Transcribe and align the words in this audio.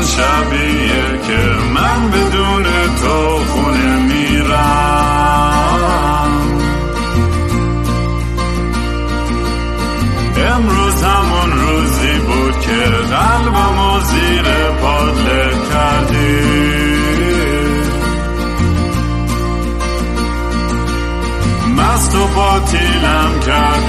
اون 0.00 0.08
شبیه 0.08 1.08
که 1.26 1.40
من 1.74 2.10
بدون 2.10 2.64
تو 3.02 3.38
خونه 3.44 3.96
میرم. 3.96 5.50
امروز 10.36 11.02
همون 11.02 11.50
روزی 11.52 12.18
بود 12.18 12.60
که 12.60 12.80
قلبم 13.10 13.78
و 13.78 14.00
زیر 14.00 14.46
پادله 14.82 15.52
کردی. 15.72 16.40
مست 21.76 22.14
و 22.14 22.26
باطیلم 22.26 23.40
کردی 23.46 23.79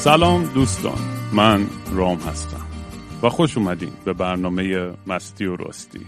سلام 0.00 0.44
دوستان 0.54 0.98
من 1.32 1.66
رام 1.92 2.18
هستم 2.18 2.66
و 3.22 3.28
خوش 3.28 3.56
اومدین 3.56 3.92
به 4.04 4.12
برنامه 4.12 4.92
مستی 5.06 5.46
و 5.46 5.56
راستی. 5.56 6.00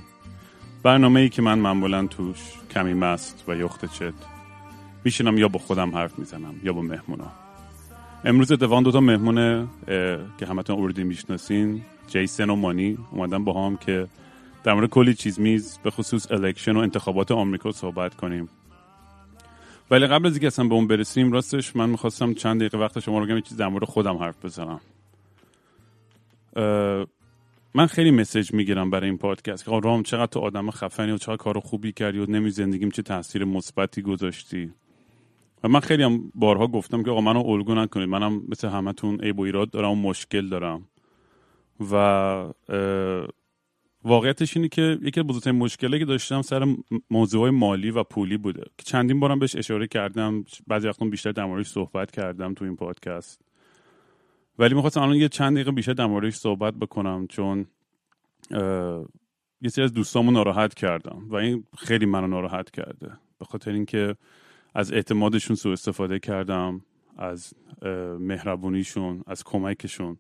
برنامه 0.83 1.21
ای 1.21 1.29
که 1.29 1.43
من 1.43 1.59
معمولا 1.59 2.07
توش 2.07 2.39
کمی 2.71 2.95
مست 2.95 3.45
و 3.49 3.57
یخت 3.57 3.85
چت 3.85 4.15
میشینم 5.05 5.39
یا 5.39 5.49
با 5.49 5.59
خودم 5.59 5.97
حرف 5.97 6.19
می‌زنم 6.19 6.55
یا 6.63 6.73
با 6.73 6.83
مهمونا. 6.83 7.33
امروز 8.25 8.53
اتفاقا 8.53 8.83
دوتا 8.83 9.01
مهمون 9.01 9.39
اه، 9.39 9.67
که 10.39 10.47
همتون 10.47 10.77
اوردی 10.77 11.05
می‌شناسین 11.05 11.83
جیسن 12.09 12.51
و 12.51 12.57
مانی 12.57 12.99
اومدن 13.11 13.45
با 13.45 13.67
هم 13.67 13.77
که 13.77 14.09
در 14.65 14.75
مورد 14.75 14.91
کلی 14.91 15.15
چیز 15.15 15.41
میز 15.41 15.79
به 15.83 15.91
خصوص 15.91 16.31
الکشن 16.31 16.77
و 16.77 16.79
انتخابات 16.79 17.33
آمریکا 17.33 17.73
صحبت 17.73 18.15
کنیم. 18.15 18.49
ولی 19.93 20.07
قبل 20.07 20.27
از 20.27 20.33
اینکه 20.33 20.47
اصلا 20.47 20.69
به 20.69 20.75
اون 20.75 20.87
برسیم 20.87 21.33
راستش 21.33 21.77
من 21.77 21.91
می‌خواستم 21.91 22.35
چند 22.35 22.61
دقیقه 22.61 22.79
وقت 22.79 23.01
شما 23.01 23.19
رو 23.19 23.27
بگم 23.27 23.41
چیز 23.41 23.57
در 23.57 23.69
مورد 23.69 23.85
خودم 23.85 24.17
حرف 24.17 24.45
بزنم. 24.45 24.81
من 27.75 27.87
خیلی 27.87 28.11
مسیج 28.11 28.53
می‌گیرم 28.53 28.91
برای 28.91 29.09
این 29.09 29.19
پادکست. 29.19 29.65
که 29.65 29.81
رام 29.83 30.03
چقدر 30.03 30.27
تو 30.27 30.41
آدم 30.41 30.71
خفنی 30.71 31.13
و 31.13 31.19
چقدر 31.19 31.37
کار 31.37 31.61
خوبی 31.61 31.93
کردی 31.93 32.19
و 32.19 32.27
نمی 32.27 32.51
زندگیم 32.51 32.91
چه 32.91 33.03
تاثیر 33.03 33.45
مثبتی 33.45 34.03
گذاشتی. 34.03 34.73
و 35.65 35.69
من 35.69 35.81
خیلی 35.81 36.03
هم 36.03 36.33
بارها 36.35 36.67
گفتم 36.67 37.03
که 37.03 37.11
آقا 37.11 37.21
منو 37.21 37.47
الگو 37.47 37.75
نکنید. 37.75 38.09
منم 38.09 38.43
مثل 38.49 38.69
همتون 38.69 39.21
عیب 39.21 39.39
و 39.39 39.43
ایراد 39.43 39.71
دارم 39.71 39.91
و 39.91 39.95
مشکل 39.95 40.49
دارم. 40.49 40.89
و 41.93 41.95
واقعیتش 44.05 44.57
اینه 44.57 44.69
که 44.69 44.99
یکی 45.03 45.21
از 45.21 45.27
بزرگترین 45.27 45.57
مشکلی 45.57 45.99
که 45.99 46.05
داشتم 46.05 46.43
سر 46.43 46.77
موضوع 47.11 47.51
مالی 47.51 47.91
و 47.91 48.03
پولی 48.03 48.37
بوده. 48.37 48.63
که 48.79 48.85
چندین 48.85 49.21
بارم 49.21 49.39
بهش 49.39 49.57
اشاره 49.57 49.87
کردم 49.87 50.45
بعضی 50.67 50.89
وقتا 50.89 51.05
بیشتر 51.07 51.33
در 51.33 51.45
موردش 51.45 51.67
صحبت 51.67 52.11
کردم 52.11 52.55
تو 52.55 52.65
این 52.65 52.77
پادکست. 52.77 53.41
ولی 54.59 54.75
می‌خواستم 54.75 55.01
الان 55.01 55.17
یه 55.17 55.29
چند 55.29 55.55
دقیقه 55.55 55.71
بیشتر 55.71 55.93
در 55.93 56.07
موردش 56.07 56.35
صحبت 56.35 56.75
بکنم 56.75 57.27
چون 57.27 57.67
یه 59.61 59.69
سری 59.69 59.85
از 59.85 59.93
دوستامو 59.93 60.31
ناراحت 60.31 60.75
کردم 60.75 61.27
و 61.29 61.37
این 61.37 61.65
خیلی 61.79 62.07
منو 62.07 62.27
ناراحت 62.27 62.71
کرده. 62.71 63.11
به 63.39 63.45
خاطر 63.45 63.71
اینکه 63.71 64.17
از 64.75 64.93
اعتمادشون 64.93 65.57
سوء 65.57 65.73
استفاده 65.73 66.19
کردم 66.19 66.81
از 67.17 67.55
مهربونیشون 68.19 69.23
از 69.27 69.45
کمکشون. 69.45 70.19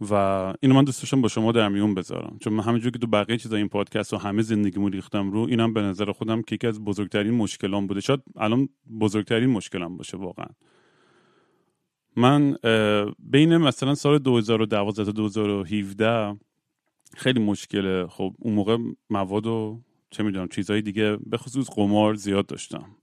و 0.00 0.14
اینو 0.60 0.74
من 0.74 0.84
دوست 0.84 1.02
داشتم 1.02 1.20
با 1.20 1.28
شما 1.28 1.52
در 1.52 1.68
میون 1.68 1.94
بذارم. 1.94 2.36
چون 2.40 2.52
من 2.52 2.64
همینجور 2.64 2.92
که 2.92 2.98
تو 2.98 3.06
بقیه 3.06 3.36
چیزا 3.36 3.56
این 3.56 3.68
پادکست 3.68 4.14
و 4.14 4.16
همه 4.16 4.42
زندگیمو 4.42 4.88
ریختم 4.88 5.30
رو 5.30 5.40
اینم 5.40 5.72
به 5.72 5.82
نظر 5.82 6.12
خودم 6.12 6.42
که 6.42 6.54
یکی 6.54 6.66
از 6.66 6.84
بزرگترین 6.84 7.34
مشکلام 7.34 7.86
بوده. 7.86 8.00
شاید 8.00 8.20
الان 8.36 8.68
بزرگترین 9.00 9.50
مشکلم 9.50 9.96
باشه 9.96 10.16
واقعا. 10.16 10.46
من 12.16 12.56
بین 13.18 13.56
مثلا 13.56 13.94
سال 13.94 14.18
2012 14.18 15.04
تا 15.04 15.12
2017 15.12 16.36
خیلی 17.16 17.40
مشکله 17.40 18.06
خب 18.06 18.34
اون 18.38 18.54
موقع 18.54 18.78
مواد 19.10 19.46
و 19.46 19.80
چه 20.10 20.22
می‌دونم 20.22 20.48
چیزهای 20.48 20.82
دیگه 20.82 21.16
به 21.26 21.36
خصوص 21.36 21.70
قمار 21.70 22.14
زیاد 22.14 22.46
داشتم. 22.46 22.97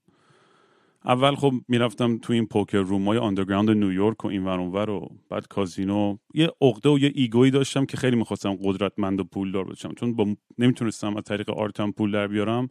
اول 1.05 1.35
خب 1.35 1.53
می‌رفتم 1.67 2.17
تو 2.17 2.33
این 2.33 2.45
poker 2.45 2.77
room 2.77 3.05
های 3.05 3.17
underground 3.17 3.69
نیویورک 3.69 4.25
و 4.25 4.27
این 4.27 4.43
ور 4.43 4.89
و 4.89 5.09
بعد 5.29 5.47
کازینو. 5.47 6.17
یه 6.33 6.51
عقده 6.61 6.89
و 6.89 6.99
یه 6.99 7.11
ego 7.15 7.37
یی 7.37 7.51
داشتم 7.51 7.85
که 7.85 7.97
خیلی 7.97 8.15
می‌خواستم 8.15 8.57
قدرتمند 8.63 9.19
و 9.19 9.23
پولدار 9.23 9.63
بشم. 9.63 9.93
چون 9.93 10.15
با 10.15 10.35
نمی‌تونستم 10.57 11.17
از 11.17 11.23
طریق 11.23 11.49
art 11.49 11.81
م 11.81 11.91
پول 11.91 12.11
در 12.11 12.27
بیارم 12.27 12.69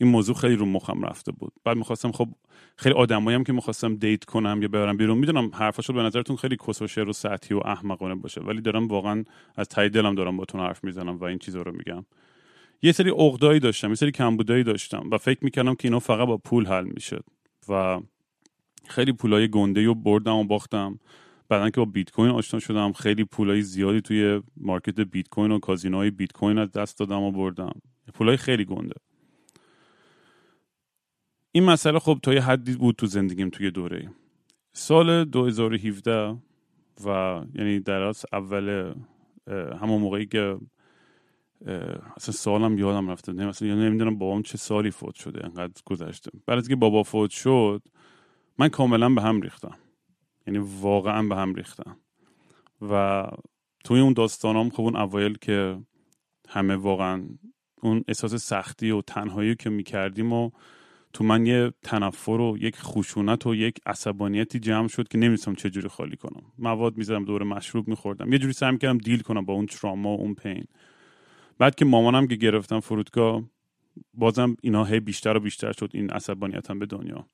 این 0.00 0.10
موضوع 0.10 0.34
خیلی 0.34 0.56
رو 0.56 0.66
مخم 0.66 1.02
رفته 1.02 1.32
بود. 1.32 1.52
بعد 1.64 1.76
می‌خواستم 1.76 2.12
خب 2.12 2.28
خیلی 2.76 2.94
آدمایی 2.94 3.34
هم 3.34 3.44
که 3.44 3.52
می‌خواستم 3.52 3.94
date 3.94 4.24
کنم 4.24 4.58
یا 4.62 4.68
ببرم 4.68 4.96
بیرون 4.96 5.18
می‌دونم 5.18 5.50
حرفاشو 5.54 5.92
به 5.92 6.02
نظرتون 6.02 6.36
خیلی 6.36 6.56
کس 6.68 6.82
و 6.82 7.02
و 7.02 7.12
سطحی 7.12 7.56
و 7.56 7.60
احمقانه 7.64 8.14
باشه 8.14 8.40
ولی 8.40 8.60
دارم 8.60 8.88
واقعا 8.88 9.24
از 9.56 9.68
ته 9.68 9.88
دلم 9.88 10.14
دارم 10.14 10.36
باتون 10.36 10.60
حرف 10.60 10.84
می‌زنم 10.84 11.16
و 11.16 11.24
این 11.24 11.38
چیزا 11.38 11.62
رو 11.62 11.72
میگم. 11.72 12.04
یه 12.82 12.92
سری 12.92 13.10
عقدایی 13.10 13.60
داشتم 13.60 13.88
یه 13.88 13.94
سری 13.94 14.10
کمبودایی 14.10 14.64
داشتم 14.64 15.08
و 15.12 15.18
فکر 15.18 15.38
می‌کردم 15.42 15.74
که 15.74 15.88
اینا 15.88 15.98
فقط 15.98 16.26
با 16.26 16.36
پول 16.36 16.66
حل 16.66 16.84
میشه. 16.84 17.18
و 17.68 18.00
خیلی 18.88 19.12
پولای 19.12 19.48
گنده 19.48 19.84
رو 19.84 19.94
بردم 19.94 20.36
و 20.36 20.44
باختم. 20.44 20.98
بعدا 21.48 21.70
که 21.70 21.80
با 21.80 21.84
بیت 21.84 22.10
کوین 22.10 22.30
آشنا 22.30 22.60
شدم 22.60 22.92
خیلی 22.92 23.24
پولای 23.24 23.62
زیادی 23.62 24.00
توی 24.00 24.42
market 24.56 25.00
بیت 25.00 25.28
کوین 25.28 25.52
و 25.52 25.58
کازینوهای 25.58 26.10
بیت 26.10 26.32
کوین 26.32 26.58
از 26.58 26.72
دست 26.72 26.98
دادم 26.98 27.22
و 27.22 27.32
بردم. 27.32 27.72
پولای 28.14 28.36
خیلی 28.36 28.64
گنده. 28.64 28.94
این 31.52 31.64
مسئله 31.64 31.98
خب 31.98 32.18
تا 32.22 32.34
یه 32.34 32.40
حدی 32.40 32.74
بود 32.74 32.96
تو 32.96 33.06
زندگیم 33.06 33.50
توی 33.50 33.70
دوره. 33.70 34.10
سال 34.72 35.24
2017 35.24 36.36
و 37.04 37.40
یعنی 37.54 37.80
در 37.80 38.02
اصل 38.02 38.28
اول 38.32 38.94
همون 39.80 40.00
موقعی 40.00 40.26
که 40.26 40.58
اصلا 42.16 42.32
سالم 42.34 42.78
یادم 42.78 43.10
رفته. 43.10 43.32
نه 43.32 43.48
اصلا 43.48 43.74
نمی‌دونم 43.74 44.18
بابام 44.18 44.42
چه 44.42 44.58
سالی 44.58 44.90
فوت 44.90 45.14
شده 45.14 45.44
انقدر 45.44 45.82
گذشته. 45.84 46.30
بعد 46.46 46.58
از 46.58 46.68
که 46.68 46.76
بابا 46.76 47.02
فوت 47.02 47.30
شد 47.30 47.82
من 48.58 48.68
کاملا 48.68 49.08
به 49.08 49.22
هم 49.22 49.40
ریختم. 49.40 49.76
یعنی 50.46 50.58
واقعا 50.80 51.22
به 51.22 51.36
هم 51.36 51.54
ریختم. 51.54 51.96
و 52.90 53.24
توی 53.84 54.00
اون 54.00 54.12
داستانام 54.12 54.70
خب 54.70 54.80
اون 54.80 54.96
اوایل 54.96 55.38
که 55.40 55.78
همه 56.48 56.76
واقعا 56.76 57.24
اون 57.82 58.04
احساس 58.08 58.34
سختی 58.34 58.90
و 58.90 59.02
تنهایی 59.02 59.54
که 59.54 59.70
می‌کردیم 59.70 60.32
و 60.32 60.50
تو 61.12 61.24
من 61.24 61.46
یه 61.46 61.72
تنفر 61.82 62.30
و 62.40 62.56
یک 62.60 62.76
خشونت 62.76 63.46
و 63.46 63.54
یک 63.54 63.78
عصبانیتی 63.86 64.58
جمع 64.58 64.88
شد 64.88 65.08
که 65.08 65.18
نمیستم 65.18 65.54
چه 65.54 65.70
جوری 65.70 65.88
خالی 65.88 66.16
کنم. 66.16 66.42
مواد 66.58 66.96
می‌زدم 66.96 67.24
دور 67.24 67.42
مشروب 67.42 67.88
میخوردم. 67.88 68.32
یه 68.32 68.38
جوری 68.38 68.52
سعی 68.52 68.72
می‌کردم 68.72 68.98
دیل 68.98 69.20
کنم 69.20 69.44
با 69.44 69.54
اون 69.54 69.66
تراما 69.66 70.16
و 70.16 70.20
اون 70.20 70.34
پین 70.34 70.64
بعد 71.58 71.74
که 71.74 71.84
مامانم 71.84 72.26
که 72.26 72.36
گرفتم 72.36 72.80
فرودگاه 72.80 73.42
بازم 74.14 74.56
اینا 74.62 74.84
هی 74.84 75.00
بیشتر 75.00 75.36
و 75.36 75.40
بیشتر 75.40 75.72
شد 75.72 75.90
این 75.94 76.10
عصبانیتم 76.10 76.78
به 76.78 76.86
دنیا. 76.86 77.26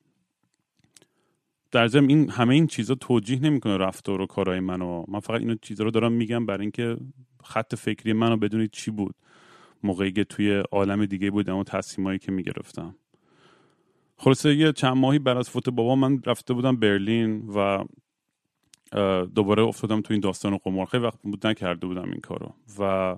در 1.71 1.87
ضمن 1.87 2.09
این 2.09 2.31
همه 2.31 2.55
این 2.55 2.67
چیزا 2.67 2.95
توجیه 2.95 3.41
نمی‌کنه 3.41 3.77
رفتار 3.77 4.21
و 4.21 4.27
کارهای 4.27 4.61
منو. 4.61 5.05
من 5.09 5.21
فقط 5.21 5.41
اینو 5.41 5.55
چیزا 5.63 5.85
رو 5.85 5.91
دارم 5.91 6.13
میگم 6.13 6.47
برای 6.47 6.61
اینکه 6.61 6.97
خط 7.45 7.75
فکری 7.75 8.13
منو 8.13 8.37
بدونید 8.37 8.71
چی 8.71 8.91
بود. 8.91 9.15
موقعی 9.83 10.13
که 10.13 10.25
توی 10.25 10.63
عالم 10.73 11.07
دیگه 11.07 11.31
بودم 11.31 11.57
و 11.57 11.65
تصمیمایی 11.65 12.19
که 12.19 12.33
می‌گرفتم. 12.33 12.95
خلاصه 14.17 14.55
یه 14.55 14.73
چند 14.73 14.97
ماهی 14.97 15.19
بعد 15.19 15.37
از 15.37 15.51
فوت 15.51 15.69
بابا 15.69 15.97
من 15.97 16.23
رفته 16.27 16.55
بودم 16.55 16.77
برلین 16.77 17.49
و 17.49 17.85
دوباره 19.27 19.63
افتادم 19.63 20.01
تو 20.01 20.13
این 20.13 20.21
داستان 20.21 20.57
قمار. 20.57 20.87
خیلی 20.87 21.05
وقت 21.05 21.23
بود 21.23 21.47
نکرده 21.47 21.87
بودم 21.87 22.11
این 22.11 22.21
کارو. 22.21 22.55
و 22.79 23.17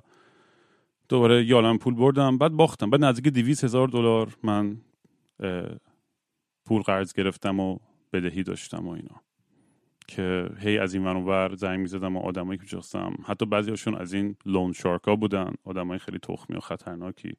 دوباره 1.08 1.44
یه 1.44 1.55
عالم 1.55 1.79
پول 1.79 1.94
بردم 1.94 2.38
بعد 2.38 2.53
باختم. 2.53 2.91
بعد 2.91 3.05
نزدیک 3.05 3.35
دیویس 3.35 3.64
هزار 3.64 3.88
دلار 3.88 4.37
من 4.43 4.76
پول 6.64 6.82
قرض 6.82 7.12
گرفتم 7.12 7.61
و 7.61 7.79
بدهی 8.12 8.43
داشتم 8.43 8.88
و 8.88 8.91
اینا. 8.91 9.20
که 10.08 10.49
هی 10.58 10.79
از 10.79 10.94
این 10.94 11.05
ور 11.05 11.17
اونور 11.17 11.55
زنگ 11.55 11.81
می‌زدم 11.81 12.17
و 12.17 12.20
آدمایی 12.20 12.58
که 12.58 12.62
میشناختم 12.62 13.17
حتی 13.25 13.47
بعضیاشون 13.47 13.94
از 13.94 14.12
این 14.12 14.37
لون 14.47 14.73
شارکا 14.73 15.17
بودن. 15.17 15.55
آدمای 15.64 15.99
خیلی 15.99 16.19
تخمی 16.19 16.56
و 16.56 16.61
خطرناکی. 16.61 17.32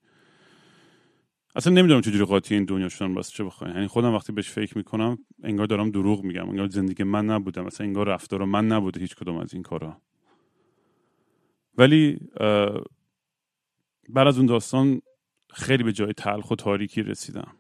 اصلا 1.56 1.74
نمی‌دونم 1.74 2.02
چجوری 2.02 2.26
قاطی 2.26 2.56
این 2.56 2.66
دنیا 2.66 2.90
شدن 2.90 3.14
واسه 3.14 3.32
چه 3.32 3.44
بخواین. 3.44 3.76
یعنی 3.76 3.88
خودم 3.88 4.14
وقتی 4.14 4.34
بهش 4.34 4.50
فکر 4.50 4.78
می‌کنم 4.78 5.18
انگار 5.44 5.66
دارم 5.66 5.92
دروغ 5.92 6.24
میگم. 6.24 6.50
انگار 6.50 6.68
زندگی 6.68 7.04
من 7.04 7.26
نبودم 7.26 7.66
اصلا 7.66 7.88
انگار 7.88 8.08
رفتار 8.08 8.46
من 8.46 8.68
نبوده 8.68 9.00
هیچ 9.00 9.16
کدوم 9.16 9.38
از 9.38 9.54
این 9.54 9.64
کارا. 9.64 10.02
ولی 11.78 12.20
بعد 14.10 14.28
از 14.28 14.38
اون 14.38 14.46
داستان 14.46 15.02
خیلی 15.54 15.84
به 15.84 15.94
جای 15.94 16.14
تلخ 16.14 16.52
و 16.52 16.56
تاریکی 16.56 17.04
رسیدم 17.04 17.52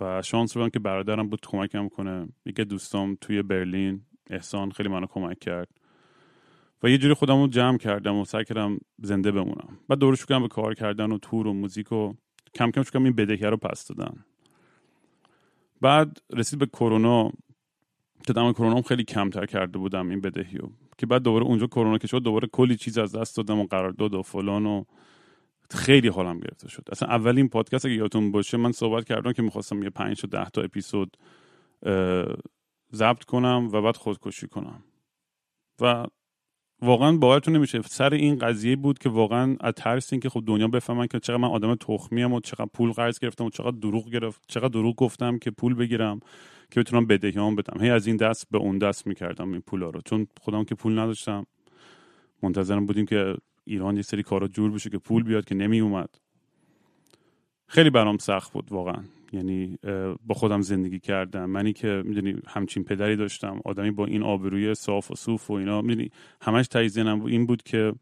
و 0.00 0.22
شانس 0.22 0.56
رو 0.56 0.68
که 0.68 0.78
برادرم 0.78 1.28
بود 1.28 1.40
کمکم 1.46 1.88
کنه. 1.88 2.28
یکی 2.46 2.64
دوستام 2.64 3.16
توی 3.20 3.42
برلین 3.42 4.02
احسان 4.30 4.70
خیلی 4.70 4.88
منو 4.88 5.06
کمک 5.06 5.38
کرد 5.38 5.68
و 6.82 6.88
یه 6.88 6.98
جوری 6.98 7.14
خودم 7.14 7.40
رو 7.40 7.48
جمع 7.48 7.78
کردم 7.78 8.16
و 8.16 8.24
سعی 8.24 8.44
کردم 8.44 8.78
زنده 9.02 9.32
بمونم. 9.32 9.78
بعد 9.88 9.98
دور 9.98 10.16
شکرم 10.16 10.42
به 10.42 10.48
کار 10.48 10.74
کردن 10.74 11.12
و 11.12 11.18
تور 11.18 11.46
و 11.46 11.52
موزیک 11.52 11.92
و 11.92 12.12
کم 12.54 12.70
کم 12.70 12.82
شکرم 12.82 13.04
این 13.04 13.12
بدهی 13.12 13.46
رو 13.46 13.56
پس 13.56 13.86
دادن 13.86 14.24
بعد 15.80 16.18
رسید 16.30 16.58
به 16.58 16.66
کرونا. 16.66 17.32
که 18.26 18.32
دم 18.32 18.52
کرونا 18.52 18.82
خیلی 18.82 19.04
کمتر 19.04 19.46
کرده 19.46 19.78
بودم 19.78 20.08
این 20.08 20.20
بدهی 20.20 20.58
که 20.98 21.06
بعد 21.06 21.22
دوباره 21.22 21.44
اونجا 21.44 21.66
کرونا 21.66 21.98
که 21.98 22.06
شد 22.06 22.22
دوباره 22.22 22.48
کلی 22.48 22.76
چیز 22.76 22.98
از 22.98 23.16
دست 23.16 23.36
دادم 23.36 23.58
و 23.58 23.66
قرارداد 23.66 24.14
و 24.14 24.22
فلان 24.22 24.66
و 24.66 24.84
خیلی 25.70 26.08
حالم 26.08 26.40
گرفته 26.40 26.68
شد. 26.68 26.84
اصلا 26.92 27.08
اولین 27.08 27.48
پادکست 27.48 27.86
اگه 27.86 27.94
یادتون 27.94 28.32
باشه 28.32 28.56
من 28.56 28.72
صحبت 28.72 29.04
کردم 29.04 29.32
که 29.32 29.42
می‌خواستم 29.42 29.82
یه 29.82 29.90
پنج 29.90 30.20
تا 30.20 30.26
ده 30.26 30.50
تا 30.50 30.62
اپیزود 30.62 31.16
ضبط 32.94 33.24
کنم 33.24 33.68
و 33.72 33.82
بعد 33.82 33.96
خودکشی 33.96 34.46
کنم. 34.46 34.84
و 35.80 36.06
واقعا 36.82 37.16
باورتون 37.16 37.56
نمیشه 37.56 37.82
سر 37.82 38.14
این 38.14 38.38
قضیه 38.38 38.76
بود 38.76 38.98
که 38.98 39.08
واقعا 39.08 39.56
از 39.60 39.74
ترس 39.74 40.14
که 40.14 40.28
خب 40.28 40.42
دنیا 40.46 40.68
بفهمن 40.68 41.06
که 41.06 41.20
چقدر 41.20 41.36
من 41.36 41.48
آدم 41.48 41.74
تخمی 41.74 42.24
و 42.24 42.40
چقدر 42.40 42.68
پول 42.74 42.92
قرض 42.92 43.18
گرفتم 43.18 43.44
و 43.44 43.50
چقدر 43.50 43.76
دروغ 43.76 44.10
گرفت 44.10 44.42
چقدر 44.48 44.68
دروغ 44.68 44.96
گفتم 44.96 45.38
که 45.38 45.50
پول 45.50 45.74
بگیرم 45.74 46.20
که 46.70 46.80
بتونم 46.80 47.06
بدهیام 47.06 47.56
بدم. 47.56 47.80
هی 47.80 47.90
از 47.90 48.06
این 48.06 48.16
دست 48.16 48.46
به 48.50 48.58
اون 48.58 48.78
دست 48.78 49.06
می‌کردم 49.06 49.52
این 49.52 49.60
پولا 49.60 49.90
رو. 49.90 50.00
چون 50.04 50.26
خودم 50.40 50.64
که 50.64 50.74
پول 50.74 50.98
نداشتم 50.98 51.46
منتظرم 52.42 52.86
بودیم 52.86 53.06
که 53.06 53.36
ایران 53.70 53.96
یه 53.96 54.02
سری 54.02 54.22
کارا 54.22 54.48
جور 54.48 54.70
بشه 54.70 54.90
که 54.90 54.98
پول 54.98 55.22
بیاد 55.22 55.44
که 55.44 55.54
نمی 55.54 55.80
اومد 55.80 56.18
خیلی 57.66 57.90
برام 57.90 58.18
سخت 58.18 58.52
بود 58.52 58.72
واقعا. 58.72 59.04
یعنی 59.32 59.78
با 60.26 60.34
خودم 60.34 60.60
زندگی 60.60 60.98
کردم. 60.98 61.44
منی 61.44 61.72
که 61.72 62.02
می‌دونی 62.06 62.42
همچین 62.46 62.84
پدری 62.84 63.16
داشتم. 63.16 63.60
آدمی 63.64 63.90
با 63.90 64.06
این 64.06 64.22
آبروی 64.22 64.74
صاف 64.74 65.10
و 65.10 65.14
صوف 65.14 65.50
و 65.50 65.54
اینا 65.54 65.82
می‌دونی 65.82 66.10
همش 66.42 66.68
تایزینم 66.68 67.24
این 67.24 67.46
بود 67.46 67.62
که 67.62 67.92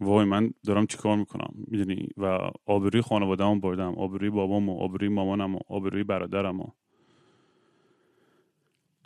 وای 0.00 0.24
من 0.24 0.50
دارم 0.66 0.86
چیکار 0.86 1.16
می‌کنم؟ 1.16 1.54
می‌دونی؟ 1.66 2.08
و 2.16 2.50
آبروی 2.66 3.02
خانواده‌ام 3.02 3.60
بردم. 3.60 3.94
آبروی 3.94 4.30
بابام 4.30 4.68
و 4.68 4.78
آبروی 4.78 5.08
مامانم 5.08 5.54
و 5.54 5.58
آبروی 5.68 6.04
برادرم 6.04 6.60
و 6.60 6.66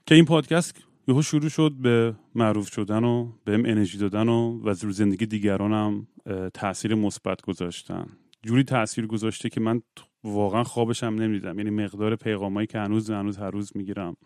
که 0.06 0.14
این 0.14 0.24
پادکست 0.24 0.86
یهو 1.08 1.22
شروع 1.22 1.48
شد 1.48 1.72
به 1.72 2.14
معروف 2.34 2.72
شدن 2.72 3.04
و 3.04 3.32
بهم 3.44 3.64
انرژی 3.66 3.98
دادن 3.98 4.28
و 4.28 4.60
و 4.64 4.68
رو 4.68 4.92
زندگی 4.92 5.26
دیگرانم 5.26 6.06
تاثیر 6.54 6.94
مثبت 6.94 7.42
گذاشتن. 7.42 8.06
جوری 8.42 8.64
تاثیر 8.64 9.06
گذاشته 9.06 9.48
که 9.48 9.60
من 9.60 9.82
واقعا 10.24 10.64
خوابشم 10.64 11.06
نمی‌دیدم 11.06 11.58
یعنی 11.58 11.70
مقدار 11.70 12.16
پیغامایی 12.16 12.66
که 12.66 12.78
هنوز 12.78 13.10
هنوز 13.10 13.38
هر 13.38 13.50
روز 13.50 13.72
می‌گیرم. 13.74 14.16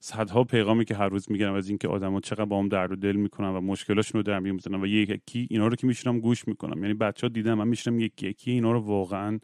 صدها 0.00 0.44
پیغامی 0.44 0.84
که 0.84 0.94
هر 0.94 1.08
روز 1.08 1.30
می‌گیرم 1.30 1.54
از 1.54 1.68
اینکه 1.68 1.88
آدما 1.88 2.20
چقدر 2.20 2.44
با 2.44 2.58
هم 2.58 2.68
درد 2.68 2.92
و 2.92 2.96
دل 2.96 3.16
می‌کنن 3.16 3.48
و 3.48 3.60
مشکلاشون 3.60 4.18
رو 4.18 4.22
در 4.22 4.38
میون 4.38 4.54
می‌زنن 4.54 4.82
و 4.82 4.86
یکی 4.86 5.46
اینا 5.50 5.66
رو 5.66 5.76
که 5.76 5.86
میشینم 5.86 6.20
گوش 6.20 6.48
می‌کنم. 6.48 6.82
یعنی 6.82 6.94
بچه 6.94 7.26
ها 7.26 7.28
دیدم 7.28 7.54
من 7.54 7.68
میشینم 7.68 8.00
یکی 8.00 8.28
یکی 8.28 8.50
اینا 8.50 8.72
رو 8.72 8.80
واقعا 8.80 9.38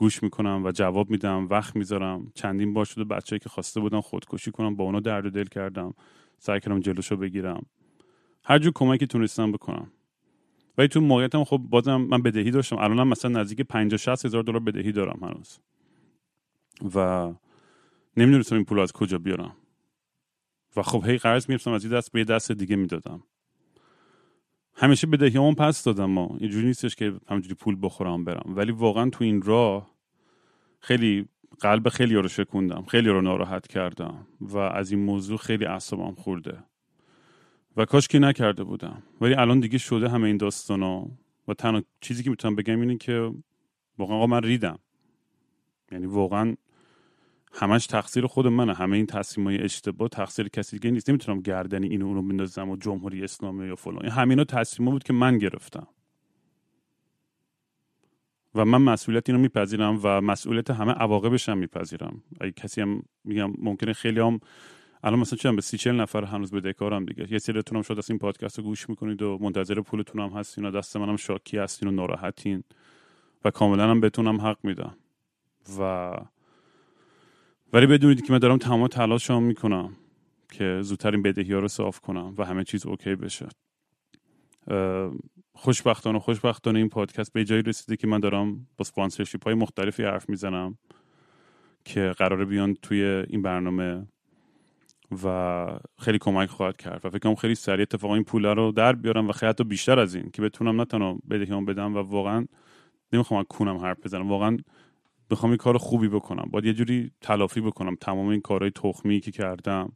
گوش 0.00 0.22
می‌کنم 0.22 0.64
و 0.64 0.72
جواب 0.72 1.10
میدم 1.10 1.48
وقت 1.48 1.76
می‌ذارم. 1.76 2.32
چندین 2.34 2.74
بار 2.74 2.84
شده 2.84 3.04
بچه‌ای 3.04 3.40
که 3.40 3.48
خواسته 3.48 3.80
بودن 3.80 4.00
خودکشی 4.00 4.50
کنم 4.50 4.76
با 4.76 4.84
اونا 4.84 5.00
درد 5.00 5.26
و 5.26 5.30
دل 5.30 5.44
کردم. 5.44 5.94
سعی 6.38 6.60
کردم 6.60 6.80
جلوشو 6.80 7.16
بگیرم. 7.16 7.66
هر 8.44 8.58
جور 8.58 8.72
کمکی 8.72 9.06
تونستم 9.06 9.52
بکنم. 9.52 9.92
ولی 10.78 10.88
تو 10.88 11.00
موقعیتم 11.00 11.44
خب 11.44 11.56
بازم 11.56 11.96
من 11.96 12.22
بدهی 12.22 12.50
داشتم. 12.50 12.78
الانم 12.78 13.08
مثلا 13.08 13.40
نزدیک 13.40 13.60
50 13.60 13.98
60 13.98 14.24
هزار 14.24 14.42
دلار 14.42 14.60
بدهی 14.60 14.92
دارم 14.92 15.24
هنوز. 15.24 15.58
و 16.94 17.28
نمی‌دونستم 18.16 18.56
این 18.56 18.64
پول 18.64 18.78
از 18.78 18.92
کجا 18.92 19.18
بیارم. 19.18 19.56
و 20.76 20.82
خب 20.82 21.04
هی 21.06 21.18
قرض 21.18 21.48
می‌رفتم 21.48 21.72
از 21.72 21.84
این 21.84 21.94
دست 21.94 22.12
به 22.12 22.18
یه 22.18 22.24
دست 22.24 22.52
دیگه 22.52 22.76
می‌دادم. 22.76 23.22
همیشه 24.80 25.06
بدهیامون 25.06 25.54
پس 25.54 25.84
دادم 25.84 26.10
ما. 26.10 26.36
اینجوری 26.40 26.66
نیستش 26.66 26.96
که 26.96 27.12
همینجوری 27.28 27.54
پول 27.54 27.76
بخورم 27.82 28.24
برم. 28.24 28.52
ولی 28.56 28.72
واقعا 28.72 29.10
تو 29.10 29.24
این 29.24 29.42
راه 29.42 29.90
خیلی 30.80 31.28
قلب 31.60 31.88
خیلی 31.88 32.14
رو 32.14 32.28
شکوندم. 32.28 32.82
خیلی 32.82 33.08
رو 33.08 33.20
ناراحت 33.20 33.66
کردم 33.66 34.26
و 34.40 34.58
از 34.58 34.90
این 34.90 35.00
موضوع 35.00 35.38
خیلی 35.38 35.64
اعصابم 35.64 36.14
خورده. 36.14 36.58
و 37.76 37.84
کاش 37.84 38.08
که 38.08 38.18
نکرده 38.18 38.64
بودم. 38.64 39.02
ولی 39.20 39.34
الان 39.34 39.60
دیگه 39.60 39.78
شده 39.78 40.08
همه 40.08 40.26
این 40.26 40.36
داستانا. 40.36 41.06
و 41.48 41.54
تنها 41.54 41.82
چیزی 42.00 42.22
که 42.22 42.30
می‌تونم 42.30 42.56
بگم 42.56 42.80
اینه 42.80 42.96
که 42.96 43.32
واقعا 43.98 44.26
من 44.26 44.42
ریدم. 44.42 44.78
یعنی 45.92 46.06
واقعا 46.06 46.56
همش 47.58 47.86
تقصیر 47.86 48.26
خود 48.26 48.46
منه. 48.46 48.74
همه 48.74 48.96
این 48.96 49.06
تصمیم 49.06 49.60
اشتباه 49.64 50.08
تقصیر 50.08 50.48
کسی 50.48 50.78
دیگه 50.78 50.90
نیست. 50.90 51.10
نمی‌تونم 51.10 51.40
گردنی 51.40 51.88
اینو 51.88 52.06
اونو 52.06 52.22
بندازم 52.22 52.70
و 52.70 52.76
جمهوری 52.76 53.24
اسلامی 53.24 53.66
یا 53.66 53.76
فلان. 53.76 54.02
این 54.02 54.12
همینا 54.12 54.44
تصمیم 54.44 54.90
بود 54.90 55.04
که 55.04 55.12
من 55.12 55.38
گرفتم. 55.38 55.86
و 58.54 58.64
من 58.64 58.82
مسئولیت 58.82 59.28
اینو 59.28 59.40
میپذیرم 59.40 60.00
و 60.02 60.20
مسئولیت 60.20 60.70
همه 60.70 60.92
عواقبش 60.92 61.48
هم 61.48 61.58
میپذیرم. 61.58 62.22
اگه 62.40 62.52
کسی 62.52 62.80
هم 62.80 63.02
میگم 63.24 63.52
ممکنه 63.58 63.92
خیلی 63.92 64.20
هم 64.20 64.40
الان 65.02 65.18
مثلا 65.18 65.36
چند 65.36 65.54
به 65.54 65.62
سی 65.62 65.78
چل 65.78 65.92
نفر 66.00 66.24
هنوز 66.24 66.50
به 66.50 66.60
دکارم 66.60 67.04
دیگه. 67.04 67.32
یه 67.32 67.38
سریتون 67.38 67.76
هم 67.76 67.82
شد 67.82 67.98
از 67.98 68.10
این 68.10 68.18
پادکست 68.18 68.58
رو 68.58 68.64
گوش 68.64 68.88
می‌کنید 68.88 69.22
و 69.22 69.38
منتظر 69.40 69.80
پولتون 69.80 70.20
هم 70.20 70.38
هستین 70.38 70.64
و 70.64 70.70
دست 70.70 70.96
منم 70.96 71.16
شاکی 71.16 71.58
هستین 71.58 71.88
و 71.88 71.92
ناراحتین 71.92 72.64
و 73.44 73.50
کاملا 73.50 73.90
هم 73.90 74.00
بهتونم 74.00 74.40
حق 74.40 74.58
میدم. 74.62 74.96
و 75.78 76.12
ولی 77.72 77.86
بدونید 77.86 78.26
که 78.26 78.32
من 78.32 78.38
دارم 78.38 78.58
تمام 78.58 78.86
تلاشم 78.86 79.42
می‌کنم 79.42 79.92
که 80.52 80.78
زودتر 80.82 81.10
این 81.10 81.22
بدهی 81.22 81.52
ها 81.52 81.58
رو 81.58 81.68
صاف 81.68 82.00
کنم 82.00 82.34
و 82.38 82.44
همه 82.44 82.64
چیز 82.64 82.86
اوکی 82.86 83.14
بشه. 83.14 83.48
خوشبختانه 85.54 86.18
خوشبختانه 86.18 86.78
این 86.78 86.88
پادکست 86.88 87.32
به 87.32 87.44
جایی 87.44 87.62
رسیده 87.62 87.96
که 87.96 88.06
من 88.06 88.20
دارم 88.20 88.66
با 88.76 88.84
سپانسرشیپ 88.84 89.44
های 89.44 89.54
مختلفی 89.54 90.02
حرف 90.02 90.28
می‌زنم 90.28 90.78
که 91.84 92.14
قراره 92.18 92.44
بیان 92.44 92.74
توی 92.74 93.04
این 93.04 93.42
برنامه 93.42 94.06
و 95.24 95.66
خیلی 95.98 96.18
کمک 96.18 96.48
خواهد 96.48 96.76
کرد 96.76 97.06
و 97.06 97.10
فکر 97.10 97.18
کنم 97.18 97.34
خیلی 97.34 97.54
سریع 97.54 97.82
اتفاقا 97.82 98.14
این 98.14 98.24
پول 98.24 98.46
رو 98.46 98.72
در 98.72 98.92
بیارم 98.92 99.28
و 99.28 99.32
خیلی 99.32 99.50
حتی 99.50 99.64
بیشتر 99.64 99.98
از 99.98 100.14
این 100.14 100.30
که 100.30 100.42
بتونم 100.42 100.76
نه 100.76 100.84
تنها 100.84 101.18
بدهیام 101.30 101.64
بدم 101.64 101.94
و 101.94 101.98
واقعا 101.98 102.46
نمی‌خوام 103.12 103.44
کونم 103.44 103.76
حرف 103.76 103.98
بزنم 104.04 104.28
واقعا 104.28 104.56
بخوام 105.30 105.50
این 105.50 105.58
کار 105.58 105.78
خوبی 105.78 106.08
بکنم. 106.08 106.48
باید 106.50 106.64
یه 106.64 106.72
جوری 106.72 107.10
تلافی 107.20 107.60
بکنم. 107.60 107.96
تمام 108.00 108.28
این 108.28 108.40
کارهای 108.40 108.70
تخمی 108.70 109.20
که 109.20 109.30
کردم. 109.30 109.92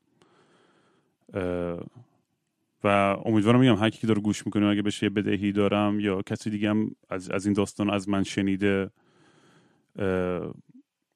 و 2.84 3.16
امیدوارم 3.24 3.60
میگم 3.60 3.76
هر 3.76 3.90
کی 3.90 4.06
داره 4.06 4.20
گوش 4.20 4.46
می‌کنه 4.46 4.66
اگه 4.66 4.82
بشه 4.82 5.06
یه 5.06 5.10
بدهی 5.10 5.52
دارم 5.52 6.00
یا 6.00 6.22
کسی 6.22 6.50
دیگه 6.50 6.70
هم 6.70 6.90
از, 7.10 7.30
از 7.30 7.46
این 7.46 7.54
داستان 7.54 7.90
از 7.90 8.08
من 8.08 8.22
شنیده 8.22 8.90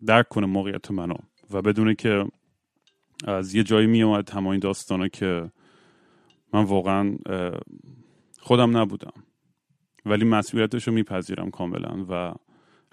درک 0.06 0.28
کنه 0.28 0.46
موقعیت 0.46 0.90
منو. 0.90 1.14
و 1.50 1.62
بدونه 1.62 1.94
که 1.94 2.24
از 3.24 3.54
یه 3.54 3.62
جایی 3.62 3.86
می 3.86 4.02
اومد 4.02 4.30
همه 4.30 4.48
این 4.48 4.60
داستانه 4.60 5.08
که 5.08 5.50
من 6.52 6.64
واقعا 6.64 7.16
خودم 8.40 8.76
نبودم. 8.76 9.12
ولی 10.06 10.24
مسئولیتش 10.24 10.88
رو 10.88 10.94
میپذیرم 10.94 11.50
کاملا 11.50 12.06
و 12.08 12.34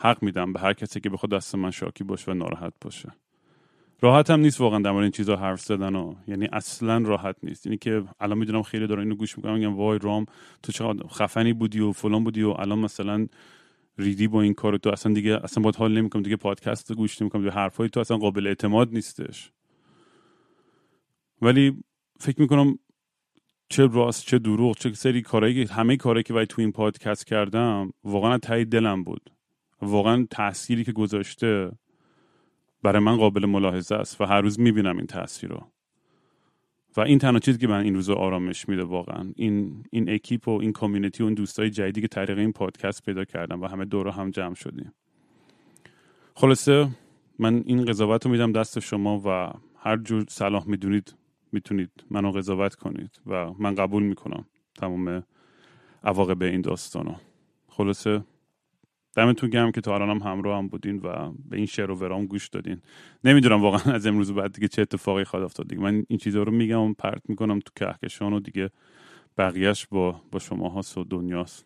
حق 0.04 0.24
میدم 0.24 0.54
به 0.54 0.60
هر 0.60 0.74
کسی 0.74 1.00
که 1.00 1.10
بخواد 1.10 1.32
دست 1.32 1.56
من 1.56 1.72
شاکی 1.72 2.04
باشه 2.04 2.32
و 2.32 2.34
ناراحت 2.34 2.74
باشه. 2.82 3.12
راحت 4.02 4.30
هم 4.30 4.40
نیست 4.40 4.62
واقعا 4.62 4.80
در 4.80 4.92
مورد 4.92 5.04
این 5.04 5.12
چیزا 5.12 5.36
حرف 5.36 5.62
زدن 5.62 5.96
و 5.96 6.16
یعنی 6.28 6.48
اصلا 6.52 6.98
راحت 6.98 7.36
نیست. 7.44 7.66
یعنی 7.66 7.78
که 7.78 8.04
الان 8.20 8.38
می‌دونم 8.38 8.64
خیلی 8.64 8.88
دارن 8.88 9.02
اینو 9.02 9.16
گوش 9.16 9.38
می‌کنم 9.38 9.54
میگم 9.54 9.76
وای 9.76 10.00
رام 10.02 10.26
تو 10.64 10.72
چقدر 10.72 11.08
خفنی 11.08 11.54
بودی 11.54 11.80
و 11.80 11.92
فلان 11.92 12.24
بودی 12.24 12.44
و 12.44 12.50
الان 12.50 12.80
مثلا 12.80 13.28
ریدی 13.98 14.28
با 14.28 14.42
این 14.42 14.54
کار 14.54 14.78
تو 14.78 14.90
اصلا 14.90 15.14
دیگه 15.14 15.40
اصلا 15.44 15.64
باید 15.64 15.76
حال 15.76 15.98
نمی‌کنم 15.98 16.22
دیگه 16.22 16.36
پادکست 16.36 16.94
گوش 16.94 17.22
نمی‌کنم 17.22 17.42
دیگه 17.42 17.54
حرفای 17.54 17.90
تو 17.90 18.00
اصلا 18.00 18.18
قابل 18.18 18.48
اعتماد 18.48 18.94
نیستش. 18.94 19.52
ولی 21.42 21.84
فکر 22.20 22.42
می‌کنم 22.42 22.80
چه 23.70 23.88
راست 23.88 24.26
چه 24.26 24.40
دروغ 24.40 24.78
چه 24.78 24.94
سری 24.94 25.22
کارهایی 25.22 25.64
همه 25.64 25.98
کارهایی 25.98 26.24
که 26.24 26.34
باید 26.34 26.48
تو 26.48 26.62
این 26.62 26.72
پادکست 26.72 27.28
کردم 27.28 27.94
واقعا 28.04 28.38
تایید 28.38 28.70
دلم 28.70 29.04
بود. 29.04 29.30
واقعا 29.84 30.28
تأثیری 30.32 30.84
که 30.84 30.92
گذاشته 30.92 31.72
برای 32.84 33.00
من 33.00 33.18
قابل 33.18 33.46
ملاحظه 33.46 33.96
است 33.96 34.22
و 34.22 34.26
هر 34.26 34.42
روز 34.42 34.60
می‌بینم 34.60 34.98
این 34.98 35.08
تاثیر 35.08 35.50
رو. 35.50 35.68
و 36.98 37.02
این 37.02 37.20
تنها 37.20 37.40
چیزی 37.40 37.58
که 37.58 37.68
من 37.68 37.84
این 37.84 37.96
روز 37.96 38.10
آرامش 38.10 38.70
میده 38.70 38.84
واقعا. 38.84 39.34
این 39.36 39.84
این 39.92 40.10
اکیپ 40.10 40.48
و 40.48 40.52
این 40.52 40.72
کامیونیتی 40.72 41.24
و 41.24 41.26
این 41.26 41.36
دوستای 41.36 41.70
جدیدی 41.70 42.02
که 42.02 42.08
طریق 42.08 42.38
این 42.38 42.52
پادکست 42.52 43.06
پیدا 43.06 43.26
کردم 43.26 43.62
و 43.62 43.68
همه 43.68 43.86
دور 43.86 44.08
هم 44.08 44.32
جمع 44.32 44.56
شدیم. 44.56 44.94
خلاصه 46.36 46.88
من 47.40 47.64
این 47.66 47.86
قضاوت 47.86 48.26
رو 48.26 48.32
میدم 48.32 48.52
دست 48.52 48.80
شما 48.80 49.22
و 49.26 49.54
هر 49.78 49.98
جور 49.98 50.26
صلاح 50.30 50.68
می‌دونید 50.68 51.16
می‌تونید 51.52 51.92
منو 52.10 52.32
قضاوت 52.32 52.76
کنید 52.76 53.20
و 53.26 53.54
من 53.60 53.76
قبول 53.76 54.04
می‌کنم 54.04 54.46
تمام 54.76 55.24
عواقب 56.04 56.42
این 56.42 56.62
داستانو. 56.62 57.16
خلاصه 57.68 58.24
دمتون 59.16 59.50
گرم 59.50 59.72
که 59.72 59.82
تا 59.82 59.96
الان 59.96 60.10
هم 60.10 60.32
همراه 60.32 60.58
هم 60.58 60.68
بودین 60.68 60.98
و 61.00 61.32
به 61.50 61.58
این 61.58 61.66
شعر 61.66 61.92
و 61.92 61.96
ورام 61.96 62.26
گوش 62.26 62.48
دادین. 62.48 62.82
نمی‌دونم 63.24 63.62
واقعا 63.62 63.94
از 63.94 64.08
امروز 64.08 64.32
بعد 64.32 64.54
دیگه 64.54 64.68
چه 64.68 64.82
اتفاقی 64.82 65.24
خواهد 65.24 65.46
افتاد 65.46 65.68
دیگه. 65.68 65.82
من 65.82 66.06
این 66.10 66.20
چیزها 66.20 66.44
رو 66.44 66.52
میگم 66.52 66.82
و 66.82 66.94
پرت 66.94 67.22
می‌کنم 67.30 67.60
تو 67.60 67.72
کهکشان 67.76 68.34
و 68.34 68.40
دیگه 68.40 68.70
بقیهش 69.38 69.88
با 69.88 70.22
با 70.32 70.40
شما 70.40 70.70
هاست 70.70 70.98
و 70.98 71.04
دنیاست. 71.04 71.66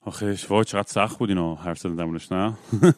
آخه 0.00 0.36
وای 0.48 0.64
چقدر 0.64 0.88
سخت 0.88 1.18
بود 1.18 1.28
اینو 1.28 1.54
هر 1.54 1.74
دمونش 1.74 2.32
نه؟ 2.32 2.54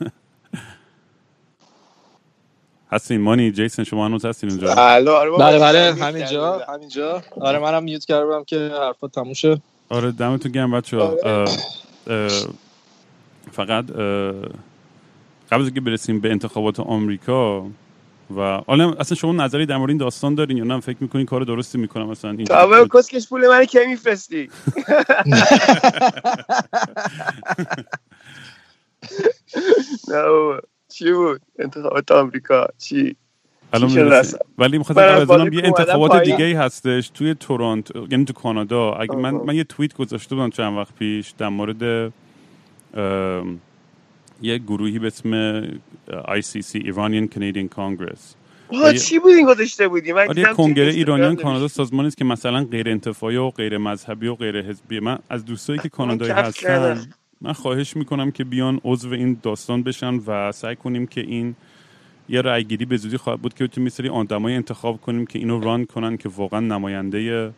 هستین 2.92 3.20
مانی 3.20 3.52
جیسن 3.52 3.84
شما 3.84 4.06
هنوز 4.06 4.24
هستین 4.24 4.50
اونجا؟ 4.50 4.74
بله 4.74 5.10
آره. 5.10 5.30
بله 5.30 5.58
بله 5.58 5.94
همینجا 5.94 6.58
همینجا. 6.68 7.22
آره 7.40 7.58
منم 7.58 7.82
میوت 7.84 8.04
کردم 8.04 8.44
که 8.44 8.70
حرفا 8.80 9.08
تموم 9.08 9.32
شه. 9.32 9.62
آره 9.88 10.12
دمتون 10.12 10.52
گرم 10.52 10.70
بچه 10.70 10.96
فقط 13.52 13.86
قبل 15.50 15.60
از 15.60 15.66
اینکه 15.66 15.80
برسیم 15.80 16.20
به 16.20 16.30
انتخابات 16.30 16.80
آمریکا 16.80 17.66
و 18.36 18.60
حالا 18.66 18.92
اصلا 18.92 19.16
شما 19.16 19.32
نظری 19.32 19.66
در 19.66 19.76
مورد 19.76 19.90
این 19.90 19.98
داستان 19.98 20.34
دارین 20.34 20.56
یا 20.56 20.64
نه؟ 20.64 20.80
فکر 20.80 20.96
می‌کنین 21.00 21.26
کار 21.26 21.40
درستی 21.40 21.78
می‌کنم 21.78 22.06
مثلا 22.06 22.30
این 22.30 22.44
تو 22.44 22.54
اول 22.54 22.88
کسکش 22.88 23.28
پول 23.28 23.48
من 23.48 23.64
کی 23.64 23.86
میفرستی؟ 23.86 24.48
نه 30.08 30.60
چی 30.88 31.12
بود؟ 31.12 31.42
انتخابات 31.58 32.10
آمریکا 32.10 32.66
چی؟ 32.78 33.16
الان؟ 33.72 34.24
ولی 34.58 34.78
می‌خواستم 34.78 35.02
از 35.02 35.30
اونم 35.30 35.52
یه 35.52 35.64
انتخابات. 35.64 36.22
دیگه 36.22 36.44
ای 36.44 36.52
هستش 36.52 37.08
توی 37.08 37.34
تورنتو 37.34 38.06
یعنی 38.10 38.24
تو 38.24 38.32
کانادا 38.32 38.92
اگه 38.92 39.16
من. 39.16 39.30
من 39.30 39.54
یه 39.56 39.64
توییت 39.64 39.94
گذاشته 39.94 40.34
بودم 40.34 40.50
چند 40.50 40.76
وقت 40.76 40.94
پیش 40.98 41.30
در 41.38 41.48
مورد 41.48 42.12
یه 44.42 44.58
گروهی 44.58 44.98
به 44.98 45.06
اسم 45.06 45.62
ICC 46.08 46.80
Iranian 46.80 47.34
Canadian 47.34 47.76
Congress 47.76 48.20
آه، 48.84 48.92
چی 48.92 49.18
بود 49.18 49.30
این 49.30 49.46
گذاشته 49.46 49.88
بودی 49.88 50.12
من 50.12 50.28
آره 50.28 50.44
کنگره 50.44 50.92
ایرانیان. 50.92 51.36
کانادا 51.36 51.68
سازمانی 51.68 52.08
است 52.08 52.16
که 52.16 52.24
مثلا 52.24 52.64
غیر 52.64 52.88
انتفاعی 52.88 53.36
و 53.36 53.50
غیر 53.50 53.78
مذهبی 53.78 54.26
و 54.26 54.34
غیر 54.34 54.62
حزبی 54.62 55.00
من 55.00 55.18
از 55.30 55.44
دوستایی 55.44 55.78
که 55.78 55.88
کانادایی 55.88 56.32
هستن. 56.32 57.06
من 57.40 57.52
خواهش 57.52 57.96
می‌کنم 57.96 58.30
که 58.30 58.44
بیان 58.44 58.80
عضو 58.84 59.12
این 59.12 59.38
داستان 59.42 59.82
بشن 59.82 60.14
و 60.26 60.52
سعی 60.52 60.76
کنیم 60.76 61.06
که 61.06 61.20
این 61.20 61.54
یه 62.28 62.42
رأیگیری 62.42 62.84
به 62.84 62.96
زودی 62.96 63.16
خواهد 63.16 63.40
بود 63.40 63.54
که 63.54 63.64
بتونیم 63.64 63.86
یه 63.86 63.90
سری 63.90 64.08
آدمای 64.08 64.54
انتخاب 64.54 65.00
کنیم 65.00 65.26
که 65.26 65.38
اینو 65.38 65.60
ران 65.60 65.84
کنن 65.84 66.16
که 66.16 66.28
واقعا 66.28 66.60
نماینده 66.60 67.52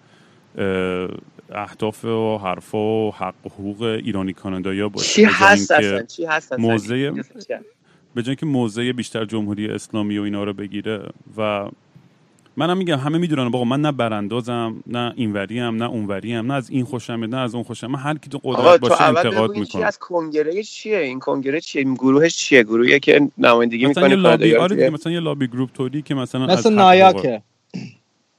اه، 0.58 1.08
اهداف 1.52 2.04
و 2.04 2.38
حرفا 2.38 2.78
و 2.78 3.14
حق 3.14 3.46
و 3.46 3.48
حقوق 3.48 3.82
ایرانی 3.82 4.32
کانادایی 4.32 4.88
باشه. 4.88 5.14
چی 5.14 5.24
هست 5.24 5.70
اصلا؟ 5.70 6.02
چی 6.02 6.24
هست 6.24 6.52
هست؟ 6.52 6.58
به 8.14 8.22
جای 8.22 8.30
اینکه 8.30 8.46
موضع 8.46 8.92
بیشتر 8.92 9.24
جمهوری 9.24 9.68
اسلامی 9.68 10.18
و 10.18 10.22
اینا 10.22 10.44
رو 10.44 10.52
بگیره 10.52 11.02
و 11.36 11.68
منم 12.56 12.76
میگم 12.76 12.98
همه 12.98 13.18
می‌دونن 13.18 13.50
بابا 13.50 13.64
من 13.64 13.80
نه 13.80 13.92
براندازم 13.92 14.82
نه 14.86 15.12
اینوریم 15.16 15.76
نه 15.76 15.88
اونوریم 15.88 16.52
نه 16.52 16.54
از 16.54 16.70
این 16.70 16.84
خوشم 16.84 17.12
نه 17.12 17.36
از 17.36 17.54
اون 17.54 17.64
خوشم 17.64 17.86
من 17.86 17.98
هر 17.98 18.18
کی 18.18 18.30
تو 18.30 18.40
قدرت 18.44 18.80
باشه 18.80 19.02
انتقاد 19.02 19.56
می‌کنم 19.56 19.82
از 19.82 19.98
کنگره 19.98 20.62
چیه؟ 20.62 20.98
این 20.98 21.20
کنگره 21.20 21.60
چیه 21.60 21.82
این 21.82 21.94
گروهش 21.94 22.36
چیه؟ 22.36 22.62
گروهیه 22.62 22.98
که 22.98 23.28
نمایندگی 23.38 23.86
مثلا 23.86 24.04
می‌کنه 24.04 24.16
یه 24.16 24.22
لابی 24.22 24.54
آره 24.54 24.90
مثلا 24.90 25.12
یه 25.12 25.20
لابی 25.20 25.46
گروپ 25.46 25.70
توری 25.74 26.02
که 26.02 26.14
مثلا 26.14 26.46
از 26.46 26.58
مثل 26.58 26.72
حق 26.72 26.78
نایاکه. 26.78 27.42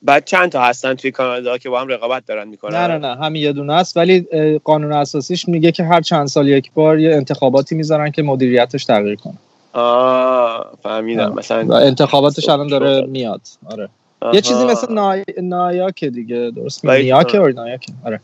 بعد 0.02 0.26
چند 0.26 0.52
تا 0.52 0.62
هستن 0.62 0.94
توی 0.94 1.12
کانادا 1.12 1.58
که 1.58 1.70
با 1.70 1.82
هم 1.82 1.88
رقابت 1.88 2.26
دارن 2.26 2.48
می‌کنن؟ 2.48 2.76
نه 2.76 2.88
نه 2.88 2.98
نه 2.98 3.16
همین 3.16 3.42
یه 3.42 3.54
دونه 3.54 3.74
است. 3.74 3.98
ولی 3.98 4.22
قانون 4.64 4.92
اساسیش 4.92 5.48
میگه 5.48 5.72
که 5.72 5.84
هر 5.84 6.02
چند 6.02 6.28
سال 6.28 6.48
یک 6.48 6.72
بار 6.74 7.00
یه 7.00 7.16
انتخاباتی 7.16 7.76
می‌ذارن 7.76 8.12
که 8.12 8.24
مدیریتش 8.24 8.86
تغییر 8.86 9.16
کنه. 9.16 9.38
آه 9.74 10.72
فهمیدم. 10.84 11.34
مثلا 11.34 11.78
انتخاباتش 11.78 12.50
الان 12.50 12.68
داره 12.68 13.06
میاد. 13.08 13.42
آره. 13.66 13.90
یه 14.34 14.42
چیزی. 14.42 14.66
مثل 14.66 14.94
نای... 14.94 15.24
نایاکه 15.44 16.10
دیگه 16.10 16.52
درست 16.56 16.86
نیاکه 16.86 17.38
اور 17.40 17.52
نایاکه 17.52 17.94
آره 18.06 18.20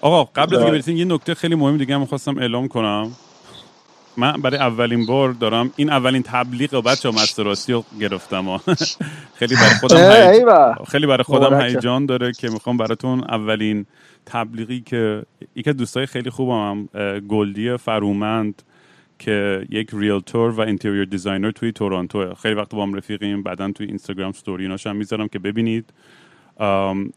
آقا 0.00 0.24
قبل 0.24 0.56
از 0.56 0.88
اینکه 0.88 0.92
یه 0.92 1.04
نکته 1.04 1.34
خیلی 1.34 1.54
مهم 1.54 1.76
دیگه 1.76 1.94
هم 1.94 2.00
می‌خواستم 2.00 2.38
اعلام 2.38 2.68
کنم 2.68 3.12
من 4.16 4.32
برای 4.32 4.58
اولین 4.58 5.06
بار 5.06 5.32
دارم 5.32 5.70
این 5.76 5.90
اولین 5.90 6.22
تبلیغ 6.22 6.84
بچه 6.84 7.08
مستی 7.08 7.40
راستی 7.40 7.72
رو 7.72 7.84
گرفتم. 8.00 8.58
خیلی 9.38 9.54
برای 9.54 9.74
خودم. 9.80 10.84
خیلی 10.88 11.06
برای 11.06 11.24
خودم. 11.24 11.60
هیجان 11.60 12.06
داره 12.06 12.32
که 12.32 12.48
می‌خوام 12.48 12.76
براتون 12.76 13.24
اولین 13.24 13.86
تبلیغی 14.26 14.80
که 14.80 15.22
یکی 15.56 15.70
از 15.70 15.76
دوستای 15.76 16.06
خیلی 16.06 16.30
خوبم 16.30 16.52
هم 16.52 16.88
گلدی 17.20 17.76
فرومند 17.76 18.62
که 19.18 19.66
یک 19.70 19.90
realtor 19.92 20.50
و 20.50 20.60
interior 20.60 21.04
designer 21.04 21.50
توی 21.50 21.72
تورنتو. 21.72 22.34
خیلی 22.34 22.54
وقت 22.54 22.74
با 22.74 22.82
هم 22.82 22.94
رفیقیم 22.94 23.42
بعدا 23.42 23.72
توی 23.72 23.86
اینستاگرام 23.86 24.32
ستوری 24.32 24.64
ایناش 24.64 24.86
هم 24.86 24.96
می‌ذارم 24.96 25.28
که 25.28 25.38
ببینید. 25.38 25.92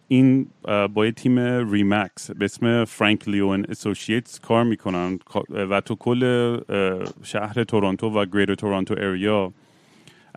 این 0.07 0.47
با 0.93 1.05
یه 1.05 1.11
تیم 1.11 1.39
RE/MAX 1.71 2.31
به 2.31 2.45
اسم 2.45 2.85
Frank 2.85 3.29
Leo 3.29 3.47
and 3.47 3.65
Associates 3.69 4.39
کار 4.39 4.63
می‌کنن. 4.63 5.19
و 5.49 5.81
تو 5.81 5.95
کل 5.95 6.59
شهر 7.23 7.63
تورنتو 7.63 8.09
و 8.09 8.25
Greater 8.25 8.55
Toronto 8.55 8.95
Area 8.97 9.53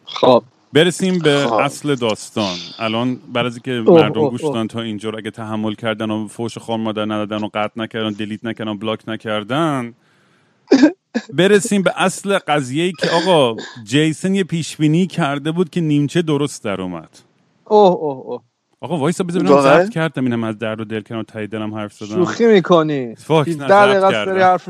خب. 0.05 0.43
برسیم 0.73 1.19
به 1.19 1.45
خب. 1.47 1.53
اصل 1.53 1.95
داستان. 1.95 2.57
الان 2.79 3.15
بعد 3.33 3.45
از 3.45 3.53
اینکه 3.53 3.91
مردم 3.91 4.29
گوش. 4.29 4.41
دادن 4.41 4.67
تا 4.67 4.81
اینجا 4.81 5.09
رو 5.09 5.17
اگه 5.17 5.31
تحمل 5.31 5.73
کردن 5.73 6.11
و 6.11 6.27
فوش 6.27 6.57
خار 6.57 6.77
مادر 6.77 7.05
ندادن 7.05 7.43
و 7.43 7.49
قطع 7.53 7.81
نکردن 7.81 8.09
دلیت 8.09 8.45
نکردن 8.45 8.77
بلاک 8.77 8.99
نکردن 9.09 9.93
برسیم 11.33 11.81
به 11.81 11.93
اصل 11.95 12.37
قضیه 12.37 12.83
ای 12.83 12.91
که 12.99 13.09
آقا 13.09 13.55
جیسن 13.83 14.35
یه 14.35 14.43
پیش 14.43 14.77
بینی 14.77 15.07
کرده 15.07 15.51
بود 15.51 15.69
که 15.69 15.81
نیمچه 15.81 16.21
درست 16.21 16.63
در 16.63 16.81
اومد. 16.81 17.09
اوه 17.65 17.91
اوه 17.91 18.17
اوه. 18.25 18.41
آقا 18.81 18.97
وایسا 18.97 19.23
بذار 19.23 19.43
ببینم؟ 19.43 19.61
ضبط 19.61 19.89
کردم 19.89 20.23
اینم 20.23 20.43
از 20.43 20.59
درد 20.59 20.81
و 20.81 20.83
دل 20.83 21.01
کنم 21.01 21.23
تای 21.23 21.47
دلم 21.47 21.75
حرف 21.75 21.93
زدم. 21.93 22.07
شوخی 22.07 22.45
می‌کنی. 22.45 23.15
فاک، 23.15 23.47
نه، 23.47 23.53
17 23.53 23.67
ضبط 23.67 23.69
دقیقه 23.69 24.05
است 24.05 24.13
کردم. 24.13 24.31
داری 24.31 24.41
حرف. 24.41 24.69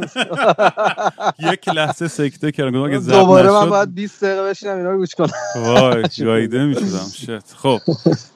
یک 1.53 1.67
لحظه 1.69 2.07
سکته 2.07 2.51
کردم. 2.51 2.71
گفتم 2.71 2.83
اگه 2.83 2.99
ضبط 2.99 3.15
دوباره 3.15 3.51
من 3.51 3.69
باید 3.69 3.95
20 3.95 4.23
دقیقه 4.23 4.49
بشینم 4.49 4.77
اینا 4.77 4.91
رو 4.91 4.97
گوش 4.97 5.15
کنم. 5.15 5.29
وای 5.55 6.03
گاییده 6.19 6.65
می‌شدم. 6.65 7.07
شت. 7.15 7.55
خب. 7.55 7.79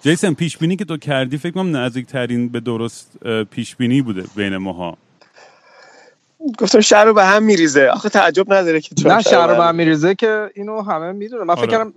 جیسن 0.01 0.33
پیش 0.33 0.57
بینی 0.57 0.75
که 0.75 0.85
تو 0.85 0.97
کردی 0.97 1.37
فکر 1.37 1.53
کنم 1.53 1.77
نزدیک 1.77 2.05
ترین 2.05 2.49
به 2.49 2.59
درست 2.59 3.17
اه، 3.25 3.43
پیش 3.43 3.75
بینی 3.75 4.01
بوده 4.01 4.23
بین 4.35 4.57
ماها. 4.57 4.97
گفتم 6.57 6.79
شهر 6.79 7.05
رو 7.05 7.13
به 7.13 7.25
هم 7.25 7.43
میریزه. 7.43 7.87
آخه 7.87 8.09
تعجب 8.09 8.53
نداره 8.53 8.81
که 8.81 8.95
نه 9.05 9.21
شهر 9.21 9.47
رو 9.47 9.55
به 9.55 9.63
هم 9.63 9.75
میریزه. 9.75 10.15
که 10.15 10.51
اینو 10.55 10.81
همه 10.81 11.11
می‌دونه 11.11 11.43
من 11.43 11.55
فکر 11.55 11.75
آره. 11.75 11.91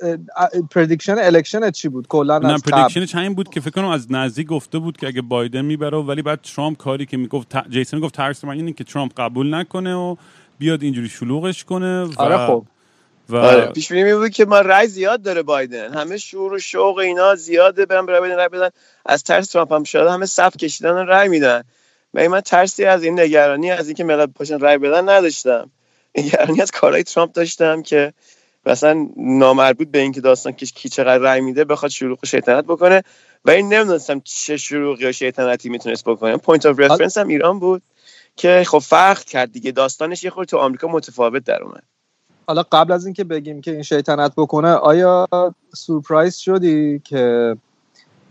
کردم 0.00 0.66
prediction 0.70 1.16
election 1.18 1.70
چی 1.70 1.88
بود؟ 1.88 2.08
کلا 2.08 2.38
نه 2.38 2.58
prediction 2.58 3.05
ش 3.05 3.14
همین 3.14 3.34
بود 3.34 3.48
که 3.48 3.60
فکر 3.60 3.70
کنم 3.70 3.88
از 3.88 4.12
نزدیک 4.12 4.46
گفته 4.46 4.78
بود 4.78 4.96
که 4.96 5.06
اگه 5.06 5.22
بایدن 5.22 5.60
می‌بره 5.60 5.98
ولی 5.98 6.22
بعد 6.22 6.40
ترامپ 6.40 6.76
کاری 6.76 7.06
که 7.06 7.16
می‌گفت 7.16 7.48
ت- 7.48 7.68
جیسن 7.70 8.00
گفت 8.00 8.14
ترس 8.14 8.44
من 8.44 8.54
اینه 8.54 8.72
که 8.72 8.84
ترامپ 8.84 9.12
قبول 9.16 9.54
نکنه 9.54 9.94
و 9.94 10.16
بیاد 10.58 10.82
اینجوری 10.82 11.08
شلوغش 11.08 11.64
کنه 11.64 12.04
و 12.04 12.12
آره 12.16 12.46
خب. 12.46 12.64
و 13.28 13.36
آره 13.36 13.66
پیش 13.66 13.92
بینی 13.92 14.14
بود 14.14 14.30
که 14.30 14.44
ما 14.44 14.60
رای 14.60 14.86
زیاد 14.86 15.22
داره 15.22 15.42
بایدن. 15.42 15.94
همه 15.94 16.16
شور 16.16 16.52
و 16.52 16.58
شوق 16.58 16.98
اینا 16.98 17.34
زیاده 17.34 17.86
برن 17.86 18.06
برای 18.06 18.20
بایدن 18.20 18.36
رای 18.36 18.48
بدن. 18.48 18.68
از 19.06 19.24
ترس 19.24 19.46
ترامپ 19.46 19.72
هم 19.72 19.84
شده 19.84 20.12
همه 20.12 20.26
صف 20.26 20.56
کشیدن 20.56 21.06
رای 21.06 21.28
میدن. 21.28 21.62
و 22.14 22.28
من 22.28 22.40
ترسی 22.40 22.84
از 22.84 23.02
این 23.02 23.20
نگرانی 23.20 23.70
از 23.70 23.88
اینکه 23.88 24.04
ملت 24.04 24.30
پاشن 24.34 24.58
رای 24.58 24.78
بدن 24.78 25.08
نداشتم. 25.08 25.70
نگرانی 26.18 26.60
از 26.60 26.70
کارهای 26.70 27.02
ترامپ 27.02 27.32
داشتم 27.32 27.82
که 27.82 28.12
مثلا 28.66 29.08
نامربوط 29.16 29.88
به 29.88 29.98
اینکه 29.98 30.20
داستان 30.20 30.52
که 30.52 30.66
کی 30.66 30.88
چقدر 30.88 31.18
رای 31.18 31.40
میده 31.40 31.64
بخواد 31.64 31.90
شروع 31.90 32.18
و 32.22 32.26
شیطنت 32.26 32.64
بکنه. 32.64 33.02
و 33.44 33.50
این 33.50 33.72
نمی‌دونستم 33.72 34.20
چه 34.24 34.56
شروعی 34.56 35.02
یا 35.02 35.12
شیطنتی 35.12 35.68
می‌تونست 35.68 36.04
بکنه. 36.04 36.36
point 36.36 36.66
of 36.66 36.78
reference 36.78 37.18
هم 37.18 37.28
ایران 37.28 37.58
بود 37.58 37.82
که 38.36 38.62
خب 38.66 38.78
فرق 38.78 39.24
کرد 39.24 39.52
دیگه. 39.52 39.72
داستانش 39.72 40.24
یه 40.24 40.30
خورده 40.30 40.50
تو 40.50 40.56
آمریکا 40.58 40.88
متفاوت 40.88 41.44
در 41.44 41.62
اومد. 41.62 41.82
حالا 42.46 42.62
قبل 42.72 42.92
از 42.92 43.04
اینکه 43.04 43.24
بگیم 43.24 43.60
که 43.60 43.70
این 43.70 43.82
شیطنت 43.82 44.32
بکنه 44.36 44.68
آیا 44.68 45.28
surprise 45.74 46.36
شدی 46.36 47.00
که 47.04 47.56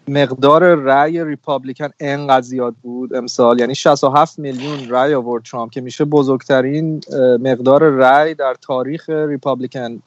مقدار 0.08 0.76
رأی 0.76 1.24
Republican 1.24 1.90
انقدر 2.00 2.42
زیاد 2.42 2.76
بود 2.82 3.16
امسال؟ 3.16 3.60
یعنی 3.60 3.76
67 3.76 4.40
میلیون 4.40 4.90
رأی 4.90 5.14
آورد 5.14 5.44
ترامپ 5.44 5.72
که 5.72 5.82
میشه 5.82 6.06
بزرگترین 6.06 7.02
مقدار 7.40 7.84
رأی 7.84 8.34
در 8.34 8.56
تاریخ 8.62 9.10
ریپابلیکن 9.10 10.02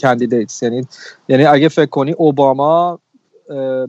کندیدیتس 0.00 0.62
یعنی 0.62 0.86
یعنی 1.28 1.44
اگه 1.44 1.68
فکر 1.68 1.86
کنی 1.86 2.12
اوباما 2.12 2.98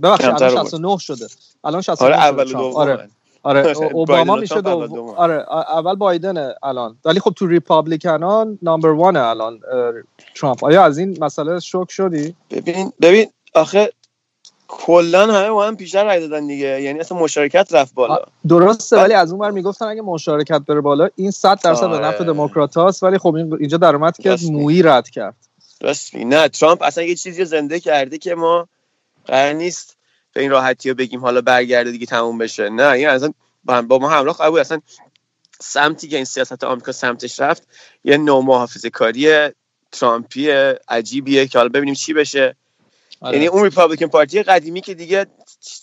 ببخشید 0.03 0.29
الان 0.29 0.57
آورد. 0.57 0.67
69 0.67 0.97
شده. 0.97 1.25
الان 1.63 1.81
69 1.81 2.15
آره 2.15 2.23
اول. 2.23 2.43
دوم. 2.51 2.75
آره 2.75 3.09
آره 3.43 3.63
بایدن 3.73 3.93
اوباما 3.93 4.35
میشه 4.35 4.61
دوم. 4.61 5.09
آره 5.09 5.45
اول 5.73 5.95
بایدنه 5.95 6.55
الان. 6.63 6.97
ولی 7.05 7.19
خب 7.19 7.33
تو 7.35 7.47
ریپابلیکنان 7.47 8.59
نمبر 8.61 8.89
وانه 8.89 9.19
الان 9.19 9.53
اه، 9.53 9.93
ترامپ. 10.35 10.65
آیا 10.65 10.83
از 10.83 10.97
این 10.97 11.17
مسئله 11.21 11.59
شوک 11.59 11.91
شدی؟ 11.91 12.35
ببین 12.51 12.91
ببین 13.01 13.27
آخه 13.55 13.91
کلا 14.71 15.33
همه 15.33 15.49
با 15.49 15.67
هم 15.67 15.75
بیشتر 15.75 16.03
رای 16.03 16.19
دادن 16.19 16.47
دیگه 16.47 16.81
یعنی 16.81 16.99
اصلا 16.99 17.17
مشارکت 17.17 17.73
رفت 17.73 17.93
بالا 17.93 18.17
درسته 18.47 18.97
ولی 18.97 19.13
از 19.13 19.31
اون 19.31 19.41
ور 19.41 19.51
می‌گفتن 19.51 19.85
اگه 19.85 20.01
مشارکت 20.01 20.61
بره 20.67 20.81
بالا 20.81 21.09
این 21.15 21.31
100 21.31 21.59
درصد 21.59 21.89
به 21.89 21.95
آره. 21.95 22.07
نفع 22.07 22.23
دموکرات 22.23 22.77
هاست 22.77 23.03
ولی 23.03 23.17
خب 23.17 23.35
این 23.35 23.53
اینجا 23.53 23.77
در 23.77 23.95
اومد 23.95 24.17
که 24.17 24.29
راست. 24.29 24.51
مویی 24.51 24.81
رد 24.81 25.09
کرد 25.09 25.35
راستی 25.81 26.25
نه 26.25 26.47
ترامپ 26.47 26.83
اصلا 26.83 27.03
یه 27.03 27.15
چیزی 27.15 27.45
زنده 27.45 27.79
کرده 27.79 28.17
که 28.17 28.35
ما 28.35 28.67
قرار 29.25 29.53
نیست 29.53 29.97
به 30.33 30.41
این 30.41 30.51
راحتی 30.51 30.89
رو 30.89 30.95
بگیم 30.95 31.19
حالا 31.19 31.41
برگرده 31.41 31.91
دیگه 31.91 32.05
تموم 32.05 32.37
بشه 32.37 32.69
نه 32.69 32.87
این 32.87 33.07
اصلا 33.07 33.33
با 33.63 33.97
ما 33.97 34.09
همراه 34.09 34.49
بود 34.49 34.59
اصلا 34.59 34.81
سمتی 35.59 36.07
که 36.07 36.15
این 36.15 36.25
سیاست 36.25 36.63
آمریکا 36.63 36.91
سمتش 36.91 37.39
رفت 37.39 37.67
یه 38.03 38.17
نوع 38.17 38.43
محافظه 38.43 38.89
کاری 38.89 39.49
ترامپی 39.91 40.49
عجیبیه 40.87 41.47
که 41.47 41.57
حالا 41.57 41.69
ببینیم 41.69 41.93
چی 41.93 42.13
بشه 42.13 42.43
آره. 42.43 42.55
یعنی 43.23 43.47
اون 43.47 43.63
ریپابلیکن 43.63 44.07
پارتی 44.07 44.43
قدیمی 44.43 44.81
که 44.81 44.93
دیگه 44.93 45.25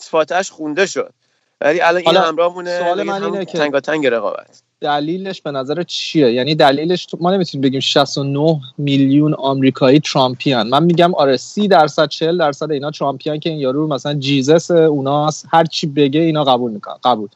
فاتحش 0.01 0.51
خونده 0.51 0.87
شد. 0.87 1.13
ولی 1.61 1.81
الان 1.81 2.03
این 2.07 2.17
همراهمونه 2.17 2.79
سوال 2.79 2.99
بگید 3.01 3.11
من 3.11 3.25
اینه 3.25 3.45
که- 3.45 3.59
تنگاتنگ 3.59 4.07
رقابت. 4.07 4.63
دلیلش 4.81 5.43
به 5.43 5.51
نظر 5.51 5.83
چیه؟ 5.83 6.33
یعنی 6.33 6.55
دلیلش 6.55 7.07
ما 7.21 7.31
نمی‌تونیم 7.31 7.63
بگیم 7.63 7.81
69 7.81 8.61
میلیون 8.79 9.35
آمریکایی 9.35 10.01
ترامپیان. 10.01 10.69
من 10.69 10.83
میگم 10.83 11.15
آره 11.15 11.37
30 11.37 11.69
درصد 11.69 12.09
40 12.09 12.39
درصد 12.39 12.71
اینا 12.71 12.91
ترامپیان 12.91 13.41
که 13.41 13.51
این 13.51 13.59
یارو 13.59 13.87
مثلا 13.87 14.15
جیزس 14.15 14.71
اوناست. 14.71 15.47
هر 15.51 15.65
چی 15.65 15.87
بگه 15.87 16.21
اینا 16.21 16.45
قبول 16.45 16.71
می‌کنن 16.71 16.97
قبول. 17.05 17.29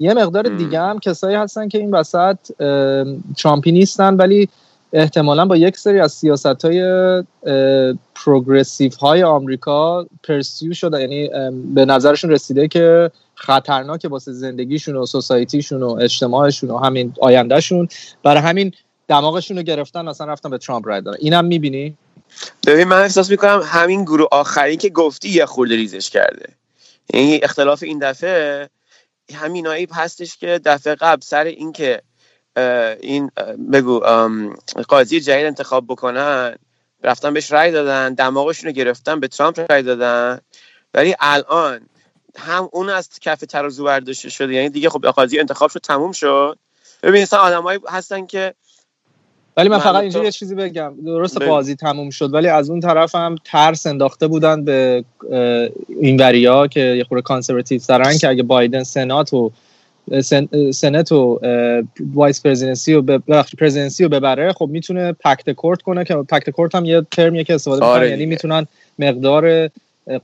یه 0.00 0.14
مقدار. 0.14 0.42
دیگه 0.42 0.80
هم 0.80 0.98
کسایی 0.98 1.36
هستن 1.36 1.68
که 1.68 1.78
این 1.78 1.90
وسط 1.90 2.38
ام، 2.60 3.24
ترامپی 3.38 3.72
نیستن 3.72 4.14
ولی 4.14 4.48
احتمالا 4.96 5.44
با 5.44 5.56
یک 5.56 5.76
سری 5.76 6.00
از 6.00 6.12
سیاست 6.12 6.64
های 6.64 6.82
پروگرسیو 8.14 8.92
های 9.00 9.22
آمریکا 9.22 10.06
پرسیو 10.22 10.74
شده 10.74 11.00
یعنی 11.00 11.30
به 11.74 11.84
نظرشون 11.84 12.30
رسیده 12.30 12.68
که 12.68 13.10
خطرناکه 13.34 14.08
واسه 14.08 14.32
زندگیشون 14.32 14.96
و 14.96 15.06
سوسایتیشون 15.06 15.82
و 15.82 15.88
اجتماعشون 16.00 16.70
و 16.70 16.78
همین 16.78 17.14
آیندهشون. 17.20 17.88
برای 18.22 18.42
همین 18.42 18.72
دماغشون 19.08 19.56
رو 19.56 19.62
گرفتن 19.62 20.04
مثلا 20.04 20.32
رفتن 20.32 20.50
به 20.50 20.58
ترامپ 20.58 20.88
رای 20.88 21.00
دادن. 21.00 21.18
اینم 21.20 21.44
می‌بینی؟ 21.44 21.96
ببین 22.66 22.88
من 22.88 23.02
احساس 23.02 23.30
می‌کنم 23.30 23.62
همین 23.64 24.02
گروه 24.02 24.28
آخری 24.32 24.76
که 24.76 24.88
گفتی 24.88 25.28
یه 25.28 25.46
خورده 25.46 25.76
ریزش 25.76 26.10
کرده. 26.10 26.48
یعنی 27.14 27.40
اختلاف 27.42 27.82
این 27.82 27.98
دفعه 27.98 28.68
همینایی 29.34 29.88
هستش 29.92 30.36
که 30.36 30.60
دفعه 30.64 30.94
قبل 30.94 31.20
سر 31.20 31.44
اینکه 31.44 32.02
این 33.00 33.30
بگو 33.72 34.00
قاضی 34.88 35.20
جدید 35.20 35.46
انتخاب 35.46 35.84
بکنن. 35.86 36.56
رفتن 37.02 37.34
بهش 37.34 37.52
رای 37.52 37.70
دادن 37.70 38.14
دماغشون 38.14 38.68
رو 38.68 38.72
گرفتن 38.72 39.20
به 39.20 39.28
ترامپ 39.28 39.66
رای 39.70 39.82
دادن. 39.82 40.40
ولی 40.94 41.14
الان 41.20 41.80
هم 42.36 42.68
اون 42.72 42.88
از 42.88 43.08
کف 43.20 43.40
ترازو 43.40 43.84
برداشته 43.84 44.30
شده 44.30 44.54
یعنی 44.54 44.68
دیگه 44.68 44.90
خب 44.90 45.06
قاضی 45.06 45.38
انتخاب 45.38 45.70
شد 45.70 45.80
تموم 45.80 46.12
شد. 46.12 46.58
ببین 47.02 47.22
مثلا 47.22 47.40
آدمایی 47.40 47.80
هستن 47.88 48.26
که 48.26 48.54
ولی 49.56 49.68
من 49.68 49.76
من 49.76 49.82
فقط 49.82 50.02
اینجا 50.02 50.24
یه 50.24 50.30
چیزی 50.30 50.54
بگم. 50.54 50.94
درست. 51.04 51.42
قاضی 51.42 51.74
تموم 51.74 52.10
شد 52.10 52.34
ولی 52.34 52.48
از 52.48 52.70
اون 52.70 52.80
طرف 52.80 53.14
هم 53.14 53.36
ترس 53.44 53.86
انداخته 53.86 54.26
بودن 54.26 54.64
به 54.64 55.04
این 55.88 56.20
وریا 56.20 56.66
که 56.66 56.80
یه 56.80 57.04
خورده 57.04 57.22
کانسرواتیو 57.22 57.80
ترن 57.80 58.18
که 58.18 58.28
اگه 58.28 58.42
بایدن 58.42 58.82
سنات 58.82 59.32
و 59.32 59.50
سنت 60.72 61.12
و 61.12 61.40
vice 62.14 62.42
presidency 62.42 62.94
و 62.94 63.02
به- 63.02 63.18
ببخشید 63.18 63.60
presidency 63.60 64.02
رو 64.04 64.08
ببره 64.08 64.52
خب 64.52 64.68
می‌تونه 64.72 65.12
packed 65.12 65.50
court 65.50 65.82
کنه 65.82 66.04
که 66.04 66.14
packed 66.14 66.50
court 66.50 66.74
هم 66.74 66.84
یه 66.84 67.02
ترمیه 67.10 67.44
که 67.44 67.54
استفاده 67.54 67.84
آره 67.84 68.00
می‌کنن 68.00 68.10
یعنی. 68.10 68.26
می‌تونن 68.26 68.66
مقدار 68.98 69.70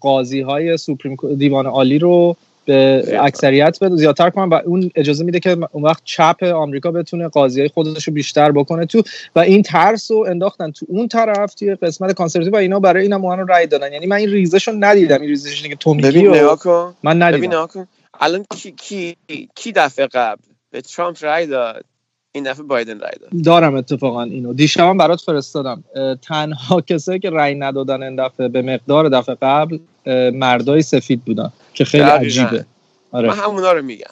قاضی 0.01 0.41
های 0.41 0.77
supreme 0.77 1.17
دیوان 1.39 1.67
عالی 1.67 1.99
رو 1.99 2.37
به. 2.65 3.05
اکثریت 3.21 3.79
بده 3.81 3.97
زیادتر 3.97 4.31
کنن 4.31 4.49
و 4.49 4.61
اون 4.65 4.91
اجازه 4.95 5.25
میده 5.25 5.41
که 5.41 5.57
اون 5.73 5.85
وقت 5.85 6.03
چپ 6.05 6.43
آمریکا 6.43 6.91
بتونه 6.91 7.29
قاضی 7.29 7.61
های 7.61 7.69
خودش 7.69 8.09
رو 8.09 8.13
بیشتر 8.15 8.53
بکنه 8.53 8.87
تو 8.87 9.03
و 9.37 9.41
این 9.41 9.63
ترس 9.63 10.11
رو 10.11 10.27
انداختن 10.29 10.71
تو 10.71 10.87
اون 10.89 11.09
طرف 11.09 11.55
توی 11.55 11.75
قسمت 11.75 12.13
conservative 12.13 12.55
و 12.55 12.57
اینا 12.57 12.81
برای 12.81 13.03
اینم 13.03 13.25
اون 13.25 13.39
رو 13.39 13.47
رای 13.47 13.67
دادن. 13.67 13.93
یعنی 13.93 14.07
من 14.07 14.17
این 14.17 14.31
ریزش 14.31 14.69
رو 14.69 14.75
ندیدم. 14.81 15.21
این 15.21 15.31
ریزشی 15.31 15.69
که 15.69 15.77
تو 15.77 15.95
میگی 15.95 16.09
ببین 16.09 16.31
من 17.03 17.19
ببین 17.19 17.23
ندیدم 17.23 17.67
کن. 17.67 17.89
الان 18.21 18.45
کی 18.51 18.73
کی 18.73 19.17
کی 19.55 19.73
دفعه 19.73 20.07
قبل 20.07 20.43
به 20.71 20.81
ترامپ 20.81 21.17
رای 21.21 21.47
داد؟ 21.47 21.85
این 22.33 22.45
دفعه 22.45 22.63
بایدن 22.63 23.01
رای 23.01 23.13
داد. 23.21 23.31
دارم 23.45 23.75
اتفاقا 23.75 24.23
اینو. 24.23 24.53
دیشبم 24.53 24.99
برات 24.99 25.21
فرستادم. 25.21 25.85
تنها 26.23 26.81
کسایی 26.81 27.19
که 27.19 27.31
رأی 27.31 27.55
ندادن 27.55 28.03
این 28.03 28.17
دفعه 28.27 28.49
به 28.49 28.63
مقدار 28.63 29.09
دفعه 29.09 29.37
قبل 29.43 29.79
مردای 30.31 30.83
سفید 30.83 31.25
بودن 31.25 31.53
که 31.75 31.85
خیلی. 31.85 32.05
عجیبه. 32.05 32.51
من 33.13 33.19
آره 33.19 33.33
همونا 33.33 33.73
رو 33.73 33.83
میگم. 33.83 34.07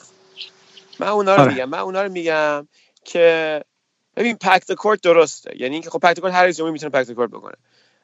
من 0.99 1.07
اونا 1.07 1.35
رو 1.35 1.41
آره. 1.41 1.53
میگم. 1.53 1.69
من 1.69 1.79
اونا 1.79 2.01
رو 2.03 2.11
میگم 2.11 2.67
که 3.05 3.61
ببین 4.15 4.35
پکت 4.35 4.71
کورت 4.71 5.01
درسته. 5.01 5.51
یعنی 5.59 5.73
اینکه 5.73 5.89
خب 5.89 5.99
پکت 5.99 6.19
کورت 6.19 6.33
هر 6.33 6.51
جمهوری 6.51 6.73
می‌تونه 6.73 6.91
پکت 6.91 7.11
کورت 7.11 7.29
بکنه. 7.29 7.55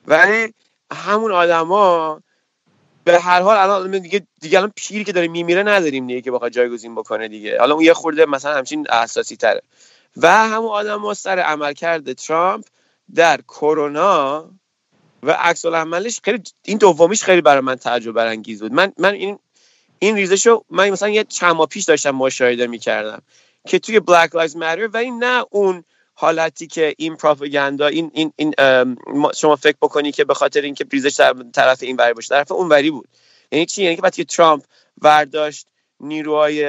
ولی 0.08 0.54
همون 0.92 1.32
آدما 1.32 2.22
به 3.08 3.20
هر 3.20 3.42
حال 3.42 3.58
الان 3.58 4.00
دیگه 4.00 4.28
دیگه 4.42 4.58
الان 4.58 4.74
پیری 4.76 5.04
که 5.04 5.12
داره 5.12 5.28
میمیره 5.28 5.64
نداریم 5.64 6.08
دیگه 6.08 6.22
که 6.22 6.32
بخواد 6.32 6.52
جایگزین 6.52 6.96
بکنه 6.96 7.28
دیگه. 7.28 7.60
حالا 7.60 7.74
اون 7.74 7.84
یه 7.84 7.94
خورده 7.94 8.26
مثلا 8.26 8.58
همچین 8.58 8.88
اساسی 8.90 9.36
تره 9.36 9.62
و 10.18 10.48
همون 10.48 10.70
آدم 10.70 11.14
سر 11.14 11.40
عملکرد 11.40 12.14
ترامپ 12.14 12.66
در 13.16 13.42
کرونا 13.42 14.50
و 15.24 15.32
عکس 15.32 15.66
العملش 15.66 16.20
خیلی 16.24 16.44
این 16.64 16.78
دومیش 16.78 17.24
خیلی 17.24 17.42
برای 17.42 17.62
من 17.62 17.76
تعجب 17.76 18.12
برانگیز 18.12 18.62
بود. 18.62 18.74
من 18.74 18.94
من 18.98 19.14
این 19.14 19.40
این 20.00 20.16
ریزش 20.16 20.48
رو 20.48 20.66
من 20.70 20.90
مثلا 20.90 21.10
یه 21.10 21.24
چند 21.24 21.56
ماه 21.56 21.68
پیش 21.68 21.84
داشتم 21.84 22.12
مشاهده 22.12 22.68
می‌کردم 22.68 23.22
که 23.68 23.80
توی 23.80 24.00
Black 24.00 24.30
Lives 24.30 24.54
Matter 24.54 24.90
ولی 24.94 25.12
نه 25.12 25.46
اون 25.50 25.84
حالتی 26.20 26.68
که 26.68 26.94
این 26.98 27.16
پروپاگاندا 27.16 27.88
این 27.88 28.12
این 28.14 28.34
این 28.36 28.54
شما 29.36 29.56
فکر 29.56 29.78
بکنی 29.82 30.12
که 30.12 30.26
به 30.26 30.34
خاطر 30.34 30.62
اینکه 30.62 30.86
ریزش 30.92 31.16
در 31.16 31.36
طرف 31.54 31.84
این 31.84 31.96
وری 31.96 32.14
باشه 32.14 32.28
طرف 32.28 32.52
اون 32.52 32.70
وری 32.70 32.92
بود. 32.92 33.08
یعنی 33.52 33.66
چی؟ 33.66 33.84
یعنی 33.84 33.96
که 33.96 34.02
وقتی 34.02 34.26
ترامپ 34.26 34.64
ورداشت 35.02 35.68
نیروهای 36.00 36.64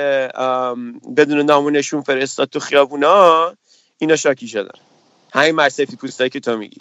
بدون 1.17 1.41
نام 1.41 1.65
و 1.65 1.71
نشون 1.71 2.03
فرستاد 2.03 2.49
تو 2.49 2.61
خیابونا 2.61 3.55
اینا 3.99 4.17
شاکی 4.17 4.49
شدن. 4.49 4.79
همین 5.33 5.55
مرسفی 5.55 5.97
پوستایی 5.97 6.31
که 6.31 6.41
تو 6.41 6.57
میگی. 6.57 6.81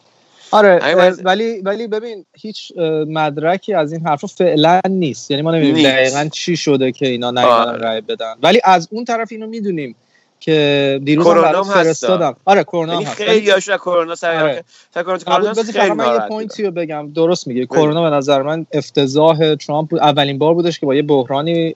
آره 0.51 0.79
ولی 1.23 1.61
ولی 1.61 1.87
ببین 1.87 2.25
هیچ 2.37 2.71
مدرکی 3.07 3.73
از 3.73 3.93
این 3.93 4.07
حرفا 4.07 4.27
فعلا 4.27 4.81
نیست. 4.89 5.31
یعنی 5.31 5.43
ما 5.43 5.51
نمی‌دونیم 5.51 5.89
دقیقا 5.89 6.29
چی 6.33 6.57
شده 6.57 6.91
که 6.91 7.07
اینا 7.07 7.31
نیومدن 7.31 7.79
رای 7.79 8.01
بدن. 8.01 8.35
ولی 8.43 8.61
از 8.63 8.87
اون 8.91 9.05
طرف 9.05 9.27
اینو 9.31 9.47
می‌دونیم. 9.47 9.95
که 10.39 10.99
دیروز 11.03 11.27
هم 11.27 11.63
فرستادم. 11.63 12.35
آره 12.45 12.63
کرونا 12.63 12.93
یعنی 12.93 13.05
هست. 13.05 13.15
خیلی 13.15 13.49
هاش 13.49 13.69
کرونا 13.69 14.15
سر 14.15 14.43
آره. 14.43 14.63
کرونا 14.95 15.53
خیلی 15.53 15.91
من 15.91 16.13
یه 16.13 16.19
point 16.29 16.58
ی 16.58 16.63
رو 16.63 16.71
بگم. 16.71 17.11
درست 17.11 17.47
میگه 17.47 17.65
کرونا 17.65 18.09
به 18.09 18.15
نظر 18.15 18.41
من 18.41 18.65
افتضاح 18.71 19.55
ترامپ 19.55 19.93
اولین 19.93 20.37
بار 20.37 20.53
بودش 20.53 20.79
که 20.79 20.85
با 20.85 20.95
یه 20.95 21.01
بحرانی 21.01 21.75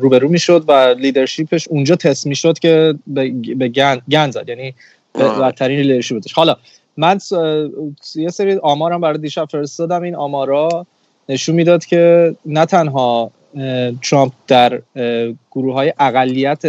روبرو 0.00 0.28
می‌شد 0.28 0.64
و 0.68 0.94
leadership 0.98 1.56
ش 1.56 1.68
اونجا 1.68 1.96
تست 1.96 2.26
می‌شد 2.26 2.58
که 2.58 2.94
به 3.56 3.68
گند 4.08 4.30
زد. 4.30 4.48
یعنی 4.48 4.74
بدترین 5.14 5.80
leadership 5.80 6.23
ش 6.23 6.32
حالا 6.32 6.56
من 6.96 7.18
یه 8.14 8.28
سری 8.28 8.56
آمارم 8.56 9.00
برای 9.00 9.18
دیشب 9.18 9.48
فرستادم. 9.50 10.02
این 10.02 10.16
آمارا 10.16 10.86
نشون 11.28 11.54
می‌داد 11.54 11.84
که 11.84 12.34
نه 12.46 12.66
تنها 12.66 13.30
ترامپ 14.02 14.32
در 14.48 14.82
گروه 15.50 15.74
های 15.74 15.92
اقلیت 15.98 16.62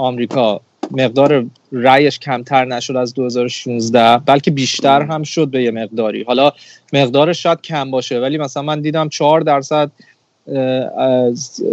آمریکا 0.00 0.60
مقدار 0.90 1.46
رأیش 1.72 2.18
کمتر 2.18 2.64
نشد 2.64 2.96
از 2.96 3.14
2016 3.14 4.18
بلکه 4.18 4.50
بیشتر 4.50 5.02
هم 5.02 5.22
شد 5.22 5.48
به 5.48 5.62
یه 5.62 5.70
مقداری 5.70 6.22
حالا 6.22 6.52
مقدارش 6.92 7.42
شاید 7.42 7.60
کم 7.60 7.90
باشه 7.90 8.20
ولی 8.20 8.38
مثلا 8.38 8.62
من 8.62 8.80
دیدم 8.80 9.08
4 9.08 9.40
درصد 9.40 9.90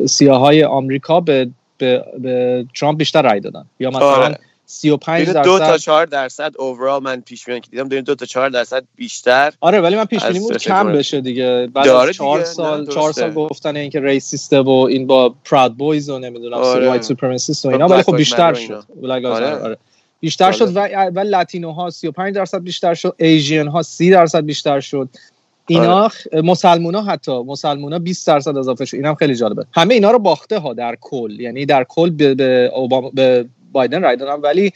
سیاهای 0.05 0.63
آمریکا 0.63 1.19
به, 1.19 1.49
به, 1.77 2.03
به 2.19 2.65
ترامپ 2.75 2.97
بیشتر 2.97 3.21
رأی 3.21 3.39
دادن 3.39 3.65
یا 3.79 3.89
مثلا 3.89 4.05
آره. 4.05 4.39
35 4.69 5.27
درصد 5.27 5.43
دو 5.43 5.59
تا 5.59 5.77
4 5.77 6.05
درصد 6.05 6.53
overall 6.59 7.03
من 7.03 7.21
پیش 7.21 7.45
بینی 7.45 7.59
که 7.59 7.69
دیدم 7.71 7.87
دو 7.87 8.15
تا 8.15 8.25
4 8.25 8.49
درصد 8.49 8.83
بیشتر 8.95 9.53
آره 9.61 9.81
ولی 9.81 9.95
من 9.95 10.05
پیش 10.05 10.25
بینی 10.25 10.39
بود 10.39 10.57
کم 10.57 10.91
بشه 10.91 11.21
دیگه. 11.21 11.69
بعد 11.73 11.87
از 11.87 12.15
4 12.15 12.43
سال 12.43 12.87
4 12.87 13.11
سال 13.11 13.33
گفتن 13.33 13.75
اینکه 13.75 13.99
racist 13.99 14.52
ه 14.52 14.61
و 14.61 14.69
این 14.69 15.07
با 15.07 15.35
Proud 15.45 15.77
Boys 15.77 16.09
و 16.09 16.19
نمی‌دونم 16.19 16.57
آره. 16.57 16.87
white 16.87 17.01
supremacist 17.01 17.65
و 17.65 17.69
اینا 17.69 17.87
ولی 17.87 18.03
خب 18.03 18.15
بیشتر 18.15 18.53
شد. 18.53 18.85
آره. 19.03 19.55
آره. 19.55 19.77
بیشتر 20.19 20.51
شد 20.51 20.75
و 20.75 20.79
و 21.15 21.19
لاتینو 21.19 21.71
ها 21.71 21.89
35 21.89 22.35
درصد 22.35 22.63
بیشتر 22.63 22.93
شد 22.93 23.15
ایژین 23.17 23.67
ها 23.67 23.81
30 23.81 24.09
درصد 24.09 24.45
بیشتر 24.45 24.79
شد. 24.79 25.09
اینا 25.67 26.01
آره. 26.03 26.41
مسلمون 26.41 26.95
ها 26.95 27.01
حتی 27.01 27.43
مسلمون 27.43 27.93
ها 27.93 27.99
20 27.99 28.27
درصد 28.27 28.57
اضافه 28.57 28.85
شد. 28.85 28.97
اینم 28.97 29.15
خیلی 29.15 29.35
جالبه. 29.35 29.65
همه 29.73 29.93
اینا 29.93 30.11
رو 30.11 30.19
باخته 30.19 30.59
ها 30.59 30.73
در 30.73 30.97
کل 31.01 31.39
یعنی 31.39 31.65
در 31.65 31.83
کل 31.83 32.09
به, 32.09 32.35
به, 32.35 32.71
به 33.13 33.45
بایدن 33.77 34.01
رای 34.01 34.15
دادن 34.15 34.41
ولی 34.41 34.71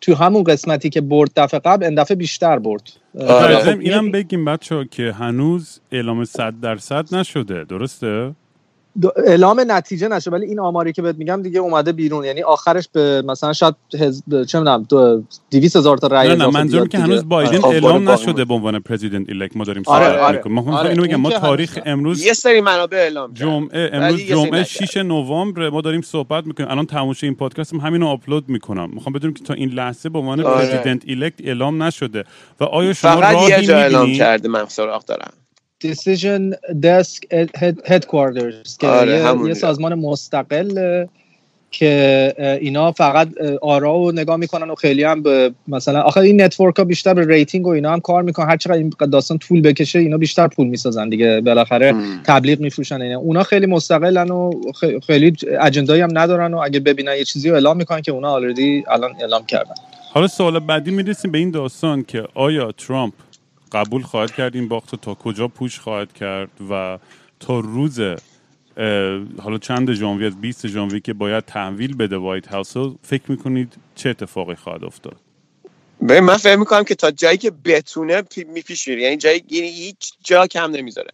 تو 0.00 0.14
همون 0.14 0.44
قسمتی 0.44 0.90
که 0.90 1.00
برد 1.00 1.30
دفعه 1.36 1.60
قبل 1.60 1.84
این 1.84 1.94
دفعه 1.94 2.16
بیشتر 2.16 2.58
برد 2.58 2.82
آره. 3.20 3.58
خب 3.58 3.80
اینم 3.80 4.10
بگیم 4.10 4.44
بچه 4.44 4.88
که 4.90 5.12
هنوز 5.12 5.80
اعلام 5.92 6.24
صد 6.24 6.54
درصد 6.62 7.14
نشده 7.14 7.64
درسته؟ 7.64 8.34
اعلام 9.26 9.64
نتیجه 9.68 10.08
نشه 10.08 10.30
ولی 10.30 10.46
این 10.46 10.60
آماری 10.60 10.92
که 10.92 11.02
بهت 11.02 11.16
میگم 11.16 11.42
دیگه 11.42 11.60
اومده 11.60 11.92
بیرون. 11.92 12.24
یعنی 12.24 12.42
آخرش 12.42 12.88
به 12.92 13.22
مثلا 13.22 13.52
شاید 13.52 13.74
حزب 14.00 14.44
چه 14.44 14.58
می‌دونم 14.58 14.86
200 15.50 15.76
هزار 15.76 15.98
تا 15.98 16.06
رای 16.06 16.28
نه 16.28 16.34
نه 16.34 16.46
منظورم 16.46 16.86
که 16.86 16.98
هنوز 16.98 17.28
بایدن 17.28 17.58
آره. 17.58 17.74
اعلام 17.74 18.10
نشده 18.10 18.44
به 18.44 18.54
عنوان 18.54 18.78
پرزیدنت 18.78 19.28
ایلک 19.28 19.56
ما 19.56 19.64
داریم 19.64 19.82
آره 19.86 20.06
صحبت 20.06 20.20
آره. 20.20 20.36
می‌کنیم. 20.36 20.56
ما 20.56 20.78
آره. 20.78 20.90
اینو 20.90 21.02
میگم 21.02 21.16
ما 21.16 21.30
تاریخ 21.30 21.78
امروز 21.86 22.24
یه 22.24 22.32
سری 22.32 22.60
منابع 22.60 22.96
اعلام 22.96 23.32
جمعه 23.34 23.90
امروز 23.92 24.20
جمعه 24.20 24.64
6 24.64 24.96
نوامبر 24.96 25.70
ما 25.70 25.80
داریم 25.80 26.02
صحبت 26.02 26.46
می‌کنیم. 26.46 26.70
الان 26.70 26.86
تماشای 26.86 27.28
این 27.28 27.36
پادکست 27.36 27.74
هم 27.74 27.80
همینو 27.80 28.06
آپلود 28.06 28.48
می‌کنم. 28.48 28.90
می‌خوام 28.90 29.12
بدونم 29.12 29.34
که 29.34 29.44
تا 29.44 29.54
این 29.54 29.68
لحظه 29.68 30.08
به 30.08 30.18
عنوان 30.18 30.40
آره. 30.40 30.66
پرزیدنت 30.66 31.02
ایلکت 31.06 31.40
اعلام 31.44 31.82
نشده. 31.82 32.24
و 32.60 32.64
آیا 32.64 32.92
شما 32.92 33.20
راهی 33.20 33.48
یه 33.50 33.62
جا 33.62 33.76
اعلام 33.76 34.12
کرده 34.12 34.48
من 34.48 34.64
سراغ 34.68 35.04
دارم. 35.04 35.32
Decision 35.84 36.54
desk 36.82 37.20
headquarters 37.90 38.76
که 38.78 38.86
آره 38.86 39.46
یه, 39.46 39.54
سازمان 39.54 39.94
مستقل 39.94 41.04
که 41.70 42.34
اینا 42.60 42.92
فقط 42.92 43.28
آرا 43.62 43.98
و 43.98 44.12
نگاه 44.12 44.36
می‌کنن 44.36 44.70
و 44.70 44.74
خیلی 44.74 45.02
هم 45.02 45.22
به 45.22 45.52
مثلا 45.68 46.00
آخه 46.00 46.20
این 46.20 46.42
network 46.42 46.76
ها 46.76 46.84
بیشتر 46.84 47.14
به 47.14 47.26
rating 47.26 47.66
و 47.66 47.70
اینا 47.70 47.92
هم 47.92 48.00
کار 48.00 48.22
می‌کنن. 48.22 48.48
هر 48.48 48.56
چقدر 48.56 48.76
این 48.76 48.92
داستان 49.12 49.38
طول 49.38 49.60
بکشه 49.60 49.98
اینا 49.98 50.16
بیشتر 50.16 50.48
پول 50.48 50.66
می‌سازن 50.66 51.08
دیگه. 51.08 51.40
بالاخره 51.40 51.94
تبلیغ 52.24 52.60
میفروشن. 52.60 53.02
اینا 53.02 53.18
اونا 53.18 53.42
خیلی 53.42 53.66
مستقلن 53.66 54.30
و 54.30 54.50
خیلی 55.06 55.32
agenda 55.60 55.91
یی 55.91 56.02
هم 56.02 56.18
ندارن 56.18 56.54
و 56.54 56.58
اگه 56.58 56.80
ببینن 56.80 57.16
یه 57.16 57.24
چیزی 57.24 57.48
رو 57.48 57.54
اعلام 57.54 57.76
می‌کنن 57.76 58.00
که 58.00 58.12
اونا 58.12 58.30
already 58.30 58.84
الان 58.88 59.10
اعلام 59.20 59.46
کردن. 59.46 59.74
حالا 60.12 60.26
سوال 60.26 60.58
بعدی 60.58 60.90
می‌رسیم 60.90 61.30
به 61.30 61.38
این 61.38 61.50
داستان 61.50 62.02
که 62.02 62.24
آیا 62.34 62.72
ترامپ 62.72 63.12
قبول 63.72 64.02
خواهد 64.02 64.32
کرد 64.32 64.54
این 64.54 64.68
باخت 64.68 64.94
تا 64.94 65.14
کجا 65.14 65.48
push 65.48 65.80
خواهد 65.80 66.12
کرد 66.12 66.50
و 66.70 66.98
تا 67.40 67.60
روز 67.60 68.00
حالا 69.42 69.58
چند 69.60 69.92
ژانویه 69.92 70.26
از 70.26 70.40
20 70.40 70.66
ژانویه 70.66 71.00
که 71.00 71.12
باید 71.12 71.44
تحویل 71.44 71.96
بده 71.96 72.16
وایت 72.16 72.46
هاوس 72.48 72.76
فکر 73.02 73.22
می‌کنید 73.28 73.74
چه 73.94 74.10
اتفاقی 74.10 74.54
خواهد 74.54 74.84
افتاد؟ 74.84 75.16
به 76.00 76.20
من 76.20 76.36
فکر 76.36 76.56
می‌کنم 76.56 76.84
که 76.84 76.94
تا 76.94 77.10
جایی 77.10 77.38
که 77.38 77.50
بتونه 77.64 78.22
میپیش 78.48 78.88
یعنی 78.88 79.16
جایی 79.16 79.44
یعنی 79.50 79.68
هیچ 79.68 80.12
جا 80.24 80.46
کم 80.46 80.70
نمی‌ذاره. 80.70 81.10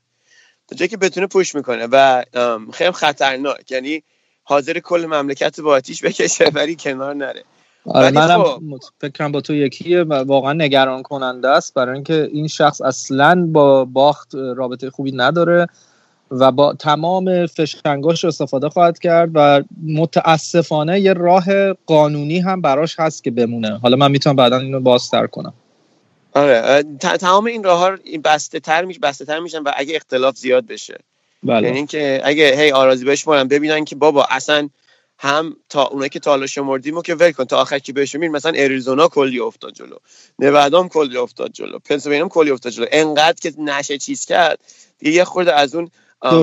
تا 0.69 0.77
جایی 0.77 0.89
که 0.89 0.97
بتونه 0.97 1.27
پوش 1.27 1.55
می‌کنه 1.55 1.89
و 1.93 2.25
خیلی 2.73 2.93
خطرناک 2.93 3.71
یعنی 3.71 4.03
حاضر 4.43 4.79
کل 4.79 5.07
مملکت 5.07 5.61
با 5.61 5.73
آتیش 5.73 6.05
بکشه 6.05 6.45
ولی 6.45 6.77
کنار 6.77 7.15
نره. 7.15 7.45
آره 7.87 8.11
منم 8.11 8.43
خب. 8.43 8.61
فکرم 9.01 9.33
با 9.33 9.41
تو 9.41 9.55
یکیه 9.55 10.03
و 10.03 10.15
واقعا 10.15 10.53
نگران 10.53 11.03
کننده 11.03 11.49
است 11.49 11.75
برای 11.75 11.95
اینکه 11.95 12.29
این 12.33 12.49
شخص 12.49 12.81
اصلا 12.81 13.49
با 13.53 13.85
باخت 13.85 14.35
رابطه 14.35 14.91
خوبی 14.91 15.13
نداره 15.13 15.67
و 16.31 16.53
با 16.53 16.75
تمام 16.75 17.47
فشنگاش 17.47 18.25
استفاده 18.25 18.69
خواهد 18.69 18.99
کرد 18.99 19.31
و 19.35 19.63
متاسفانه 19.87 21.01
یه 21.01 21.13
راه 21.13 21.73
قانونی 21.73 22.39
هم 22.39 22.61
براش 22.61 23.01
هست 23.01 23.25
که 23.25 23.31
بمونه 23.31 23.79
حالا 23.79 23.97
من 23.97 24.11
می‌تونم 24.11 24.37
بعدا 24.37 24.59
اینو 24.59 24.81
بازتر 24.81 25.27
کنم 25.27 25.53
آره 26.35 26.85
تمام 27.01 27.47
این 27.47 27.65
راه 27.65 27.79
ها 27.79 27.97
بسته 28.25 28.61
تر 28.61 28.85
میش 28.85 28.99
بسته 28.99 29.25
تر 29.25 29.41
میشن 29.41 29.59
و 29.63 29.73
اگه 29.77 29.97
اختلاف 29.97 30.37
زیاد 30.37 30.67
بشه 30.67 30.99
بله. 31.43 31.67
یعنی 31.67 31.77
اینکه 31.77 32.21
اگه 32.25 32.57
هی 32.57 32.73
آرازی 32.73 33.05
بشمارن 33.05 33.49
ببینن 33.49 33.85
که 33.85 33.97
بابا 33.97 34.27
اصلا 34.31 34.69
هم 35.23 35.57
تا 35.69 35.85
اونایی 35.85 36.09
که 36.09 36.21
تا 36.21 36.31
حالا 36.31 36.47
شمردیم 36.47 36.97
و 36.97 37.03
که 37.03 37.15
ول 37.15 37.33
کن 37.33 37.45
تا 37.45 37.61
آخر 37.61 37.79
که 37.79 37.93
بشمیر 37.93 38.31
مثلا 38.31 38.53
اریزونا 38.55 39.09
کلی 39.09 39.41
افتاد 39.41 39.73
جلو. 39.73 39.97
نوادام 40.39 40.89
کلی 40.89 41.17
افتاد 41.17 41.53
جلو. 41.53 41.79
پنسیلوانیا 41.79 42.29
کلی 42.29 42.51
افتاد 42.51 42.73
جلو. 42.73 42.87
انقدر 42.93 43.37
که 43.41 43.53
نشه 43.59 43.99
چیز 43.99 44.27
کرد 44.27 44.61
دیگه 44.99 45.13
یه 45.13 45.25
خورده 45.25 45.55
از 45.55 45.75
اون 45.75 45.91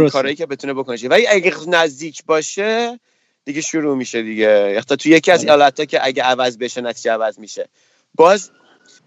کارهایی 0.10 0.36
که 0.36 0.46
بتونه 0.46 0.74
بکنه 0.74 1.08
ولی 1.08 1.28
اگه 1.28 1.56
نزدیک 1.68 2.26
باشه 2.26 3.00
دیگه 3.46 3.62
شروع 3.62 3.98
میشه 3.98 4.22
دیگه. 4.22 4.80
حتی 4.80 4.96
تو 4.96 5.10
یکی 5.10 5.32
از 5.32 5.44
ایالت‌ها 5.44 5.86
که 5.86 6.06
اگه 6.06 6.24
عوض 6.24 6.58
بشه 6.58 6.82
نتیجه 6.82 7.12
عوض 7.12 7.40
میشه. 7.40 7.70
باز 8.16 8.52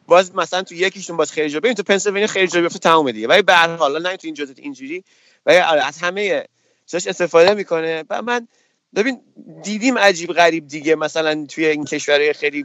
باز 0.07 0.35
مثلا 0.35 0.63
تو 0.63 0.75
یکیشون 0.75 1.17
باز 1.17 1.33
خیلی 1.33 1.51
جا 1.51 1.61
ببین 1.61 1.75
تو 1.75 1.83
پنسیلوانیا 1.83 2.27
خیلی 2.27 2.49
جا 2.49 2.61
بیفته 2.61 2.79
تموم 2.79 3.11
دیگه. 3.11 3.29
ولی 3.29 3.43
به 3.43 3.55
هر 3.55 3.77
حال 3.77 4.03
نه 4.03 4.17
تو 4.17 4.27
این 4.27 4.35
جزء 4.35 4.53
اینجوری 4.57 5.05
ولی 5.47 5.59
آره، 5.59 5.87
از 5.87 5.99
همه 5.99 6.45
چش 6.87 7.07
استفاده 7.07 7.55
می‌کنه. 7.55 8.05
و 8.11 8.23
من 8.23 8.49
ببین 8.95 9.21
دیدیم 9.65 9.99
عجیب 9.99 10.33
غریب 10.33 10.69
دیگه. 10.69 10.95
مثلا 10.95 11.47
توی 11.49 11.67
این 11.67 11.85
کشورهای 11.85 12.33
خیلی 12.33 12.63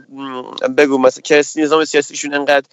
بگو 0.76 0.98
مثلا 0.98 1.20
که 1.20 1.42
نظام 1.56 1.84
سیاسیشون 1.84 2.34
انقدر 2.34 2.66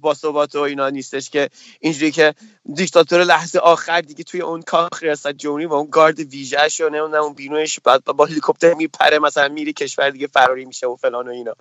با 0.00 0.14
ثبات 0.14 0.54
و 0.54 0.58
اینا 0.60 0.90
نیستش 0.90 1.30
که 1.30 1.48
اینجوری 1.80 2.10
که 2.10 2.34
دیکتاتور 2.74 3.24
لحظه 3.24 3.58
آخر 3.58 4.00
دیگه 4.00 4.24
توی 4.24 4.40
اون 4.40 4.62
کاخ 4.62 5.02
ریاست 5.02 5.28
جمهوری 5.28 5.66
و 5.66 5.72
اون 5.72 5.88
گارد 5.90 6.20
ویژه‌ش 6.20 6.80
و 6.80 6.88
نه 6.88 6.98
اون 6.98 7.34
بینوش 7.34 7.80
بعد 7.80 8.04
با 8.04 8.26
هلیکوپتر 8.26 8.74
میپره 8.74 9.18
مثلا 9.18 9.48
میری 9.48 9.72
کشور 9.72 10.10
دیگه 10.10 10.26
فراری 10.26 10.64
میشه 10.64 10.86
و 10.86 10.96
فلان 10.96 11.28
و 11.28 11.30
اینا. 11.30 11.54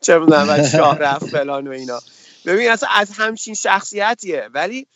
چه 0.00 0.18
می‌دونم 0.18 0.68
شاه 0.72 0.98
رفت 0.98 1.26
فلان 1.26 1.68
و 1.68 1.70
اینا. 1.70 2.00
ببین 2.46 2.70
اصلا 2.70 2.88
از 2.88 3.10
همچین 3.10 3.54
شخصیتیه. 3.54 4.48
ولی 4.54 4.86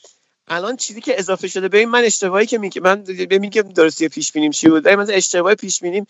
الان 0.51 0.77
چیزی 0.77 1.01
که 1.01 1.19
اضافه 1.19 1.49
شده 1.49 1.69
ببین 1.69 1.89
من 1.89 2.05
اشتباهی 2.05 2.47
که 2.47 2.59
میگم 2.59 2.83
من 2.83 3.03
ببین 3.03 3.51
که 3.51 3.63
درستی 3.63 4.09
پیش 4.09 4.33
بینیم 4.33 4.51
چی 4.51 4.69
بود. 4.69 4.89
من 4.89 5.11
اشتباه 5.11 5.55
پیش 5.55 5.81
بینیم 5.81 6.07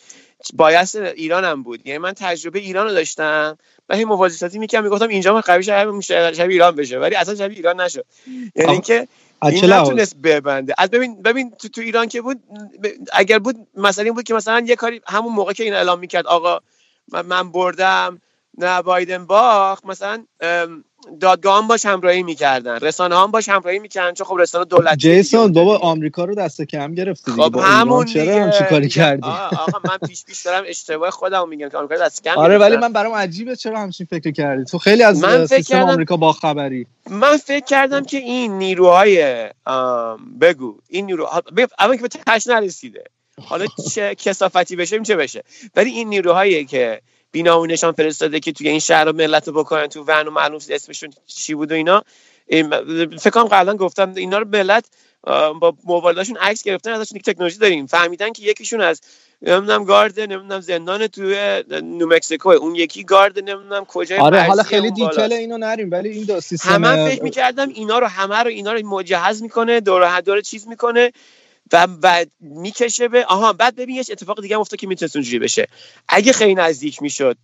بایس 0.55 0.97
ایرانم 0.97 1.63
بود. 1.63 1.87
یعنی 1.87 1.99
من 1.99 2.13
تجربه 2.13 2.59
ایران 2.59 2.87
رو 2.87 2.93
داشتم 2.93 3.59
و 3.89 3.97
هی 3.97 4.05
موازی 4.05 4.59
می‌کنم 4.59 4.83
می‌گفتم 4.83 5.09
اینجا 5.09 5.35
من 5.35 5.41
قوی 5.41 5.63
شبیه 5.63 6.47
ایران 6.49 6.77
بشه. 6.77 6.99
ولی 6.99 7.15
اصلا 7.15 7.35
شبیه 7.35 7.57
ایران 7.57 7.81
نشد. 7.81 8.05
یعنی 8.57 8.73
اینکه 8.73 9.09
این 9.43 9.73
نتونست 9.73 10.17
ببنده. 10.17 10.75
از 10.79 10.91
ببین 10.91 11.23
ببین 11.23 11.51
تو, 11.51 11.69
تو 11.69 11.81
ایران 11.81 12.09
که 12.09 12.23
بود 12.23 12.43
اگر 13.13 13.39
بود 13.39 13.57
مثلا 13.77 14.05
این 14.05 14.15
بود 14.15 14.25
که 14.25 14.35
مثلا 14.35 14.65
یه 14.67 14.77
کاری 14.77 15.01
همون 15.07 15.33
موقع 15.33 15.53
که 15.53 15.65
این 15.65 15.75
اعلام 15.75 15.99
می‌کرد 15.99 16.27
آقا 16.27 16.61
من 17.13 17.53
بردم 17.53 18.21
نه 18.59 18.83
بایدن 18.83 19.27
باخت 19.27 19.87
مثلا 19.87 20.25
ام، 20.41 20.85
دادگاه 21.21 21.59
هم 21.63 21.69
باش 21.69 21.87
همراهی 21.87 22.23
می‌کردن. 22.23 22.79
رسانه 22.79 23.19
هم 23.19 23.31
باش 23.31 23.49
همراهی 23.49 23.79
می‌کردن. 23.79 24.15
چون 24.15 24.27
خب 24.27 24.37
رسانه 24.39 24.65
دولتی 24.65 24.97
جیسون 24.97 25.53
بابا 25.53 25.79
آمریکا 25.79 26.25
رو 26.25 26.35
دست 26.35 26.63
کم 26.63 26.95
گرفتی 26.95 27.31
خب 27.33 27.57
همون 27.63 28.07
چرا 28.07 28.45
همچین 28.45 28.67
کاری 28.67 28.89
کردی؟ 28.89 29.29
آقا 29.29 29.81
من 29.85 30.09
پیش 30.09 30.25
پیش 30.25 30.43
دارم 30.43 30.65
اشتباه 30.67 31.11
خودم 31.11 31.49
میگم 31.49 31.69
که 31.69 31.77
آمریکا 31.77 31.95
رو 31.95 32.01
دست 32.01 32.25
کم 32.25 32.31
آره 32.39 32.59
ولی. 32.59 32.77
من 32.77 32.93
برام 32.93 33.13
عجیبه 33.15 33.57
چرا 33.57 33.81
همچین 33.81 34.07
فکر 34.11 34.31
کردی. 34.31 34.65
تو 34.65 34.79
خیلی 34.79 35.03
از 35.03 35.23
من 35.23 35.47
فکر 35.47 35.57
سیستم 35.57 35.75
کردم- 35.75 35.91
آمریکا 35.91 36.17
با 36.17 36.33
خبری 36.33 36.87
من 37.11 37.37
فکر 37.37 37.65
کردم 37.65 38.05
که 38.05 38.19
این 38.19 38.59
نیروهای 38.59 39.49
ام، 39.67 40.39
بگو. 40.41 40.79
این 40.89 41.07
بگو، 41.07 41.27
اول 41.79 41.97
که 41.97 42.03
به 42.03 42.09
تش 42.09 42.47
نرسیده. 42.47 43.05
حالا 43.45 43.67
چه 43.95 44.15
کسافتی 44.15 44.77
بشه 44.77 45.01
چه 45.01 45.17
بشه. 45.17 45.45
ولی 45.77 45.91
این 45.91 46.09
نیروهایی 46.09 46.65
که 46.65 47.01
بینامونشان 47.33 47.93
فرستاده 47.93 48.41
که 48.41 48.53
توی 48.53 48.69
این 48.69 48.79
شهر 48.81 49.05
رو 49.05 49.13
ملت 49.13 49.49
رو 49.49 49.55
بکنن 49.55 49.87
تو 49.87 50.05
ون 50.07 50.29
و 50.29 50.31
معلوم 50.31 50.61
اسمشون 50.71 51.11
چی 51.27 51.55
بود 51.55 51.73
و 51.73 51.75
اینا. 51.75 52.03
این- 52.47 53.17
فکر 53.19 53.31
کنم 53.31 53.45
قبلا 53.45 53.77
گفتم 53.77 54.13
اینا 54.17 54.39
رو 54.39 54.49
ملت 54.49 54.85
با 55.61 55.75
موبایلاشون 55.85 56.37
عکس 56.37 56.63
گرفتن 56.63 56.91
ازشون 56.91 57.17
یک 57.17 57.25
تکنولوژی 57.25 57.59
داریم. 57.59 57.87
فهمیدن 57.87 58.33
که 58.33 58.43
یکیشون 58.43 58.81
از 58.81 59.01
نمی‌دونم 59.43 59.85
گارد 59.85 60.21
نمی‌دونم 60.21 60.61
زندان 60.61 61.07
توی 61.07 61.65
نومکسیکو 61.83 62.49
اون 62.49 62.75
یکی 62.75 63.05
گارد 63.05 63.39
نمی‌دونم 63.39 63.85
کجای 63.85 64.19
آره 64.19 64.43
حالا 64.43 64.63
خیلی. 64.63 64.91
دیتیل 64.91 65.33
اینو 65.33 65.59
نریم 65.59 65.91
ولی 65.91 66.09
این 66.09 66.25
دو 66.25 66.41
سیستم 66.41 66.71
همه 66.71 67.11
فکر 67.11 67.23
می‌کردم 67.23 67.69
اینا 67.69 67.99
رو 67.99 68.07
همه 68.07 68.39
رو 68.39 68.49
اینا 68.49 68.73
رو 68.73 68.87
مجهز 68.87 69.43
می‌کنه 69.43 69.81
دور 69.81 70.21
دور 70.21 70.41
چیز 70.41 70.69
می‌کنه. 70.69 71.13
و 71.73 71.87
بعد 71.87 72.31
می‌کشه 72.41 73.09
به 73.09 73.25
آها 73.25 73.53
بعد 73.53 73.77
ببین 73.77 73.95
یه 73.95 74.01
اتفاق 74.01 74.41
دیگه 74.41 74.59
افتاد 74.59 74.81
که 74.81 74.87
می‌تونست 74.87 75.17
اونجوری 75.17 75.39
بشه. 75.39 75.69
اگه 76.09 76.33
خیلی 76.33 76.55
نزدیک 76.55 77.03
می‌شد 77.03 77.37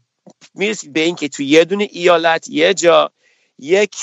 می‌رسید 0.54 0.92
به 0.92 1.00
اینکه 1.00 1.28
تو 1.28 1.42
یه 1.42 1.64
دونه 1.64 1.88
ایالت 1.92 2.48
یه 2.48 2.74
جا 2.74 3.10
یک 3.58 3.96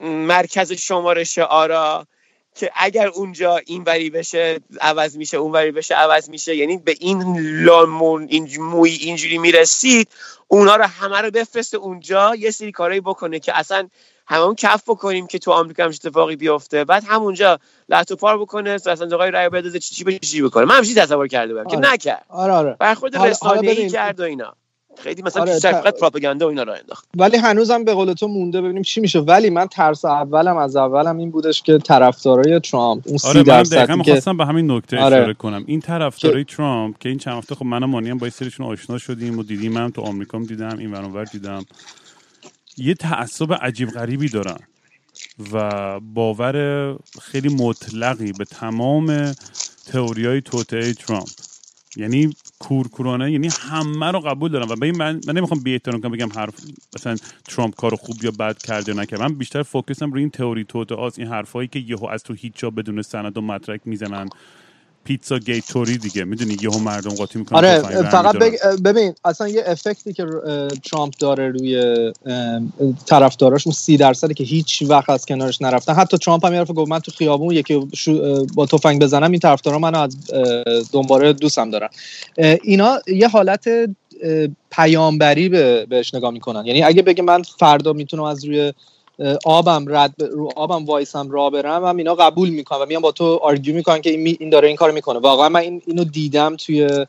مرکز 0.00 0.72
شمارش 0.72 1.38
آرا 1.38 2.06
که 2.54 2.70
اگر 2.74 3.08
اونجا 3.08 3.56
این 3.56 3.82
وری 3.82 4.10
بشه 4.10 4.60
عوض 4.80 5.16
میشه 5.16 5.36
اون 5.36 5.52
وری 5.52 5.70
بشه 5.70 5.94
عوض 5.94 6.30
میشه 6.30 6.56
یعنی 6.56 6.76
به 6.76 6.96
این 7.00 7.38
لامون 7.64 8.26
این 8.30 8.60
موی 8.60 8.90
اینجوری 8.90 9.38
می‌رسید 9.38 10.08
اونا 10.48 10.76
رو 10.76 10.84
همه 10.84 11.20
رو 11.20 11.30
بفرسته 11.30 11.76
اونجا 11.76 12.34
یه 12.34 12.50
سری 12.50 12.72
کارایی 12.72 13.00
بکنه 13.00 13.38
که 13.38 13.58
اصلا 13.58 13.88
همون 14.28 14.54
کف 14.54 14.82
بکنیم 14.88 15.26
که 15.26 15.38
تو 15.38 15.50
آمریکا 15.50 15.84
همش 15.84 15.98
اتفاقی 16.04 16.36
بیفته. 16.36 16.84
بعد 16.84 17.04
همونجا 17.06 17.58
لحت 17.88 18.10
و 18.12 18.16
پار 18.16 18.38
بکنه 18.38 18.78
صندوقای 18.78 19.30
رای 19.30 19.48
بدازه 19.48 19.78
چی 19.78 19.94
چی 19.94 20.04
بشه 20.04 20.18
چی 20.18 20.42
بکنه. 20.42 20.64
من 20.64 20.74
همش 20.74 20.88
تصور 20.88 21.28
کرده 21.28 21.54
بودم 21.54 21.70
که 21.70 21.76
آره. 21.76 21.92
نکرد. 21.92 22.24
آره 22.28 22.52
آره. 22.52 22.76
برخورد 22.78 23.14
حالا 23.14 23.30
رسانه‌ای. 23.30 23.90
کرد 23.90 24.20
و 24.20 24.22
اینا. 24.22 24.54
خیلی 24.96 25.22
مثلا 25.22 25.42
آره، 25.42 25.58
فقط 25.58 26.00
پروپاگاندا 26.00 26.46
و 26.46 26.48
اینا 26.48 26.62
رو 26.62 26.72
انداخت. 26.72 27.08
ولی 27.16 27.36
هنوزم 27.36 27.84
به 27.84 27.94
قول 27.94 28.12
تو 28.12 28.28
مونده. 28.28 28.60
ببینیم 28.60 28.82
چی 28.82 29.00
میشه. 29.00 29.18
ولی 29.18 29.50
من 29.50 29.66
ترس 29.66 30.04
اولم 30.04 30.56
از 30.56 30.76
اولم 30.76 31.18
این 31.18 31.30
بودش 31.30 31.62
که 31.62 31.78
طرفدارای 31.78 32.60
ترامپ 32.60 33.02
اون 33.06 33.18
سی 33.18 33.28
آره 33.28 33.42
منم 33.42 33.62
دقیقا 33.62 33.76
درصدی 33.76 33.86
که 33.86 33.94
می‌خواستم 33.94 34.36
به 34.36 34.46
همین 34.46 34.70
نکته 34.70 34.98
آره. 34.98 35.16
اشاره 35.16 35.34
کنم. 35.34 35.64
این 35.66 35.80
طرفدارای 35.80 36.44
ترامپ 36.44 36.98
که 36.98 37.08
این 37.08 37.18
چند 37.18 37.34
هفته 37.34 37.54
خب 37.54 37.64
منم 37.64 37.90
مانی 37.90 38.10
هم 38.10 38.18
با 38.18 38.30
سریشون 38.30 38.66
آشنا 38.66 38.98
شدیم 38.98 39.38
و 39.38 39.42
دیدیم 39.42 39.72
من 39.72 39.92
تو 39.92 40.02
آمریکا 40.02 40.38
هم 40.38 40.44
دیدم 40.44 40.78
این 40.78 40.92
ور 40.92 41.24
دیدم. 41.24 41.64
یه 42.78 42.94
تعصب 42.94 43.52
عجیب 43.52 43.90
غریبی 43.90 44.28
دارن 44.28 44.58
و 45.52 46.00
باور 46.00 46.96
خیلی 47.22 47.48
مطلقی 47.48 48.32
به 48.32 48.44
تمام 48.44 49.32
تئوریای 49.86 50.40
توطئه 50.40 50.94
ترامپ. 50.94 51.28
یعنی 51.96 52.34
کورکورانه 52.58 53.32
یعنی 53.32 53.48
همه 53.60 54.10
رو 54.10 54.20
قبول 54.20 54.52
دارم. 54.52 54.68
و 54.68 54.76
به 54.76 54.92
من, 54.92 55.20
من 55.26 55.36
نمی‌خوام 55.36 55.60
بی 55.60 55.78
کنم 55.78 56.00
بگم 56.00 56.32
حرف 56.32 56.54
مثلا 56.96 57.16
ترامپ 57.44 57.74
کار 57.74 57.96
خوب 57.96 58.24
یا 58.24 58.30
بد 58.30 58.58
کرده 58.58 58.94
نکرد. 58.94 59.20
من 59.20 59.34
بیشتر 59.34 59.62
فوکسم 59.62 60.12
روی 60.12 60.20
این 60.20 60.30
تئوری 60.30 60.64
توطئه 60.64 61.10
این 61.18 61.28
حرفایی 61.28 61.68
که 61.68 61.78
یهو 61.78 62.06
از 62.06 62.22
تو 62.22 62.34
هیچ 62.34 62.52
جا 62.56 62.70
بدون 62.70 63.02
سند 63.02 63.38
و 63.38 63.40
مدرک 63.40 63.80
می‌زنن. 63.84 64.28
Pizzagate 65.08 65.66
theory 65.68 65.98
دیگه. 65.98 66.24
می‌دونی 66.24 66.56
یهو 66.62 66.78
مردم 66.78 67.10
قاطی 67.14 67.38
می‌کنن 67.38 67.58
آره. 67.58 67.82
فقط 68.10 68.34
بگ- 68.34 68.82
ببین 68.84 69.14
اصلا 69.24 69.48
یه 69.48 69.62
effect 69.66 70.05
ی 70.05 70.12
که 70.12 70.26
ترامپ 70.90 71.14
داره 71.18 71.48
روی 71.48 71.78
اه، 71.78 72.60
طرفداراش 73.06 73.66
اون 73.66 73.72
سی 73.72 73.96
درصدی 73.96 74.34
که 74.34 74.44
هیچ 74.44 74.82
وقت 74.88 75.10
از 75.10 75.26
کنارش 75.26 75.62
نرفتن. 75.62 75.94
حتی 75.94 76.18
ترامپ 76.18 76.46
هم 76.46 76.54
یه 76.54 76.64
گفت 76.64 76.90
من 76.90 76.98
تو 76.98 77.10
خیابون 77.10 77.54
یکی 77.54 77.86
شو- 77.94 78.46
با 78.54 78.66
تفنگ 78.66 79.02
بزنم 79.02 79.30
این 79.30 79.40
طرفدارا 79.40 79.78
منو 79.78 79.98
از 79.98 80.16
دنباله 80.92 81.32
دوستم 81.32 81.70
دارن. 81.70 81.88
اینا 82.62 82.98
یه 83.06 83.28
حالت 83.28 83.68
پیامبری 84.70 85.48
به- 85.48 85.86
بهش 85.86 86.14
نگاه 86.14 86.30
می‌کنن. 86.30 86.66
یعنی 86.66 86.82
اگه 86.82 87.02
بگه 87.02 87.22
من 87.22 87.42
فردا 87.42 87.92
می‌تونم 87.92 88.22
از 88.22 88.44
روی 88.44 88.72
آبم 89.44 89.84
رد 89.88 90.14
رو 90.22 90.50
آبم 90.56 90.84
وایسم 90.84 91.30
را 91.30 91.50
برم 91.50 91.84
هم 91.84 91.96
اینا 91.96 92.14
قبول 92.14 92.50
می‌کنن 92.50 92.78
و 92.82 92.86
میان 92.86 93.02
با 93.02 93.12
تو 93.12 93.36
argue 93.42 93.74
می‌کنن 93.74 94.00
که 94.00 94.10
این, 94.10 94.20
می- 94.20 94.36
این 94.40 94.50
داره 94.50 94.68
این 94.68 94.76
کار 94.76 94.90
می‌کنه. 94.90 95.18
واقعا 95.18 95.48
من 95.48 95.60
این 95.60 95.82
اینو 95.86 96.04
دیدم 96.04 96.56
توی 96.56 97.06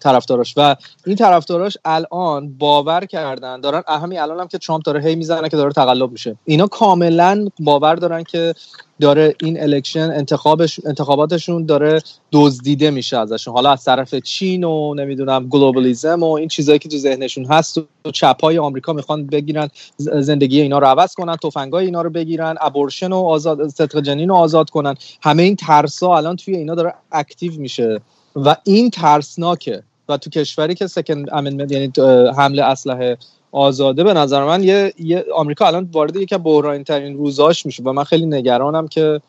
طرفداراش. 0.00 0.54
و 0.56 0.76
این 1.06 1.16
طرفداراش 1.16 1.76
الان 1.84 2.48
باور 2.58 3.04
کردن 3.04 3.60
دارن 3.60 3.82
همین 3.88 4.20
الان 4.20 4.40
هم 4.40 4.48
که 4.48 4.58
ترامپ 4.58 4.82
داره 4.84 5.02
هی 5.02 5.14
می‌زنه 5.14 5.48
که 5.48 5.56
داره 5.56 5.72
تقلب 5.72 6.12
میشه. 6.12 6.36
اینا 6.44 6.66
کاملا 6.66 7.48
باور 7.60 7.94
دارن 7.94 8.22
که 8.22 8.54
داره 9.00 9.34
این 9.42 9.62
election 9.62 10.10
انتخابش 10.10 10.80
انتخاباتشون 10.84 11.66
داره 11.66 12.02
دزدیده 12.32 12.90
میشه 12.90 13.18
ازشون. 13.18 13.54
حالا 13.54 13.72
از 13.72 13.84
طرف 13.84 14.14
چین 14.14 14.64
و 14.64 14.94
نمی‌دونم 14.94 15.48
globalism 15.48 16.22
و 16.22 16.32
این 16.32 16.48
چیزایی 16.48 16.78
که 16.78 16.88
تو 16.88 16.96
ذهنشون 16.96 17.44
هست 17.44 17.78
و 17.78 18.10
چپای 18.12 18.58
آمریکا 18.58 18.92
می‌خوان 18.92 19.26
بگیرن 19.26 19.68
زندگی 19.98 20.60
اینا 20.60 20.78
رو 20.78 20.86
عوض 20.86 21.14
کنن 21.14 21.36
تفنگای 21.36 21.84
اینا 21.84 22.02
رو 22.02 22.10
بگیرن 22.10 22.56
abortion 22.60 23.12
و 23.12 23.16
آزاد 23.16 23.70
جنین 24.02 24.28
رو 24.28 24.34
آزاد 24.34 24.70
کنن. 24.70 24.94
همه 25.22 25.42
این 25.42 25.56
ترسا 25.56 26.16
الان 26.16 26.36
توی 26.36 26.56
اینا 26.56 26.74
داره 26.74 26.94
اکتیو 27.12 27.52
میشه. 27.60 28.00
و 28.36 28.56
این 28.64 28.90
ترسناکه. 28.90 29.82
و 30.08 30.16
تو 30.16 30.30
کشوری 30.30 30.74
که 30.74 30.86
سکند 30.86 31.28
امندمنت 31.32 31.72
یعنی 31.72 31.92
حمله 32.36 32.62
اسلحه 32.62 33.18
آزاده 33.52 34.04
به 34.04 34.14
نظر 34.14 34.44
من 34.44 34.62
یه, 34.62 34.92
یه 34.98 35.24
آمریکا 35.34 35.66
الان 35.66 35.88
وارد 35.92 36.16
یکی 36.16 36.34
از 36.34 36.40
بحرانی 36.44 36.84
ترین 36.84 37.16
روزاش 37.16 37.66
میشه 37.66 37.82
و 37.82 37.92
من 37.92 38.04
خیلی 38.04 38.26
نگرانم 38.26 38.88
که 38.88 39.20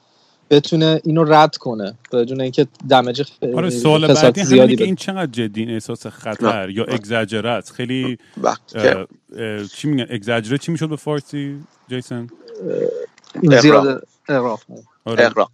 بتونه 0.50 1.02
اینو 1.04 1.24
رد 1.24 1.58
کنه 1.58 1.94
بدون 2.12 2.42
اینکه 2.42 2.68
دمج 2.90 3.24
آره 3.56 3.70
سوال 3.70 4.14
بعدی 4.14 4.44
زیادی 4.44 4.76
که. 4.76 4.84
این 4.84 4.96
چقدر 4.96 5.32
جدی؟ 5.32 5.62
این 5.62 5.70
احساس 5.70 6.08
خطر 6.08 6.70
یا 6.70 6.84
اگزاجره 6.84 7.50
است 7.50 7.72
خیلی 7.72 8.18
اه، 8.44 8.56
اه، 9.38 9.66
چی 9.76 9.88
میگن؟ 9.88 10.06
اگزاجره 10.10 10.58
چی 10.58 10.72
می‌شد 10.72 10.90
به 10.90 10.96
فارسی 10.96 11.56
جیسون 11.90 12.30
زیاد 13.44 14.08
اغراق 14.30 14.60
آره. 15.06 15.26
اقراق 15.26 15.52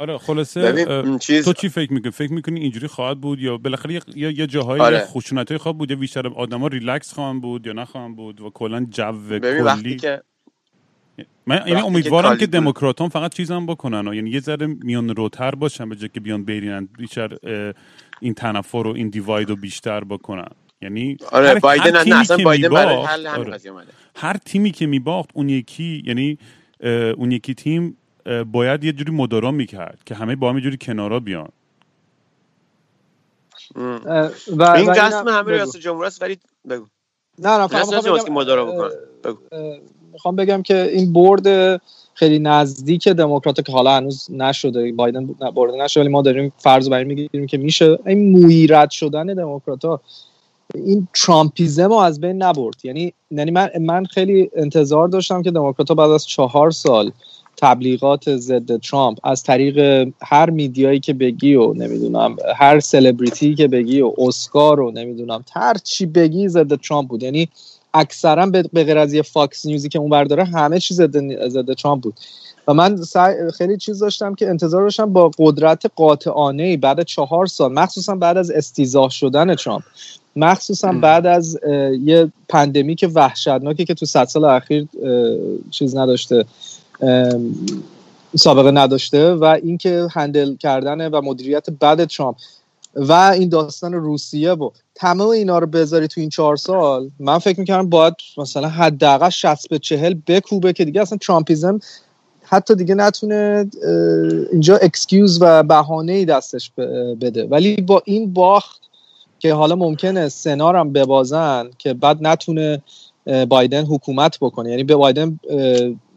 آره 0.00 0.18
خلاصه 0.18 0.84
چیز 1.20 1.44
تو 1.44 1.52
چی 1.52 1.68
فکر 1.68 1.92
می‌کنی 1.92 2.12
فکر 2.12 2.32
می‌کنی 2.32 2.60
اینجوری 2.60 2.86
خواهد 2.86 3.20
بود 3.20 3.40
یا 3.40 3.56
بالاخره 3.58 3.94
یه- 3.94 4.38
یه 4.38 4.46
جاهای 4.46 4.80
آره. 4.80 5.00
خشونتای 5.00 5.58
خواهد 5.58 5.78
بود 5.78 5.90
یا 5.90 5.96
بیشتر 5.96 6.28
آدما 6.28 6.66
ریلکس 6.66 7.12
خواهند 7.12 7.42
بود 7.42 7.66
یا 7.66 7.72
نخواهند 7.72 8.16
بود 8.16 8.40
و 8.40 8.50
کلا 8.50 8.86
جو 8.90 9.38
کلی 9.38 9.96
که 9.96 10.22
من 11.46 11.62
یعنی 11.66 11.80
امیدوارم 11.80 12.36
که 12.36 12.46
بود. 12.46 12.54
دموکراتان 12.54 13.08
فقط 13.08 13.34
چیزم 13.34 13.66
بکنن 13.66 14.08
و 14.08 14.14
یعنی 14.14 14.30
یه 14.30 14.40
ذره 14.40 14.66
میان 14.66 15.16
روتر 15.16 15.50
باشن 15.50 15.88
به 15.88 15.96
جای 15.96 16.08
که 16.14 16.20
بیان 16.20 16.44
برینن 16.44 16.88
بیشتر 16.98 17.36
این 18.20 18.34
تنفر 18.34 18.86
و 18.86 18.92
این 18.96 19.08
دیواید 19.08 19.50
رو 19.50 19.56
بیشتر 19.56 20.04
بکنن 20.04 20.50
یعنی 20.82 21.16
آره 21.32 21.48
هر, 21.48 21.58
بایدن 21.58 21.96
هر 21.96 22.04
نه 22.04 22.20
اصلا 22.20 22.36
بایدن 22.36 22.68
برای 22.68 23.04
حل 23.04 23.26
آره. 23.26 23.58
هر 24.16 24.36
تیمی 24.36 24.70
که 24.70 24.86
میباخت 24.86 25.30
اون 25.34 25.48
یکی 25.48 26.02
یعنی 26.06 26.38
اون 27.16 27.32
یکی 27.32 27.54
تیم 27.54 27.96
باید 28.52 28.84
یه 28.84 28.92
جوری 28.92 29.12
مدارا 29.12 29.50
می‌کرد 29.50 29.98
که 30.06 30.14
همه 30.14 30.36
با 30.36 30.50
هم 30.50 30.56
یه 30.56 30.62
جوری 30.64 30.76
کنارا 30.76 31.20
بیان. 31.20 31.48
و, 34.56 34.62
این 34.62 34.90
رسم 34.90 35.28
همه. 35.28 35.52
ریاست 35.52 35.76
جمهور 35.76 36.04
است 36.04 36.22
ولی 36.22 36.38
بگو. 36.70 36.86
نه 37.38 37.58
نه 37.58 37.66
فقط 37.66 38.06
می‌خوام 40.12 40.36
بگم 40.36 40.56
بگم 40.56 40.62
که 40.62 40.82
این 40.82 41.12
برد 41.12 41.80
خیلی 42.14 42.38
نزدیک 42.38 43.08
دموکرات 43.08 43.66
که 43.66 43.72
حالا 43.72 43.96
هنوز 43.96 44.26
نشده 44.30 44.92
بایدن 44.92 45.26
برده 45.26 45.76
نشده 45.76 46.00
ولی 46.00 46.12
ما 46.12 46.22
داریم 46.22 46.52
فرض 46.58 46.88
بر 46.88 46.98
این 46.98 47.06
می‌گیریم 47.06 47.46
که 47.46 47.58
میشه. 47.58 47.98
این 48.06 48.30
مویرت 48.30 48.90
شدن 48.90 49.26
دموکرات 49.26 50.00
این 50.74 51.08
Trumpism 51.14 51.88
رو 51.88 51.94
از 51.94 52.20
بین 52.20 52.42
نبرد. 52.42 52.84
یعنی 52.84 53.12
یعنی 53.30 53.50
من 53.50 53.70
من 53.80 54.04
خیلی 54.04 54.50
انتظار 54.54 55.08
داشتم 55.08 55.42
که 55.42 55.50
Democrat 55.50 55.92
بعد 55.92 56.10
از 56.10 56.26
چهار 56.26 56.70
سال 56.70 57.12
تبلیغات 57.56 58.36
ضد 58.36 58.76
ترامپ. 58.76 59.18
از 59.22 59.42
طریق 59.42 60.08
هر 60.22 60.50
media 60.50 60.86
یی 60.86 61.00
که 61.00 61.12
بگی 61.12 61.54
و 61.54 61.72
نمی‌دونم 61.72 62.36
هر 62.56 62.80
سلبریتی 62.80 63.54
که 63.54 63.68
بگی 63.68 64.00
و 64.00 64.12
اسکار 64.18 64.80
و 64.80 64.90
نمی‌دونم 64.90 65.44
هر 65.52 65.74
چی 65.84 66.06
بگی 66.06 66.48
ضد 66.48 66.74
ترامپ 66.74 67.08
بود. 67.08 67.22
یعنی 67.22 67.48
اکثرا 67.94 68.46
به 68.46 68.84
غیر 68.84 68.98
از 68.98 69.14
یه 69.14 69.22
فاکس 69.22 69.66
نیوزی 69.66 69.88
که 69.88 69.98
اون 69.98 70.10
برداره 70.10 70.44
همه 70.44 70.80
چیز 70.80 70.96
ضد 70.96 71.48
ضد 71.48 71.72
ترامپ 71.72 72.02
بود. 72.02 72.14
و 72.68 72.74
من 72.74 72.98
خیلی 73.58 73.76
چیز 73.76 73.98
داشتم 73.98 74.34
که 74.34 74.48
انتظار 74.48 74.82
داشتم 74.82 75.12
با 75.12 75.30
قدرت 75.38 75.86
قاطعانه 75.96 76.76
بعد 76.76 77.02
چهار 77.02 77.46
سال 77.46 77.72
مخصوصا 77.72 78.14
بعد 78.14 78.36
از 78.36 78.50
استیضاح 78.50 79.10
شدن 79.10 79.54
ترامپ 79.54 79.82
مخصوصا 80.36 80.92
بعد 80.92 81.26
از 81.26 81.58
یه 82.04 82.32
pandemic 82.48 83.10
وحشتناکی 83.14 83.84
که 83.84 83.94
تو 83.94 84.06
صد 84.06 84.24
سال 84.24 84.44
اخیر 84.44 84.86
چیز 85.70 85.96
نداشته. 85.96 86.44
سابقه 88.36 88.70
نداشته 88.70 89.34
و 89.34 89.44
اینکه 89.44 90.06
handle 90.10 90.56
کردن 90.56 91.08
و 91.08 91.20
مدیریت 91.20 91.70
بد 91.70 92.04
ترامپ 92.04 92.36
و 92.96 93.12
این 93.12 93.48
داستان 93.48 93.92
روسیه 93.92 94.52
و 94.52 94.70
تمام 94.94 95.28
اینا 95.28 95.58
رو 95.58 95.66
بذاری 95.66 96.08
تو 96.08 96.20
این 96.20 96.30
چهار 96.30 96.56
سال 96.56 97.10
من 97.18 97.38
فکر 97.38 97.60
می‌کردم 97.60 97.88
باید 97.88 98.14
مثلا 98.38 98.68
حداقل 98.68 99.30
60 99.30 99.68
به 99.68 99.78
40 99.78 100.14
بکوبه 100.26 100.72
که 100.72 100.84
دیگه 100.84 101.00
اصلا 101.00 101.18
Trumpism 101.18 101.80
حتی 102.42 102.74
دیگه 102.74 102.94
نتونه 102.94 103.70
اینجا 104.52 104.76
excuse 104.76 105.38
و 105.40 105.62
بهانه 105.62 106.12
ای 106.12 106.24
دستش 106.24 106.70
بده. 107.20 107.44
ولی 107.44 107.76
با 107.76 108.02
این 108.04 108.32
باخت 108.32 108.80
که 109.38 109.54
حالا 109.54 109.76
ممکنه 109.76 110.28
سنارم 110.28 110.92
ببازن 110.92 111.70
که 111.78 111.94
بعد 111.94 112.18
نتونه 112.20 112.82
بایدن 113.48 113.84
حکومت 113.84 114.38
بکنه. 114.40 114.70
یعنی 114.70 114.84
به 114.84 114.96
بایدن 114.96 115.40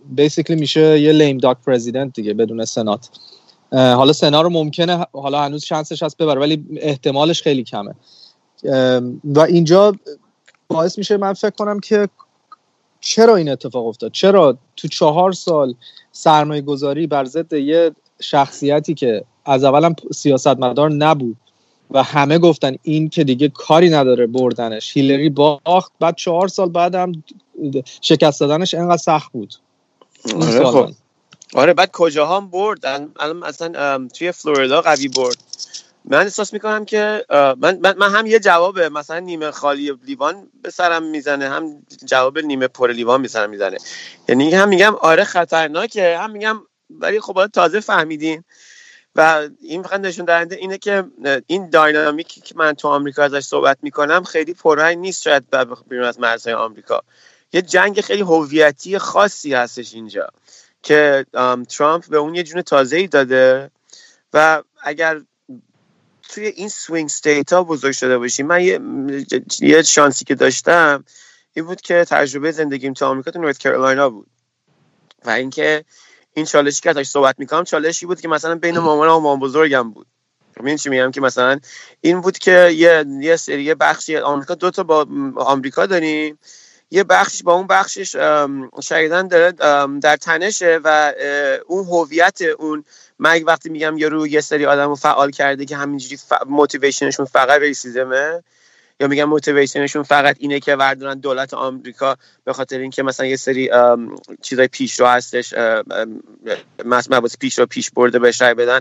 بیسیکلی 0.10 0.56
میشه 0.56 1.00
یه 1.00 1.12
لیم 1.12 1.38
داک 1.38 1.58
پرزیدنت 1.66 2.14
دیگه 2.14 2.34
بدون 2.34 2.66
سنات. 2.66 3.10
حالا 3.72 4.14
سنا 4.14 4.42
رو 4.42 4.50
ممکنه 4.50 5.06
حالا 5.14 5.42
هنوز 5.42 5.64
شانسش 5.64 6.04
هست 6.04 6.18
ببره 6.18 6.42
ولی 6.42 6.66
احتمالش 6.78 7.42
خیلی 7.42 7.64
کمه. 7.64 7.96
و 9.24 9.40
اینجا 9.40 9.94
باعث 10.68 10.98
میشه 10.98 11.18
من 11.18 11.34
فکر 11.34 11.50
کنم 11.50 11.80
که 11.80 12.08
چرا 13.00 13.36
این 13.36 13.50
اتفاق 13.50 13.88
افتاد؟ 13.88 14.12
چرا 14.12 14.58
تو 14.76 14.88
چهار 14.88 15.32
سال 15.32 15.76
سرمایه 16.12 16.62
گذاری 16.62 17.08
بر 17.08 17.26
ضد 17.26 17.54
یه 17.54 17.92
شخصیتی 18.20 18.94
که 18.94 19.24
از 19.46 19.64
اولم 19.64 19.96
سیاستمدار 20.14 20.92
نبود 20.92 21.38
و 21.92 22.04
همه 22.04 22.40
گفتن 22.40 22.76
این 22.84 23.10
که 23.10 23.24
دیگه 23.24 23.50
کاری 23.50 23.90
نداره 23.90 24.28
بردنش. 24.28 24.98
هیلری 24.98 25.30
باخت 25.30 25.92
بعد 26.00 26.16
چهار 26.16 26.48
سال 26.48 26.70
بعد 26.70 26.96
هم 26.96 27.24
شکست 28.02 28.40
دادنش 28.40 28.74
انقدر 28.74 28.98
سخت 28.98 29.32
بود. 29.32 29.54
آره 30.42 30.66
خب. 30.66 30.90
آره 31.54 31.74
بعد 31.74 31.92
کجاها 31.92 32.38
هم 32.38 32.50
برد؟ 32.50 32.86
الان 32.86 33.38
مثلا 33.38 34.08
توی 34.08 34.32
فلوریدا 34.32 34.82
قوی 34.82 35.08
برد. 35.08 35.38
من 36.06 36.18
احساس 36.18 36.54
می‌کنم 36.54 36.86
که 36.86 37.26
من, 37.30 37.80
من 37.82 38.12
هم 38.12 38.26
یه 38.26 38.40
جواب 38.40 38.80
مثلا 38.80 39.20
نیمه 39.20 39.52
خالی 39.52 39.94
لیوان 40.06 40.48
به 40.62 40.70
سرم 40.70 41.04
می‌زنه 41.04 41.50
هم 41.50 41.86
جواب 42.06 42.40
نیمه 42.40 42.68
پر 42.68 42.92
لیوان 42.92 43.22
به 43.22 43.28
سرم 43.28 43.50
می‌زنه. 43.50 43.78
یعنی 44.30 44.54
هم 44.54 44.70
میگم 44.70 44.96
آره 44.96 45.24
خطرناکه 45.24 46.18
هم 46.18 46.32
میگم 46.32 46.60
ولی 46.90 47.20
خب 47.20 47.48
تازه 47.48 47.80
فهمیدین. 47.80 48.44
و 49.16 49.48
این 49.62 49.84
فقط 49.84 50.00
نشون 50.00 50.26
دهنده 50.26 50.56
اینه 50.56 50.78
که 50.78 51.04
این 51.48 51.70
dynamic 51.70 52.33
ی 52.33 52.42
که 52.42 52.56
من 52.58 52.74
تو 52.74 52.88
آمریکا 52.88 53.24
ازش 53.24 53.40
صحبت 53.40 53.78
می‌کنم 53.82 54.24
خیلی 54.24 54.54
پررنگ 54.54 54.98
نیست 54.98 55.22
شاید 55.22 55.44
بیرون 55.90 56.06
از 56.06 56.20
مرزهای 56.20 56.54
آمریکا. 56.56 57.02
یه 57.54 57.62
جنگ 57.62 58.02
خیلی 58.02 58.22
هویتی 58.22 58.98
خاصی 58.98 59.54
هستش 59.54 59.94
اینجا 59.94 60.28
که 60.84 61.26
ترامپ 61.70 62.10
به 62.10 62.18
اون 62.18 62.36
یه 62.36 62.44
جون 62.44 62.62
تازه 62.62 62.98
ای 62.98 63.08
داده 63.08 63.72
و 64.34 64.64
اگر 64.84 65.22
توی 66.30 66.46
این 66.46 66.70
swing 66.70 67.10
state 67.10 67.54
ها 67.54 67.64
بزرگ 67.64 67.92
شده 67.92 68.18
باشی 68.18 68.44
من 68.44 68.62
یه, 68.62 68.80
یه 69.60 69.82
شانسی 69.82 70.26
که 70.26 70.36
داشتم 70.36 71.04
این 71.54 71.66
بود 71.66 71.82
که 71.82 72.06
تجربه 72.10 72.52
زندگیم 72.52 72.94
تو 72.94 73.06
آمریکا 73.06 73.32
تو 73.32 73.40
نورت 73.40 73.58
کرولاینا 73.58 74.10
بود 74.10 74.28
و 75.26 75.30
اینکه 75.30 75.86
این 76.34 76.46
چالشی 76.46 76.82
که 76.82 76.90
ازش 76.90 77.08
صحبت 77.08 77.36
می‌کنم 77.40 77.64
چالشی 77.64 78.06
بود 78.06 78.22
که 78.22 78.28
مثلا 78.28 78.56
بین 78.56 78.80
مامان 78.80 79.08
و 79.08 79.12
مامان 79.12 79.40
بزرگم 79.40 79.92
بود. 79.92 80.08
این 80.66 80.78
چی 80.78 80.90
میگم؟ 80.90 81.12
که 81.12 81.22
مثلا 81.22 81.60
این 82.02 82.22
بود 82.22 82.38
که 82.38 82.70
یه 82.76 83.06
یه 83.22 83.36
سری 83.36 83.74
بخشی 83.74 84.18
آمریکا 84.18 84.56
دو 84.56 84.72
تا 84.72 84.84
با 84.84 85.08
آمریکا 85.36 85.86
داریم 85.86 86.40
یه 86.94 87.04
بخشش 87.04 87.44
با 87.44 87.54
اون 87.54 87.68
بخشش 87.68 88.16
شایدن 88.84 89.28
داره 89.28 89.52
در 90.02 90.18
تنشه 90.18 90.80
و 90.84 91.14
اون 91.68 91.86
هویت 91.86 92.42
اون 92.42 92.84
من 93.20 93.44
وقتی 93.44 93.70
میگم 93.70 93.98
یارو 93.98 94.28
یه 94.28 94.42
سری 94.42 94.66
آدم 94.66 94.90
رو 94.90 94.96
فعال 94.96 95.32
کرده 95.32 95.66
که 95.66 95.78
همینجوری 95.78 96.18
ف... 96.18 96.34
موتیویشنشون 96.48 97.26
فقط 97.26 97.62
ریسیزمه 97.62 98.44
یا 99.00 99.08
میگم 99.08 99.24
موتیویشنشون 99.24 100.04
فقط 100.04 100.36
اینه 100.40 100.60
که 100.60 100.76
وردارن 100.76 101.20
دولت 101.20 101.54
آمریکا 101.54 102.16
به 102.44 102.54
خاطر 102.54 102.80
اینکه 102.80 103.04
مثلا 103.04 103.26
یه 103.26 103.36
سری 103.36 103.72
چیزای 104.42 104.68
پیش 104.68 105.00
رو 105.00 105.06
هستش 105.06 105.54
مباحث 106.86 107.38
پیش 107.38 107.60
رو 107.60 107.66
پیش 107.66 107.92
برده 107.92 108.20
بهش 108.20 108.42
رای 108.42 108.54
بدن 108.54 108.80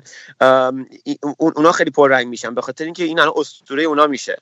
اونا 1.39 1.73
خیلی 1.73 1.91
پررنگ 1.91 2.27
میشن 2.27 2.55
به 2.55 2.63
خاطر 2.63 2.85
اینکه 2.85 3.05
این 3.05 3.19
الان 3.19 3.35
اسطوره 3.37 3.83
اونا 3.83 4.07
میشه. 4.07 4.37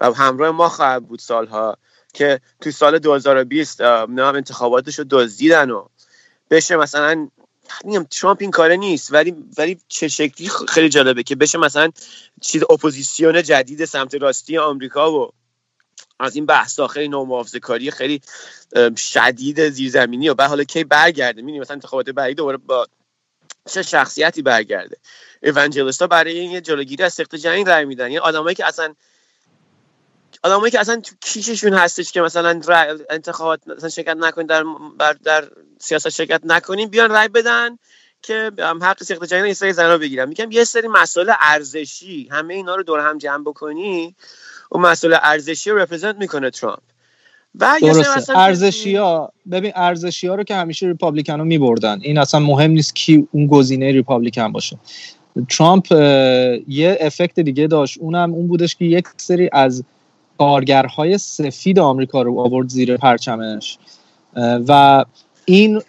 و 0.00 0.12
همراه 0.12 0.50
ما 0.50 0.68
خواهد 0.68 1.06
بود 1.08 1.18
سالها 1.18 1.76
که 2.12 2.40
تو 2.60 2.70
سال 2.70 2.98
2020 2.98 3.80
نام 3.80 4.34
انتخاباتش 4.34 4.98
رو 4.98 5.04
دزدیدن 5.10 5.70
و 5.70 5.86
بشه 6.50 6.76
مثلا 6.76 7.28
میگم 7.84 8.04
ترامپ 8.04 8.38
این 8.40 8.50
کاره 8.50 8.76
نیست 8.76 9.12
ولی 9.12 9.34
ولی 9.58 9.80
چه 9.88 10.08
شکلی 10.08 10.50
خیلی 10.68 10.88
جالبه 10.88 11.22
که 11.22 11.36
بشه 11.36 11.58
مثلا 11.58 11.90
چیز 12.40 12.62
اپوزیسیون 12.70 13.42
جدید 13.42 13.84
سمت 13.84 14.14
راستی 14.14 14.58
آمریکا 14.58 15.12
و 15.12 15.30
از 16.20 16.36
این 16.36 16.46
بحثا 16.46 16.88
خیلی 16.88 17.08
نامحافظه 17.08 17.60
کاری 17.60 17.90
خیلی 17.90 18.20
شدید 18.96 19.68
زیرزمینی 19.68 20.28
و 20.28 20.34
بعد 20.34 20.48
حالا 20.48 20.64
کی 20.64 20.84
برگرده. 20.84 21.42
می‌بینی 21.42 21.60
مثلا 21.60 21.74
انتخابات 21.74 22.10
بعدی 22.10 22.34
دوباره 22.34 22.56
با 22.56 22.86
چه 23.68 23.82
شخصیتی 23.82 24.42
برگرده. 24.42 24.96
ها 26.00 26.06
برای 26.06 26.38
این 26.38 26.62
جلوگیری 26.62 27.02
از 27.02 27.14
سخت 27.14 27.34
جنگ 27.34 27.68
رای 27.68 27.84
میدن. 27.84 28.04
یعنی 28.04 28.18
آدمایی 28.18 28.54
که 28.54 28.66
اصلا 28.66 28.94
آدمایی 30.42 30.70
که 30.70 30.80
اصلا 30.80 31.00
تو 31.00 31.14
کیششون 31.20 31.72
هستش 31.72 32.12
که 32.12 32.20
مثلا 32.20 32.60
انتخابات 33.10 33.60
مثلا 33.68 33.88
شرکت 33.88 34.16
نکنین 34.16 34.46
در 34.46 34.64
در 35.24 35.44
سیاست 35.78 36.08
شرکت 36.08 36.40
نکنین 36.44 36.88
بیان 36.88 37.10
رای 37.10 37.28
بدن 37.28 37.78
که 38.22 38.52
حق 38.82 39.02
سیاست 39.02 39.24
جنگ 39.24 39.46
یه 39.46 39.54
سری 39.54 39.72
زنا 39.72 39.98
بگیرن. 39.98 40.28
میگم 40.28 40.50
یه 40.50 40.64
سری 40.64 40.88
مسائل 40.88 41.32
ارزشی 41.40 42.28
همه 42.30 42.54
اینا 42.54 42.74
رو 42.74 42.82
دور 42.82 43.00
هم 43.00 43.18
جمع 43.18 43.44
بکنی 43.44 44.14
اون 44.70 44.82
مسئله 44.82 45.18
ارزشی 45.22 45.70
رو 45.70 45.78
رپرزنت 45.78 46.16
می‌کنه 46.16 46.50
ترامپ. 46.50 46.78
و 47.54 47.78
درسته. 47.82 48.38
ارزشی 48.38 48.96
ها 48.96 49.32
ببین 49.50 49.72
ارزشی 49.74 50.26
ها 50.26 50.34
رو 50.34 50.42
که 50.42 50.54
همیشه 50.54 50.86
ریپابلیکن 50.86 51.38
ها 51.38 51.44
میبردن. 51.44 51.98
این 52.02 52.18
اصلا 52.18 52.40
مهم 52.40 52.70
نیست 52.70 52.96
کی 52.96 53.28
اون 53.32 53.46
گزینه 53.46 53.92
ریپابلیکن 53.92 54.52
باشه. 54.52 54.78
ترامپ 55.48 55.92
یه 56.68 56.98
افکت 57.00 57.40
دیگه 57.40 57.66
داشت. 57.66 57.98
اونم 57.98 58.34
اون 58.34 58.48
بودش 58.48 58.76
که 58.76 58.84
یک 58.84 59.04
سری 59.16 59.50
از 59.52 59.84
کارگرهای 60.40 61.18
سفید 61.18 61.78
آمریکا 61.78 62.22
رو 62.22 62.40
آورد 62.40 62.68
زیر 62.68 62.96
پرچمش. 62.96 63.78
و 64.68 65.04
این 65.44 65.80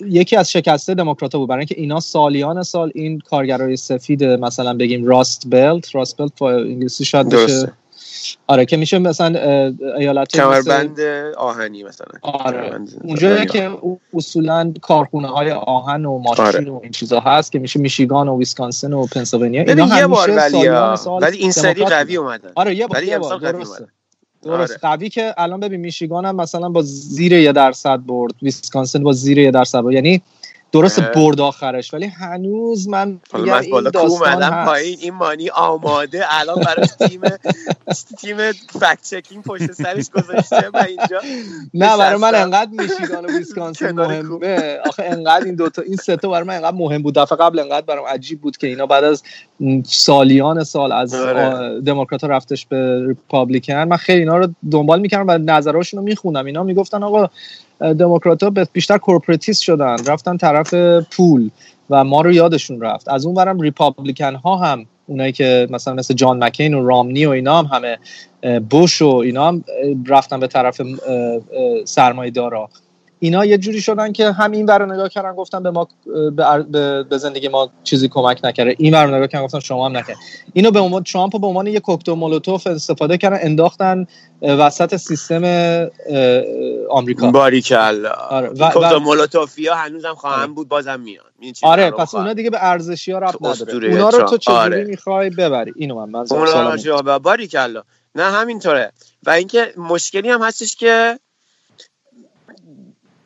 یکی 0.00 0.36
از 0.36 0.52
شکسته 0.52 0.94
دموکرات 0.94 1.36
بود. 1.36 1.48
برای 1.48 1.60
اینکه 1.60 1.74
اینا 1.78 2.00
سالیان 2.00 2.62
سال 2.62 2.92
این 2.94 3.18
کارگرای 3.18 3.76
سفید 3.76 4.24
مثلا 4.24 4.74
بگیم 4.74 5.04
راست 5.04 5.42
بلت 5.50 5.94
راست 5.94 6.16
بلت 6.16 6.42
انگلیسی 6.42 7.04
شاید 7.04 7.28
بشه 7.28 7.72
آره 8.46 8.64
که 8.64 8.76
میشه 8.76 8.98
مثلا 8.98 9.38
ایالت 9.98 10.28
کمربند 10.28 11.00
آهنی 11.36 11.82
مثلا. 11.82 12.06
آره. 12.22 12.80
اونجا 13.04 13.44
که 13.44 13.70
اصولا 14.14 14.72
کارخونه 14.82 15.28
های 15.28 15.50
آهن 15.50 16.04
و 16.04 16.18
ماشین 16.18 16.44
آره. 16.44 16.70
و 16.70 16.80
این 16.82 16.92
چیزا 16.92 17.20
هست 17.20 17.52
که 17.52 17.58
میشه 17.58 17.80
میشیگان 17.80 18.28
و 18.28 18.38
ویسکانسن 18.38 18.92
و 18.92 19.06
پنسیلوانیا 19.06 19.62
اینا 19.62 19.98
یه 19.98 20.06
بار 20.06 20.30
ولی 20.30 20.68
ولی 21.20 21.38
این 21.38 21.52
سری 21.52 21.84
قوی 21.84 22.16
اومدن. 22.16 22.50
آره 22.54 22.74
یه 22.74 22.86
بار, 22.86 23.04
یه 23.04 23.18
بار. 23.18 23.38
درسته. 23.38 23.86
درست 24.42 24.70
آره. 24.70 24.96
قوی 24.96 25.08
که 25.08 25.34
الان 25.36 25.60
ببین 25.60 25.80
میشیگان 25.80 26.24
هم 26.24 26.36
مثلا 26.36 26.68
با 26.68 26.82
زیر 26.82 27.32
یه 27.32 27.52
درصد 27.52 28.00
برد 28.06 28.32
ویسکانسن 28.42 29.02
با 29.02 29.12
زیر 29.12 29.38
یه 29.38 29.50
درصد 29.50 29.80
برد. 29.80 29.94
یعنی 29.94 30.22
درست 30.74 31.00
برد 31.00 31.40
آخرش 31.40 31.94
ولی 31.94 32.06
هنوز 32.06 32.88
من 32.88 33.20
میگم 33.34 33.54
این 33.54 33.90
داستان 33.94 34.64
پایین 34.64 34.98
این 35.00 35.14
مانی 35.14 35.50
آماده 35.50 36.24
الان 36.28 36.56
برای 36.64 36.86
تیم 36.86 37.20
تیم 38.20 38.36
فکت 38.52 39.02
چکینگ 39.10 39.42
پشت 39.42 39.72
سرش 39.72 40.10
گذاشته 40.10 40.70
و 40.74 40.84
اینجا 40.88 41.20
نه 41.74 41.96
برای 41.96 42.20
من 42.20 42.34
انقدر 42.34 42.70
میشیگان 42.70 43.24
و 43.24 43.38
ویسکانسین 43.38 43.90
مهمه 44.00 44.78
آخه 44.86 45.02
انقدر 45.04 45.44
این 45.44 45.54
دوتا 45.54 45.82
این 45.82 45.96
سه 45.96 46.16
تا 46.16 46.28
برای 46.28 46.44
من 46.44 46.54
انقدر 46.54 46.76
مهم 46.76 47.02
بود. 47.02 47.14
دفعه 47.14 47.38
قبل 47.38 47.58
انقدر 47.58 47.86
برام 47.86 48.06
عجیب 48.06 48.40
بود 48.40 48.56
که 48.56 48.66
اینا 48.66 48.86
بعد 48.86 49.04
از 49.04 49.22
سالیان 49.84 50.64
سال 50.64 50.92
از 50.92 51.14
آره. 51.14 51.80
دموکرات 51.80 52.24
رفتش 52.24 52.66
به 52.66 53.06
ریپابلیکن. 53.06 53.74
من 53.74 53.96
خیلی 53.96 54.18
اینا 54.18 54.36
رو 54.36 54.48
دنبال 54.70 55.00
می‌کردم 55.00 55.24
و 55.28 55.38
نظرهاشون 55.38 55.98
رو 55.98 56.04
می‌خونم 56.04 56.44
اینا 56.44 56.62
می‌گفتن 56.62 57.02
آقا 57.02 57.30
دموکرات 57.80 58.42
ها 58.42 58.50
بیشتر 58.72 58.98
کورپراتیست 58.98 59.62
شدن 59.62 59.96
رفتن 60.06 60.36
طرف 60.36 60.74
پول 61.16 61.50
و 61.90 62.04
ما 62.04 62.20
رو 62.20 62.32
یادشون 62.32 62.80
رفت. 62.80 63.08
از 63.08 63.26
اون 63.26 63.34
برم 63.34 63.60
ریپابلیکن 63.60 64.34
ها 64.34 64.56
هم 64.56 64.86
اونایی 65.06 65.32
که 65.32 65.68
مثلا 65.70 65.94
مثل 65.94 66.14
جان 66.14 66.44
مکین 66.44 66.74
و 66.74 66.86
رامنی 66.86 67.26
و 67.26 67.30
اینا 67.30 67.62
هم 67.62 67.66
همه 67.66 67.98
بوش 68.70 69.02
و 69.02 69.08
اینا 69.08 69.48
هم 69.48 69.64
رفتن 70.06 70.40
به 70.40 70.46
طرف 70.46 70.80
سرمایه 71.84 72.30
دارا 72.30 72.68
اینا 73.24 73.44
یه 73.44 73.58
جوری 73.58 73.80
شدن 73.80 74.12
که 74.12 74.32
هم 74.32 74.50
این 74.50 74.68
رو 74.68 74.92
نگاه 74.92 75.08
کردن 75.08 75.32
گفتن 75.32 75.62
به 75.62 75.70
ما 75.70 75.88
به, 77.10 77.18
زندگی 77.18 77.48
ما 77.48 77.70
چیزی 77.84 78.08
کمک 78.08 78.40
نکرده. 78.44 78.74
این 78.78 78.94
رو 78.94 79.14
نگاه 79.14 79.26
کردن 79.26 79.44
گفتن 79.44 79.60
شما 79.60 79.86
هم 79.86 79.96
نکرد. 79.96 80.16
اینو 80.52 80.70
به 80.70 80.80
عنوان 80.80 81.02
ترامپ 81.02 81.40
به 81.40 81.46
عنوان 81.46 81.66
یه 81.66 81.80
کوکتل 81.80 82.12
مولوتوف 82.12 82.66
استفاده 82.66 83.18
کردن 83.18 83.38
انداختن 83.40 84.06
وسط 84.42 84.96
سیستم 84.96 85.42
آمریکا. 86.90 87.30
باریکلا. 87.30 88.10
آره. 88.10 88.48
و 88.48 88.70
کوکتل 88.70 88.98
مولوتوفیا 88.98 89.74
هنوزم 89.74 90.14
خواهم 90.14 90.40
آره. 90.40 90.52
بود 90.52 90.68
بازم 90.68 91.00
میان 91.00 91.24
آره 91.62 91.90
پس 91.90 92.14
اونا 92.14 92.32
دیگه 92.32 92.50
به 92.50 92.58
ارزشی 92.60 93.12
ها 93.12 93.18
رفت 93.18 93.38
نداره. 93.42 93.88
اونا 93.88 94.08
رو 94.08 94.28
تو 94.28 94.38
چجوری 94.38 94.58
آره. 94.58 94.84
می‌خوای 94.84 95.30
ببری؟ 95.30 95.72
اینو 95.76 96.06
من 96.06 96.10
من 96.10 97.18
باریکلا. 97.18 97.82
نه 98.14 98.22
همینطوره. 98.22 98.92
و 99.22 99.30
اینکه 99.30 99.74
مشکلی 99.76 100.30
هم 100.30 100.42
هستش 100.42 100.76
که 100.76 101.18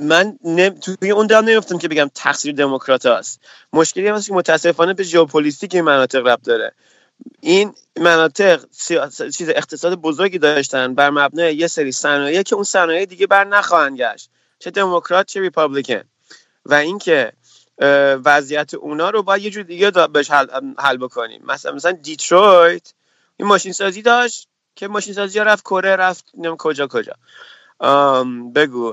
من 0.01 0.39
نم... 0.45 0.71
توی 0.71 1.11
اون 1.11 1.27
دام 1.27 1.45
نمیفتم 1.45 1.79
که 1.79 1.89
بگم 1.89 2.11
تقصیر 2.15 2.55
دموکرات 2.55 3.07
هست 3.07 3.41
مشکلی 3.73 4.09
هست 4.09 4.29
که 4.29 4.35
متاسفانه 4.35 4.95
به 4.95 5.03
ژئوپلیتیک 5.03 5.75
این 5.75 5.85
مناطق 5.85 6.27
ربط 6.27 6.43
داره. 6.45 6.73
این 7.41 7.75
مناطق 7.97 8.65
چیز 9.37 9.49
اقتصاد 9.49 9.95
بزرگی 9.95 10.39
داشتن 10.39 10.95
بر 10.95 11.11
مبنای 11.11 11.57
یه 11.57 11.67
سری 11.67 11.93
صنایع 11.93 12.43
که 12.43 12.55
اون 12.55 12.65
صنایع 12.65 13.05
دیگه 13.05 13.27
بر 13.27 13.45
نخواهند 13.45 13.99
گشت. 13.99 14.31
چه 14.59 14.71
دموکرات 14.71 15.27
چه 15.27 15.41
Republican. 15.41 16.03
و 16.67 16.75
اینکه 16.75 17.33
وضعیت 18.25 18.75
اونا 18.75 19.11
رو 19.11 19.23
باید 19.23 19.43
یه 19.43 19.51
جور 19.51 19.63
دیگه 19.63 19.91
بهش 19.91 20.31
حل, 20.31 20.47
حل 20.79 20.97
بکنیم. 20.97 21.43
مثلا 21.47 21.73
مثلا 21.73 21.93
دیترویت 21.93 22.93
این 23.37 23.49
ماشین 23.49 23.73
سازی 23.73 24.03
داشت 24.03 24.49
که 24.77 24.89
ماشین 24.89 25.15
سازی 25.15 25.39
رفت 25.39 25.63
کره 25.63 25.97
رفت 25.97 26.25
نم 26.35 26.57
کجا 26.57 26.87
کجا. 26.87 27.13
بگو 28.55 28.93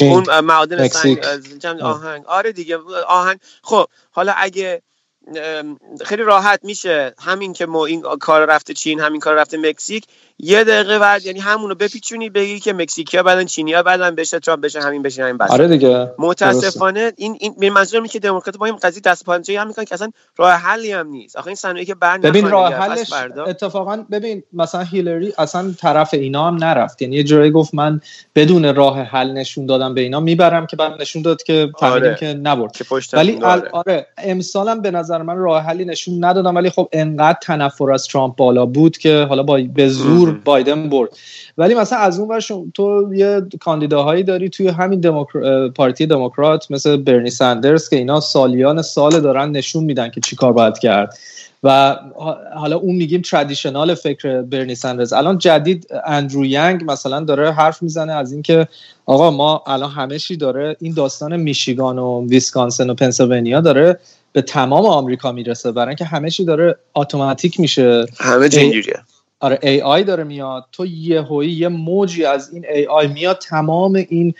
اون 0.00 0.40
معادن 0.40 0.88
سنگ 0.88 1.18
آهنگ. 1.82 2.24
آره 2.26 2.52
دیگه 2.52 2.78
آهنگ. 3.08 3.40
خب 3.62 3.86
حالا 4.10 4.34
اگه 4.36 4.82
خیلی 6.04 6.22
راحت 6.22 6.60
میشه 6.64 7.14
همین 7.18 7.52
که 7.52 7.66
ما 7.66 7.86
این 7.86 8.02
کار 8.02 8.44
رفته 8.44 8.74
چین 8.74 9.00
همین 9.00 9.20
کار 9.20 9.34
رفته 9.34 9.56
مکزیک 9.58 10.04
یه 10.40 10.64
دقیقه 10.64 10.98
بعد 10.98 11.26
یعنی 11.26 11.40
همونو 11.40 11.74
بپیچونی 11.74 12.30
بگی 12.30 12.60
که 12.60 12.72
مکزیکیا 12.72 13.22
بعدن 13.22 13.44
چینیا 13.44 13.82
بعدن 13.82 14.14
بشه 14.14 14.38
ترامپ 14.38 14.64
بشه 14.64 14.80
همین 14.80 15.02
بشه 15.02 15.22
همین 15.22 15.36
بشه 15.36 15.52
آره 15.52 15.68
دیگه. 15.68 16.10
متاسفانه 16.18 17.12
این 17.16 17.36
این 17.40 17.72
منظورم 17.72 18.02
اینه 18.02 18.12
که 18.12 18.18
دموکرات 18.18 18.56
با 18.56 18.66
این 18.66 18.76
قضیه 18.76 19.02
دست 19.02 19.24
پنجه 19.24 19.60
هم 19.60 19.68
می‌کنن 19.68 19.84
که 19.84 19.94
اصلا 19.94 20.10
راه 20.36 20.52
حلی 20.52 20.92
هم 20.92 21.08
نیست. 21.08 21.36
آخه 21.36 21.46
این 21.46 21.56
صنایعی 21.56 21.86
که 21.86 21.94
بر 21.94 22.18
ببین 22.18 22.50
راه 22.50 22.74
حلش 22.74 23.12
اتفاقا 23.46 24.04
ببین 24.10 24.42
مثلا 24.52 24.80
هیلری 24.80 25.32
اصلا 25.38 25.74
طرف 25.78 26.14
اینا 26.14 26.46
هم 26.46 26.54
نرفت. 26.54 27.02
یعنی 27.02 27.16
یه 27.16 27.24
جوری 27.24 27.50
گفت 27.50 27.74
من 27.74 28.00
بدون 28.34 28.74
راه 28.74 29.02
حل 29.02 29.32
نشون 29.32 29.66
دادم 29.66 29.94
به 29.94 30.00
اینا 30.00 30.20
می‌برم 30.20 30.66
که 30.66 30.76
بعد 30.76 31.00
نشون 31.00 31.22
داد 31.22 31.42
که 31.42 31.70
فهمیدیم 31.80 32.08
آره. 32.08 32.16
که 32.16 32.34
نبرد 32.34 32.76
ولی 33.12 33.38
آره 33.72 34.06
امسالم 34.18 34.82
به 34.82 34.90
نظر 34.90 35.22
من 35.22 35.36
راه 35.36 35.62
حلی 35.62 35.84
نشون 35.84 36.24
ندادم 36.24 36.54
ولی 36.54 36.70
خب 36.70 36.88
انقدر 36.92 37.38
تنفر 37.42 37.92
از 37.92 38.06
ترامپ 38.06 38.36
بالا 38.36 38.66
بود 38.66 38.98
که 38.98 39.26
حالا 39.28 39.42
با 39.42 39.60
به 39.74 39.88
زور 39.88 40.27
بایدن 40.30 40.88
برد. 40.88 41.10
ولی 41.58 41.74
مثلا 41.74 41.98
از 41.98 42.18
اون 42.18 42.28
ور 42.28 42.40
تو 42.74 43.14
یه 43.14 43.42
کاندیداهایی 43.60 44.22
داری 44.22 44.48
توی 44.48 44.68
همین 44.68 45.00
دموکر... 45.00 45.68
پارتی 45.68 46.06
دموکرات 46.06 46.70
مثل 46.70 46.96
برنی 46.96 47.30
سندرز 47.30 47.88
که 47.88 47.96
اینا 47.96 48.20
سالیان 48.20 48.82
سال 48.82 49.20
دارن 49.20 49.50
نشون 49.50 49.84
میدن 49.84 50.10
که 50.10 50.20
چیکار 50.20 50.52
باید 50.52 50.78
کرد. 50.78 51.18
و 51.62 51.96
حالا 52.56 52.76
اون 52.76 52.96
میگیم 52.96 53.22
traditional 53.22 53.94
فکر 53.94 54.42
برنی 54.42 54.74
سندرز. 54.74 55.12
الان 55.12 55.38
جدید 55.38 55.86
اندرو 56.06 56.44
ینگ 56.44 56.90
مثلا 56.90 57.20
داره 57.20 57.52
حرف 57.52 57.82
می‌زنه 57.82 58.12
از 58.12 58.32
اینکه 58.32 58.68
آقا 59.06 59.30
ما 59.30 59.62
الان 59.66 59.90
همه 59.90 60.18
چی 60.18 60.36
داره 60.36 60.76
این 60.80 60.94
داستان 60.94 61.36
میشیگان 61.36 61.98
و 61.98 62.26
ویسکانسن 62.28 62.90
و 62.90 62.94
پنسیلوانیا 62.94 63.60
داره 63.60 63.98
به 64.32 64.42
تمام 64.42 64.86
آمریکا 64.86 65.32
می‌رسه. 65.32 65.72
برای 65.72 65.88
اینکه 65.88 66.04
همه 66.04 66.30
چی 66.30 66.44
داره 66.44 66.76
اتوماتیک 66.94 67.60
میشه. 67.60 68.06
همه 68.18 68.48
اینجوریه. 68.52 68.96
آره 69.40 69.58
AI 69.62 70.04
داره 70.04 70.24
میاد. 70.24 70.64
تو 70.72 70.86
یه 70.86 71.22
هوی 71.22 71.52
یه 71.52 71.68
موجی 71.68 72.24
از 72.24 72.50
این 72.52 72.66
AI 72.74 73.06
میاد 73.06 73.38
تمام 73.38 73.94
این 74.08 74.34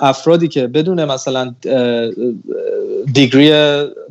افرادی 0.00 0.48
که 0.48 0.66
بدون 0.66 1.04
مثلا 1.04 1.54
دیگری 3.12 3.50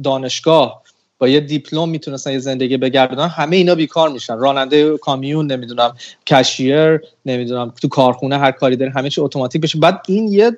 دانشگاه 0.04 0.84
با 1.20 1.28
یه 1.28 1.40
دیپلم 1.40 1.90
می‌تونستن 1.90 2.32
یه 2.32 2.40
زندگی 2.40 2.78
بگردن 2.78 3.28
همه 3.28 3.56
اینا 3.56 3.76
بیکار 3.76 4.10
میشن. 4.10 4.38
راننده 4.38 4.98
کامیون 4.98 5.52
نمی‌دونم 5.52 5.96
کشیر 6.28 7.02
نمی‌دونم 7.26 7.74
تو 7.82 7.88
کارخونه 7.88 8.38
هر 8.38 8.52
کاری 8.52 8.76
داره 8.76 8.92
همه 8.92 9.10
چی 9.10 9.22
اتوماتیک 9.22 9.62
بشه. 9.62 9.80
بعد 9.80 10.02
این 10.08 10.28
یه 10.28 10.58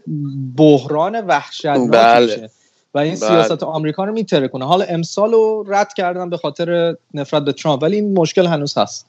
بحران 0.57 1.26
وحشتناک 1.26 1.91
بله. 1.91 2.49
و 2.93 2.97
این 2.97 3.16
بله. 3.16 3.20
سیاست 3.20 3.63
آمریکا 3.63 4.05
رو 4.05 4.13
میتره 4.13 4.47
کنه 4.47 4.66
حالا 4.66 4.86
امسال 4.86 5.32
رو 5.32 5.66
رد 5.68 5.93
کردن 5.93 6.30
به 6.30 6.38
خاطر 6.38 6.95
نفرت 7.13 7.45
به 7.45 7.53
ترامپ 7.53 7.84
ولی 7.84 7.95
این 7.95 8.13
مشکل 8.13 8.45
هنوز 8.45 8.78
هست. 8.78 9.05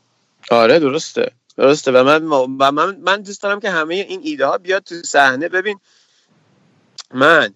آره 0.50 0.78
درسته 0.78 1.30
درسته. 1.56 1.92
و 1.92 2.04
من 2.04 2.24
و 2.24 2.46
من 2.46 2.96
من 2.96 3.22
دوست 3.22 3.42
دارم 3.42 3.60
که 3.60 3.70
همه 3.70 3.94
این 3.94 4.20
ایده 4.24 4.46
ها 4.46 4.58
بیاد 4.58 4.82
تو 4.82 4.94
صحنه. 4.94 5.48
ببین 5.48 5.80
من 7.14 7.54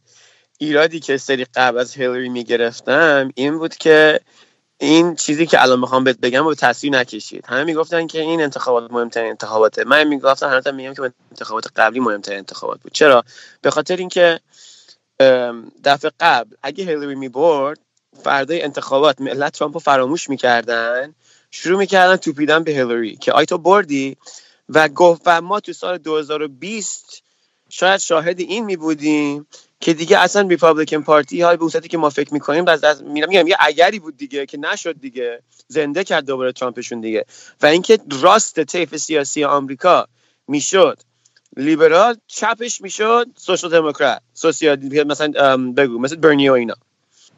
ایرادی 0.58 1.00
که 1.00 1.16
سری 1.16 1.44
قبل 1.44 1.78
از 1.78 1.94
هیلری 1.94 2.28
می‌گرفتم 2.28 3.32
این 3.34 3.58
بود 3.58 3.74
که 3.76 4.20
این 4.78 5.14
چیزی 5.14 5.46
که 5.46 5.62
الان 5.62 5.80
می‌خوام 5.80 6.04
بهت 6.04 6.18
بگم 6.20 6.44
رو 6.44 6.54
تصویر 6.54 6.92
نکشید. 6.92 7.44
همه 7.46 7.64
می‌گفتن 7.64 8.06
که 8.06 8.20
این 8.20 8.42
انتخابات 8.42 8.92
مهمترین 8.92 9.30
انتخاباته. 9.30 9.84
من 9.84 10.04
می‌گفتم 10.04 10.48
هنوز 10.48 10.68
میگم 10.68 10.94
که 10.94 11.12
انتخابات 11.30 11.66
قبلی 11.76 12.00
مهمترین 12.00 12.38
انتخابات 12.38 12.80
بود. 12.80 12.92
چرا؟ 12.92 13.24
به 13.62 13.70
خاطر 13.70 13.96
اینکه 13.96 14.40
دفعه 15.84 16.10
قبل 16.20 16.56
اگه 16.62 16.84
هیلری 16.84 17.14
می‌برد 17.14 17.78
فردای 18.22 18.62
انتخابات 18.62 19.20
ملت 19.20 19.52
ترامپ 19.52 19.74
رو 19.74 19.80
فراموش 19.80 20.30
می‌کردن. 20.30 21.14
شروع 21.50 21.78
می‌کردن 21.78 22.16
توپیدن 22.16 22.64
به 22.64 22.72
هیلری 22.72 23.16
که 23.16 23.32
آی 23.32 23.46
تو 23.46 23.58
بردی 23.58 24.16
و 24.68 24.88
گفت 24.88 25.22
و 25.26 25.40
ما 25.40 25.60
تو 25.60 25.72
سال 25.72 25.98
2020 25.98 27.22
شاید 27.68 28.00
شاهد 28.00 28.40
این 28.40 28.64
میبودیم 28.64 29.46
که 29.80 29.94
دیگه 29.94 30.18
اصلا 30.18 30.48
ریپابلیکن 30.48 31.02
پارتی 31.02 31.42
های 31.42 31.56
به 31.56 31.80
که 31.80 31.98
ما 31.98 32.10
فکر 32.10 32.34
می‌کنیم 32.34 32.68
از 32.68 32.84
از 32.84 33.02
میگم 33.02 33.46
یه 33.46 33.56
اگری 33.60 33.98
بود 33.98 34.16
دیگه 34.16 34.46
که 34.46 34.58
نشد 34.58 35.00
دیگه 35.00 35.42
زنده 35.68 36.04
کرد 36.04 36.26
دوباره 36.26 36.52
ترامپشون 36.52 37.00
دیگه. 37.00 37.24
و 37.62 37.66
اینکه 37.66 37.98
راست 38.20 38.64
طیف 38.64 38.96
سیاسی 38.96 39.44
آمریکا 39.44 40.06
می‌شد. 40.48 40.98
لیبرال 41.56 42.16
چپش 42.26 42.80
می‌شد 42.80 43.26
سوشال 43.36 43.70
دموکرات 43.70 44.20
سوسیال 44.34 45.04
مثلا 45.04 45.56
بگو 45.72 45.98
مثل 45.98 46.16
برنی 46.16 46.48
و 46.48 46.52
اینا. 46.52 46.74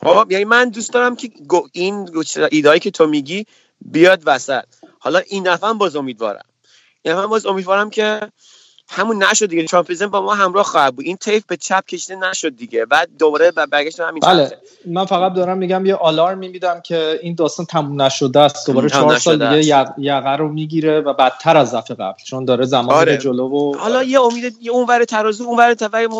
خب 0.02 0.32
یعنی 0.32 0.44
من 0.44 0.68
دوست 0.68 0.92
دارم 0.92 1.16
که 1.16 1.30
این 1.72 2.08
ایدایی 2.50 2.80
که 2.80 2.90
تو 2.90 3.06
میگی 3.06 3.46
بیاد 3.84 4.22
وسط. 4.26 4.64
حالا 4.98 5.18
این 5.18 5.42
دفعه 5.42 5.72
باز 5.72 5.96
امیدوارم. 5.96 6.44
یعنی 7.04 7.18
من 7.18 7.26
باز 7.26 7.46
امیدوارم 7.46 7.90
که 7.90 8.20
همون 8.88 9.22
نشد 9.22 9.46
دیگه. 9.46 9.64
ترامپیزم 9.64 10.06
با 10.06 10.20
ما 10.20 10.34
همراه 10.34 10.64
خواهد 10.64 10.96
بود. 10.96 11.04
این 11.04 11.16
تیف 11.16 11.44
به 11.46 11.56
چپ 11.56 11.86
کشیده 11.86 12.16
نشد 12.16 12.56
دیگه. 12.56 12.84
بعد 12.84 13.08
دوباره 13.18 13.50
برگشت 13.50 14.00
همین 14.00 14.20
بله. 14.20 14.58
من 14.86 15.04
فقط 15.04 15.34
دارم 15.34 15.58
میگم 15.58 15.86
یه 15.86 15.94
آلارم 15.94 16.38
میدم 16.38 16.80
که 16.80 17.18
این 17.22 17.34
داستان 17.34 17.66
تموم 17.66 18.02
نشده 18.02 18.40
است. 18.40 18.66
دوباره 18.66 18.88
چهار 18.88 19.18
سال 19.18 19.60
دیگه 19.60 19.86
یقه 19.98 20.36
رو 20.36 20.48
می‌گیره 20.48 21.00
و 21.00 21.12
بدتر 21.12 21.56
از 21.56 21.74
دفعه 21.74 21.96
قبل. 21.96 22.22
چون 22.24 22.44
داره 22.44 22.64
زمان 22.64 22.96
آره. 22.96 23.18
جلو 23.18 23.48
و 23.48 23.76
حالا 23.78 24.02
یه 24.02 24.20
امید 24.20 24.56
یه 24.60 24.72
اونور 24.72 25.04
ترازو 25.04 25.44
اونور 25.44 25.74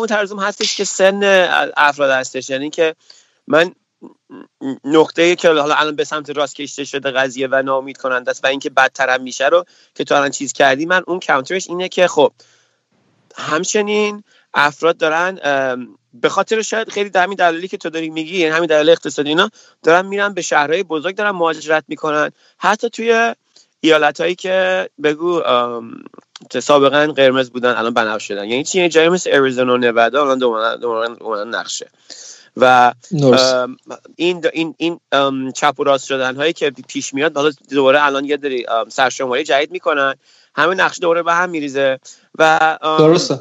ترازو 0.05 0.39
هستش 0.39 0.75
که 0.75 0.83
سن 0.83 1.47
افراد 1.77 2.11
هستش. 2.11 2.49
یعنی 2.49 2.69
که 2.69 2.95
من 3.47 3.75
نقطه 4.83 5.35
که 5.35 5.47
حالا 5.47 5.75
الان 5.75 5.95
به 5.95 6.03
سمت 6.03 6.29
راست 6.29 6.55
کشته 6.55 6.83
شده 6.83 7.11
قضیه 7.11 7.47
و 7.51 7.61
ناامید 7.61 7.97
کننده 7.97 8.31
است 8.31 8.43
و 8.43 8.47
اینکه 8.47 8.69
بدتر 8.69 9.09
هم 9.09 9.21
میشه 9.21 9.47
رو 9.47 9.65
که 9.95 10.03
تو 10.03 10.15
الان 10.15 10.29
چیز 10.29 10.53
کردی 10.53 10.85
من 10.85 11.03
اون 11.07 11.19
کانترش 11.19 11.69
اینه 11.69 11.89
که 11.89 12.07
خب 12.07 12.31
همچنین 13.37 14.23
افراد 14.53 14.97
دارن 14.97 15.39
به 16.13 16.29
خاطر 16.29 16.61
شاید 16.61 16.89
خیلی 16.89 17.09
در 17.09 17.23
همین 17.23 17.67
که 17.67 17.77
تو 17.77 17.89
داری 17.89 18.09
میگی 18.09 18.37
یعنی 18.37 18.55
همین 18.55 18.67
دلایل 18.67 18.89
اقتصادی 18.89 19.29
اینا 19.29 19.49
دارن 19.83 20.05
میرن 20.05 20.33
به 20.33 20.41
شهرهای 20.41 20.83
بزرگ 20.83 21.15
دارن 21.15 21.31
مهاجرت 21.31 21.83
می‌کنن. 21.87 22.31
حتی 22.57 22.89
توی 22.89 23.35
ایالت 23.79 24.21
هایی 24.21 24.35
که 24.35 24.89
بگو 25.03 25.41
سابقا 26.59 27.13
قرمز 27.15 27.49
بودن 27.49 27.69
الان 27.69 27.93
بنفش 27.93 28.27
شدن. 28.27 28.49
یعنی 28.49 28.63
چی؟ 28.63 28.89
جایی 28.89 29.09
مثل 29.09 29.29
اریزونا 29.33 29.73
و 29.73 29.77
نوادا 29.77 30.21
الان 30.21 30.39
دوباره 30.79 31.43
نقشه. 31.43 31.89
و 32.57 32.93
این 34.15 34.45
این 34.53 34.75
این 34.77 34.99
چپ 35.51 35.79
و 35.79 35.83
راست 35.83 36.05
شدن 36.05 36.35
هایی 36.35 36.53
که 36.53 36.71
پیش 36.87 37.13
میاد 37.13 37.37
حالا 37.37 37.51
دوباره 37.69 38.05
الان 38.05 38.25
یه 38.25 38.37
داری 38.37 38.65
سرشماری 38.89 39.43
جدید 39.43 39.71
می‌کنن. 39.71 40.15
همه 40.55 40.75
نقش 40.75 40.99
دوباره 41.01 41.23
به 41.23 41.33
هم 41.33 41.49
میریزه 41.49 41.99
و 42.35 42.77
درسته. 42.81 43.39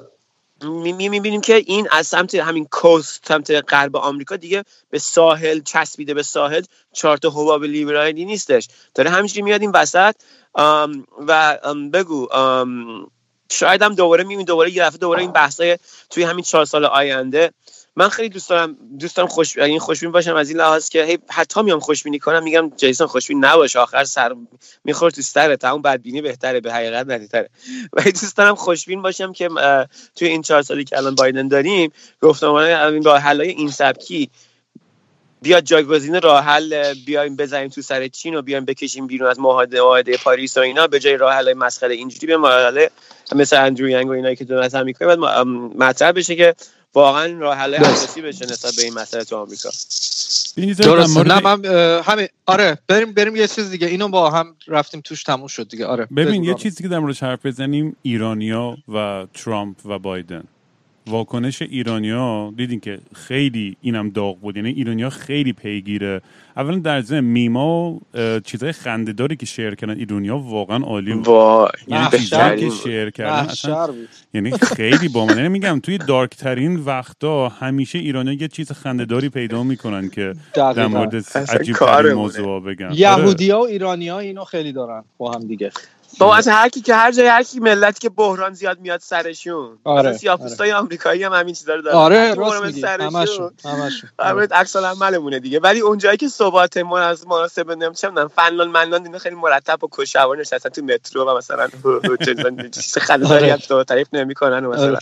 می‌بینیم 0.65 1.41
که 1.41 1.55
این 1.55 1.89
از 1.91 2.07
سمت 2.07 2.35
همین 2.35 2.65
کوست 2.65 3.25
سمت 3.29 3.51
غرب 3.51 3.97
آمریکا 3.97 4.37
دیگه 4.37 4.65
به 4.91 4.99
ساحل 4.99 5.61
چسبیده 5.61 6.15
به 6.15 6.23
ساحل 6.23 6.63
چهار 6.93 7.17
تا 7.17 7.31
حباب 7.31 7.65
لیبرالی 7.65 8.25
نیستش. 8.25 8.69
داره 8.95 9.11
همینجوری 9.11 9.43
میاد 9.43 9.61
این 9.61 9.71
وسط. 9.71 10.15
و 11.29 11.59
بگو 11.93 12.29
شاید 13.51 13.83
هم 13.83 13.95
دوباره 13.95 14.23
می‌بینیم 14.23 14.47
دوباره 14.47 14.71
یه 14.71 14.83
دفعه 14.83 14.99
دوباره 14.99 15.21
این 15.21 15.33
بحثای 15.33 15.79
توی 16.11 16.23
همین 16.23 16.45
چهار 16.45 16.65
سال 16.65 16.85
آینده 16.85 17.53
من 17.97 18.09
خیلی 18.09 18.29
دوست 18.29 18.51
دارم 18.51 18.77
دوست 18.99 19.17
دارم 19.17 19.29
خوش 19.29 19.59
این 19.59 19.79
خوشبین 19.79 20.13
باشم 20.13 20.35
از 20.35 20.51
این 20.51 20.59
لحاظ 20.59 20.89
که 20.89 21.05
هی 21.05 21.19
حتی 21.31 21.63
میام 21.63 21.81
خوشبینی 21.81 22.19
کنم 22.19 22.43
میگم 22.43 22.73
جیسون 22.77 23.07
خوشبین 23.07 23.45
نباش 23.45 23.77
آخر 23.77 24.05
سر 24.05 24.35
می‌خوره 24.85 25.11
تو 25.11 25.23
سر 25.23 25.57
تا 25.57 25.71
اون 25.71 25.83
بدبینی 25.83 26.21
بهتره 26.21 26.61
به 26.61 26.73
حقیقت 26.73 27.07
ندیتره 27.11 27.51
ولی 27.93 28.13
دوست 28.13 28.37
دارم 28.37 28.55
خوشبین 28.55 29.03
باشم 29.03 29.33
که 29.33 29.49
توی 30.17 30.29
این 30.29 30.43
چهار 30.43 30.63
سالی 30.63 30.85
که 30.85 30.97
الان 30.97 31.15
بایدن 31.15 31.49
داریم 31.49 31.93
گفتمان 32.21 33.05
راه 33.05 33.19
حلای 33.19 33.49
این 33.49 33.71
سبکی 33.71 34.31
بیاد 35.43 35.65
جایگزین 35.65 36.21
راه 36.21 36.45
حل 36.45 36.95
بیایم 37.07 37.37
بزنیم 37.37 37.69
تو 37.69 37.83
سر 37.83 38.09
چین 38.09 38.35
و 38.35 38.43
بیایم 38.43 38.65
بکشیم 38.65 39.07
بیرون 39.07 39.31
از 39.31 39.41
معاهده 39.41 40.17
پاریس 40.25 40.57
و 40.57 40.61
اینا 40.61 40.87
به 40.87 41.01
جای 41.01 41.17
راه 41.17 41.35
حل 41.35 41.53
مسخره 41.53 41.95
اینجوری 41.95 42.27
به 42.27 42.37
مرحله 42.37 42.91
مثل 43.35 43.57
اندرو 43.57 43.89
ینگ 43.89 44.09
و 44.09 44.13
اینا 44.13 44.35
که 44.35 44.45
دولت 44.45 44.75
هم 44.75 44.85
می‌کنه 44.85 45.17
بعد 45.17 45.47
مطرح 45.77 46.13
بشه 46.13 46.37
که 46.37 46.55
واقعا 46.95 47.39
راه 47.39 47.57
حل 47.57 47.75
اساسی 47.75 48.23
بشه 48.23 48.45
نسبت 48.47 48.75
به 48.77 48.83
این 48.83 48.95
مسئله 48.95 49.25
تو 49.25 49.37
آمریکا. 49.37 49.71
درست. 50.79 51.19
نه 51.19 51.41
من 51.41 51.65
همین 52.05 52.29
آره 52.47 52.79
بریم 52.89 53.13
بریم 53.13 53.37
یه 53.37 53.49
چیز 53.49 53.71
دیگه. 53.71 53.87
اینو 53.87 54.09
با 54.09 54.31
هم 54.31 54.57
رفتیم 54.69 55.01
توش 55.01 55.23
تموم 55.23 55.47
شد 55.47 55.69
دیگه. 55.69 55.87
آره 55.87 56.07
ببین 56.17 56.45
یه 56.45 56.55
چیزی 56.55 56.83
که 56.83 56.89
در 56.89 56.99
موردش 56.99 57.23
حرف 57.23 57.47
بزنیم 57.47 57.97
ایرانیا 58.03 58.77
و 58.89 59.27
ترامپ 59.35 59.87
و 59.87 59.99
بایدن. 59.99 60.45
واکنش 61.07 61.63
ایرانیا 61.63 62.53
دیدین 62.57 62.81
که 62.81 62.99
خیلی 63.15 63.77
اینم 63.83 64.11
داغ 64.11 64.41
بود. 64.41 64.57
یعنی 64.57 64.69
ایرانیا 64.69 65.11
خیلی 65.11 65.53
پیگیره. 65.53 66.21
اولا 66.57 66.79
در 66.79 67.01
ضمن 67.01 67.25
میما 67.25 67.91
و 67.91 68.01
چیزای 68.45 68.73
خندهداری 68.73 69.37
که 69.37 69.47
شیر 69.47 69.75
کردن 69.75 69.99
ایرانیا 69.99 70.39
واقعا 70.39 70.85
عالی 70.85 71.15
بود. 71.15 71.29
یعنی 71.89 72.09
که 72.61 72.71
شیر 72.71 73.11
کردن 73.11 73.49
اصلا 73.49 73.95
یعنی 74.35 74.51
خیلی 74.51 75.09
با 75.09 75.27
من. 75.27 75.37
یعنی 75.37 75.49
میگم 75.49 75.81
توی 75.81 75.99
دارک 75.99 76.31
ترین 76.31 76.77
وقتا 76.77 77.49
همیشه 77.49 77.99
ایرانیا 77.99 78.33
یه 78.33 78.49
چیز 78.49 78.73
خندهداری 78.73 79.29
پیدا 79.29 79.63
می‌کنن 79.63 80.09
که 80.09 80.35
در 80.55 80.87
مورد 80.87 81.15
عجیب 81.49 81.77
ترین 81.77 82.13
موضوع 82.13 82.61
بگن 82.61 82.91
یهودیا 82.93 83.61
و 83.61 83.67
ایرانیا 83.67 84.19
اینو 84.19 84.45
خیلی 84.45 84.73
دارن 84.73 85.05
با 85.19 85.33
هم 85.33 85.47
دیگه. 85.47 85.71
با 86.19 86.37
از 86.37 86.49
هر 86.49 86.69
کی 86.69 86.81
که 86.81 86.95
هر 86.95 87.13
جای 87.13 87.27
هر 87.27 87.43
کی 87.43 87.61
ملت 87.61 87.99
که 87.99 88.09
بحران 88.09 88.53
زیاد 88.53 88.81
میاد 88.81 89.01
سرشون. 89.01 89.79
آره 89.85 90.13
سیاپوستای 90.13 90.73
آره. 90.73 90.81
آمریکایی 90.81 91.25
هم 91.25 91.33
همین 91.33 91.55
چیزا 91.55 91.75
رو 91.75 91.83
دارن. 91.83 91.97
آره 91.97 92.35
راست 92.35 92.65
میگی. 92.65 92.83
همشون 92.83 93.51
همشون. 93.65 94.11
آره. 94.19 94.49
عکس 94.53 94.77
عملمونه 94.77 95.39
دیگه. 95.39 95.61
ولی 95.61 95.81
اونجایی 95.81 96.17
که 96.17 96.29
ثبات 96.29 96.77
از 96.77 97.27
مناسب 97.27 97.71
نمیشم 97.71 98.29
فنلان 98.29 98.69
منلان 98.69 99.07
اینا 99.07 99.19
خیلی 99.19 99.37
مرتب 99.37 99.85
و 99.85 99.89
کشوار 99.93 100.37
نشستن 100.37 100.69
تو 100.69 100.83
مترو 100.83 101.25
و 101.25 101.37
مثلا 101.37 101.69
چیز 102.73 102.99
خنده‌داری 102.99 103.51
هم 103.51 103.57
تو 103.57 103.85
تعریف 103.85 104.09
نمی‌کنن 104.13 104.67
مثلا 104.67 104.87
آره. 104.87 104.99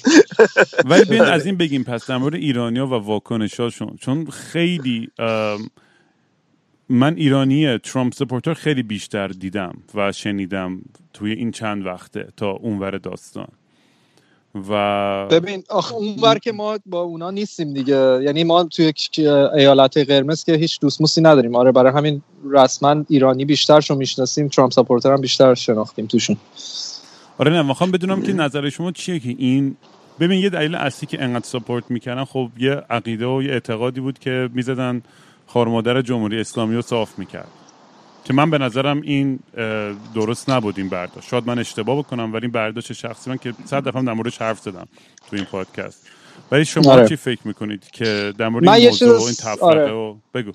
ولی 0.84 1.04
بیاین 1.04 1.24
از 1.24 1.46
این 1.46 1.56
بگیم 1.56 1.84
پس 1.84 2.06
در 2.06 2.16
مورد 2.16 2.34
ایرانیا 2.34 2.86
و 2.86 2.94
واکنشاشون 2.94 3.96
چون 4.00 4.26
خیلی 4.26 5.10
من 6.90 7.16
ایرانی 7.16 7.78
ترامپ 7.78 8.14
سپورتر 8.14 8.54
خیلی 8.54 8.82
بیشتر 8.82 9.28
دیدم 9.28 9.74
و 9.94 10.12
شنیدم 10.12 10.82
توی 11.12 11.32
این 11.32 11.50
چند 11.50 11.86
وقته 11.86 12.28
تا 12.36 12.50
اونور 12.50 12.98
داستان. 12.98 13.48
و 14.68 15.26
ببین 15.28 15.62
آخه 15.68 15.94
اونور 15.94 16.38
که 16.38 16.52
ما 16.52 16.78
با 16.86 17.00
اونا 17.00 17.30
نیستیم 17.30 17.74
دیگه. 17.74 18.20
یعنی 18.22 18.44
ما 18.44 18.64
توی 18.64 18.92
ایالت 19.54 19.98
قرمز 19.98 20.44
که 20.44 20.52
هیچ 20.52 20.80
دوستموسی 20.80 21.20
نداریم. 21.20 21.56
آره 21.56 21.72
برای 21.72 21.92
همین 21.92 22.22
رسما 22.50 23.04
ایرانی 23.08 23.44
بیشتر 23.44 23.80
شو 23.80 23.94
می‌شناسیم 23.94 24.48
ترامپ 24.48 24.72
سپورتر 24.72 25.12
هم 25.12 25.20
بیشتر 25.20 25.54
شناختیم 25.54 26.06
توشون. 26.06 26.36
آره 27.38 27.52
نه 27.52 27.62
می‌خوام 27.62 27.90
بدونم 27.90 28.22
که 28.22 28.32
نظر 28.32 28.68
شما 28.68 28.92
چیه 28.92 29.18
که 29.18 29.34
این 29.38 29.76
ببین 30.20 30.40
یه 30.40 30.50
دلیل 30.50 30.74
اصلی 30.74 31.06
که 31.06 31.22
انقدر 31.22 31.44
سپورت 31.44 31.90
می‌کنن 31.90 32.24
خب 32.24 32.50
یه 32.58 32.72
عقیده 32.90 33.26
و 33.26 33.42
یه 33.42 33.50
اعتقادی 33.50 34.00
بود 34.00 34.18
که 34.18 34.48
می‌زدن 34.54 35.02
خارمادر 35.52 36.02
جمهوری 36.02 36.40
اسلامی 36.40 36.74
رو 36.74 36.82
صاف 36.82 37.18
می‌کرد. 37.18 37.48
که 38.24 38.32
من 38.32 38.50
به 38.50 38.58
نظرم 38.58 39.00
این 39.00 39.38
درست 40.14 40.50
نبود 40.50 40.78
این 40.78 40.88
برداشت. 40.88 41.28
شاید 41.28 41.46
من 41.46 41.58
اشتباه 41.58 41.98
بکنم 41.98 42.32
ولی 42.32 42.42
این 42.42 42.52
برداشت 42.52 42.92
شخصی 42.92 43.30
من 43.30 43.36
که 43.36 43.54
صد 43.64 43.88
دفعه 43.88 44.02
در 44.02 44.12
موردش 44.12 44.38
حرف 44.38 44.58
زدم 44.58 44.88
تو 45.30 45.36
این 45.36 45.44
پادکست. 45.44 46.06
ولی 46.52 46.64
شما 46.64 46.92
آره. 46.92 47.08
چی 47.08 47.16
فکر 47.16 47.40
می‌کنید 47.44 47.90
که 47.90 48.32
در 48.38 48.48
مورد 48.48 48.68
این 48.68 48.88
موضوع 48.88 49.18
و 49.18 49.22
این 49.22 49.34
تفرقه 49.34 49.66
آره. 49.66 49.92
و 49.92 50.14
بگو. 50.34 50.52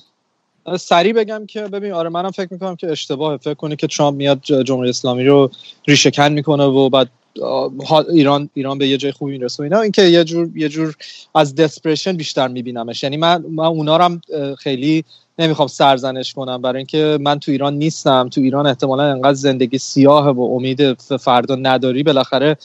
سریع 0.79 1.13
بگم 1.13 1.45
که 1.45 1.61
ببین 1.61 1.91
آره 1.91 2.09
منم 2.09 2.31
فکر 2.31 2.47
می‌کنم 2.51 2.75
که 2.75 2.91
اشتباه 2.91 3.37
فکر 3.37 3.53
کنی 3.53 3.75
که 3.75 3.87
ترامپ 3.87 4.17
میاد 4.17 4.41
جمهوری 4.41 4.89
اسلامی 4.89 5.25
رو 5.25 5.51
ریشه 5.87 6.29
می‌کنه 6.29 6.63
و 6.63 6.89
بعد 6.89 7.09
ایران 8.11 8.49
ایران 8.53 8.77
به 8.77 8.88
یه 8.88 8.97
جای 8.97 9.11
خوبی 9.11 9.31
می‌رسه 9.31 9.63
اینا. 9.63 9.81
اینکه 9.81 10.01
یه 10.01 10.23
جور 10.23 10.49
یه 10.55 10.69
جور 10.69 10.95
از 11.36 11.55
دسپریشن 11.55 12.17
بیشتر 12.17 12.47
میبینمش. 12.47 13.03
یعنی 13.03 13.17
من 13.17 13.45
من 13.49 13.65
اونا 13.65 13.97
رو 13.97 14.19
خیلی 14.55 15.03
نمی‌خوام 15.39 15.67
سرزنش 15.67 16.33
کنم. 16.33 16.61
برای 16.61 16.77
اینکه 16.77 17.17
من 17.21 17.39
تو 17.39 17.51
ایران 17.51 17.73
نیستم. 17.73 18.29
تو 18.29 18.41
ایران 18.41 18.67
احتمالا 18.67 19.03
انقدر 19.03 19.33
زندگی 19.33 19.77
سیاه 19.77 20.29
و 20.29 20.41
امید 20.41 20.93
فردا 21.01 21.55
نداری. 21.55 22.03
بالاخره 22.03 22.57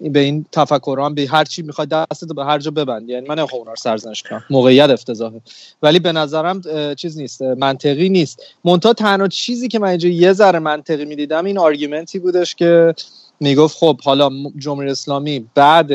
به 0.00 0.20
این 0.20 0.46
تفکران 0.52 1.14
به 1.14 1.26
هر 1.30 1.44
چی 1.44 1.62
می‌خواد 1.62 1.88
دستت 1.88 2.28
به 2.28 2.44
هر 2.44 2.58
جا 2.58 2.70
ببند. 2.70 3.08
یعنی 3.08 3.28
من 3.28 3.38
نمی‌خوام 3.38 3.62
اونا 3.62 3.74
سرزنش 3.74 4.22
کنم. 4.22 4.44
موقعیت 4.50 4.90
افتضاحه. 4.90 5.40
ولی 5.82 5.98
به 5.98 6.12
نظرم 6.12 6.62
چیز 6.94 7.18
نیست. 7.18 7.42
منطقی 7.42 8.08
نیست. 8.08 8.42
مونتا 8.64 8.92
تنها 8.92 9.28
چیزی 9.28 9.68
که 9.68 9.78
من 9.78 9.88
اینجا 9.88 10.08
یه 10.08 10.32
ذره 10.32 10.58
منطقی 10.58 11.04
می‌دیدم 11.04 11.44
این 11.44 11.58
آرگومنتی 11.58 12.18
بودش 12.18 12.54
که 12.54 12.94
می‌گفت 13.40 13.76
خب 13.78 14.00
حالا 14.04 14.30
جمهوری 14.58 14.90
اسلامی 14.90 15.50
بعد 15.54 15.90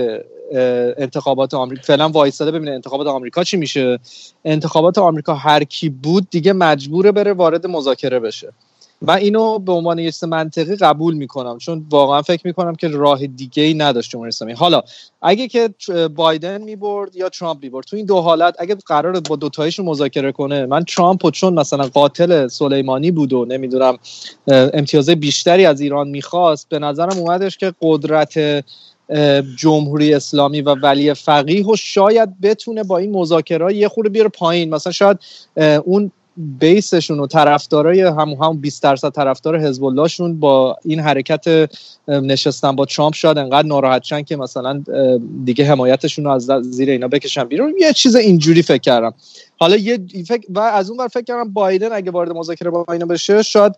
انتخابات 0.97 1.53
آمریکا 1.53 1.81
فعلا 1.85 2.09
وایساده 2.09 2.51
ببینه 2.51 2.71
انتخابات 2.71 3.07
آمریکا 3.07 3.43
چی 3.43 3.57
میشه. 3.57 3.99
انتخابات 4.45 4.97
آمریکا 4.97 5.33
هر 5.35 5.63
کی 5.63 5.89
بود 5.89 6.29
دیگه 6.31 6.53
مجبوره 6.53 7.11
بره 7.11 7.33
وارد 7.33 7.67
مذاکره 7.67 8.19
بشه. 8.19 8.53
و 9.01 9.11
اینو 9.11 9.59
به 9.59 9.71
عنوان 9.71 9.99
یه 9.99 10.11
منطقی 10.27 10.75
قبول 10.75 11.13
می‌کنم 11.13 11.57
چون 11.57 11.85
واقعا 11.89 12.21
فکر 12.21 12.47
می‌کنم 12.47 12.75
که 12.75 12.87
راه 12.87 13.27
دیگه 13.27 13.63
ای 13.63 13.73
نداشت 13.73 14.11
جمهوری 14.11 14.27
اسلامی. 14.27 14.53
حالا 14.53 14.81
اگه 15.21 15.47
که 15.47 15.69
بایدن 16.15 16.61
می‌برد 16.61 17.15
یا 17.15 17.29
ترامپ 17.29 17.63
می‌برد 17.63 17.85
تو 17.85 17.95
این 17.95 18.05
دو 18.05 18.21
حالت 18.21 18.55
اگه 18.59 18.75
قرار 18.85 19.19
با 19.19 19.35
دوتایشون 19.35 19.85
مذاکره 19.85 20.31
کنه 20.31 20.65
من 20.65 20.83
ترامپ 20.83 21.29
چون 21.29 21.53
مثلا 21.53 21.87
قاتل 21.87 22.47
سلیمانی 22.47 23.11
بود 23.11 23.33
و 23.33 23.45
نمی‌دونم 23.45 23.97
امتیاز 24.47 25.09
بیشتری 25.09 25.65
از 25.65 25.81
ایران 25.81 26.07
می‌خواست 26.07 26.69
به 26.69 26.79
نظرم 26.79 27.17
اومدش 27.17 27.57
که 27.57 27.73
قدرت 27.81 28.63
جمهوری 29.57 30.13
اسلامی 30.13 30.61
و 30.61 30.75
ولی 30.75 31.13
فقیه 31.13 31.67
و 31.67 31.75
شاید 31.75 32.41
بتونه 32.41 32.83
با 32.83 32.97
این 32.97 33.11
مذاکره 33.11 33.75
یه 33.75 33.87
خورده 33.87 34.09
بیاره 34.09 34.29
پایین. 34.29 34.69
مثلا 34.69 34.93
شاید 34.93 35.19
اون 35.85 36.11
بیسشون 36.39 37.19
و 37.19 37.27
طرفدارای 37.27 38.01
هم 38.01 38.29
هم 38.29 38.61
20 38.61 38.83
درصد 38.83 39.09
طرفدار 39.09 39.59
حزب 39.59 39.83
اللهشون 39.83 40.39
با 40.39 40.77
این 40.85 40.99
حرکت 40.99 41.69
نشستن 42.07 42.75
با 42.75 42.85
ترامپ 42.85 43.13
شاید 43.13 43.37
انقدر 43.37 43.67
ناراحت 43.67 44.03
شن 44.03 44.21
که 44.21 44.35
مثلا 44.35 44.83
دیگه 45.45 45.65
حمایتشون 45.65 46.25
رو 46.25 46.31
از 46.31 46.49
زیر 46.61 46.89
اینا 46.89 47.07
بکشن 47.07 47.43
بیرون. 47.43 47.73
یه 47.79 47.93
چیز 47.93 48.15
اینجوری 48.15 48.61
فکر 48.61 48.77
کردم. 48.77 49.13
حالا 49.62 49.76
یه 49.76 49.99
فکر 50.28 50.45
و 50.49 50.60
از 50.60 50.89
اون 50.89 50.99
ور 50.99 51.07
فکر 51.07 51.24
کردم 51.24 51.53
بایدن 51.53 51.91
اگه 51.91 52.12
وارد 52.12 52.32
مذاکره 52.32 52.70
با 52.70 52.86
اینا 52.91 53.05
بشه 53.05 53.41
شاید 53.41 53.76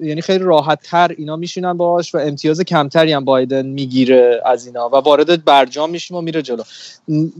یعنی 0.00 0.20
خیلی 0.20 0.44
راحت 0.44 0.82
تر 0.82 1.14
اینا 1.18 1.36
میشینن 1.36 1.76
باش 1.76 2.14
و 2.14 2.18
امتیاز 2.18 2.60
کمتری 2.60 3.12
هم 3.12 3.24
بایدن 3.24 3.66
می‌گیره 3.66 4.42
از 4.46 4.66
اینا 4.66 4.88
و 4.88 4.96
وارد 4.96 5.44
برجام 5.44 5.90
میشیم 5.90 6.16
و 6.16 6.20
میره 6.20 6.42
جلو. 6.42 6.62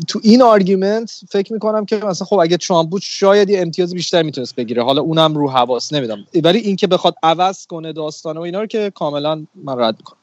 تو 0.09 0.21
این 0.23 0.43
argument 0.43 1.21
فکر 1.31 1.53
می‌کنم 1.53 1.87
که 1.87 1.97
مثلا 1.97 2.27
خب 2.27 2.39
اگه 2.39 2.57
ترامپ 2.57 2.89
بود 2.91 3.03
شاید 3.03 3.51
یه 3.51 3.61
امتیاز 3.61 3.95
بیشتر 3.95 4.23
می‌تونست 4.23 4.57
بگیره. 4.57 4.85
حالا 4.85 5.03
اونم 5.03 5.35
رو 5.35 5.51
حواس 5.51 5.93
نمیدم 5.93 6.19
ولی 6.45 6.59
اینکه 6.59 6.87
بخواد 6.87 7.15
عوض 7.23 7.67
کنه 7.67 7.93
داستان 7.93 8.37
و 8.37 8.41
اینا 8.41 8.61
رو 8.61 8.67
که 8.67 8.93
کاملا 8.95 9.47
من 9.55 9.79
رد 9.79 9.95
می‌کنم. 9.99 10.19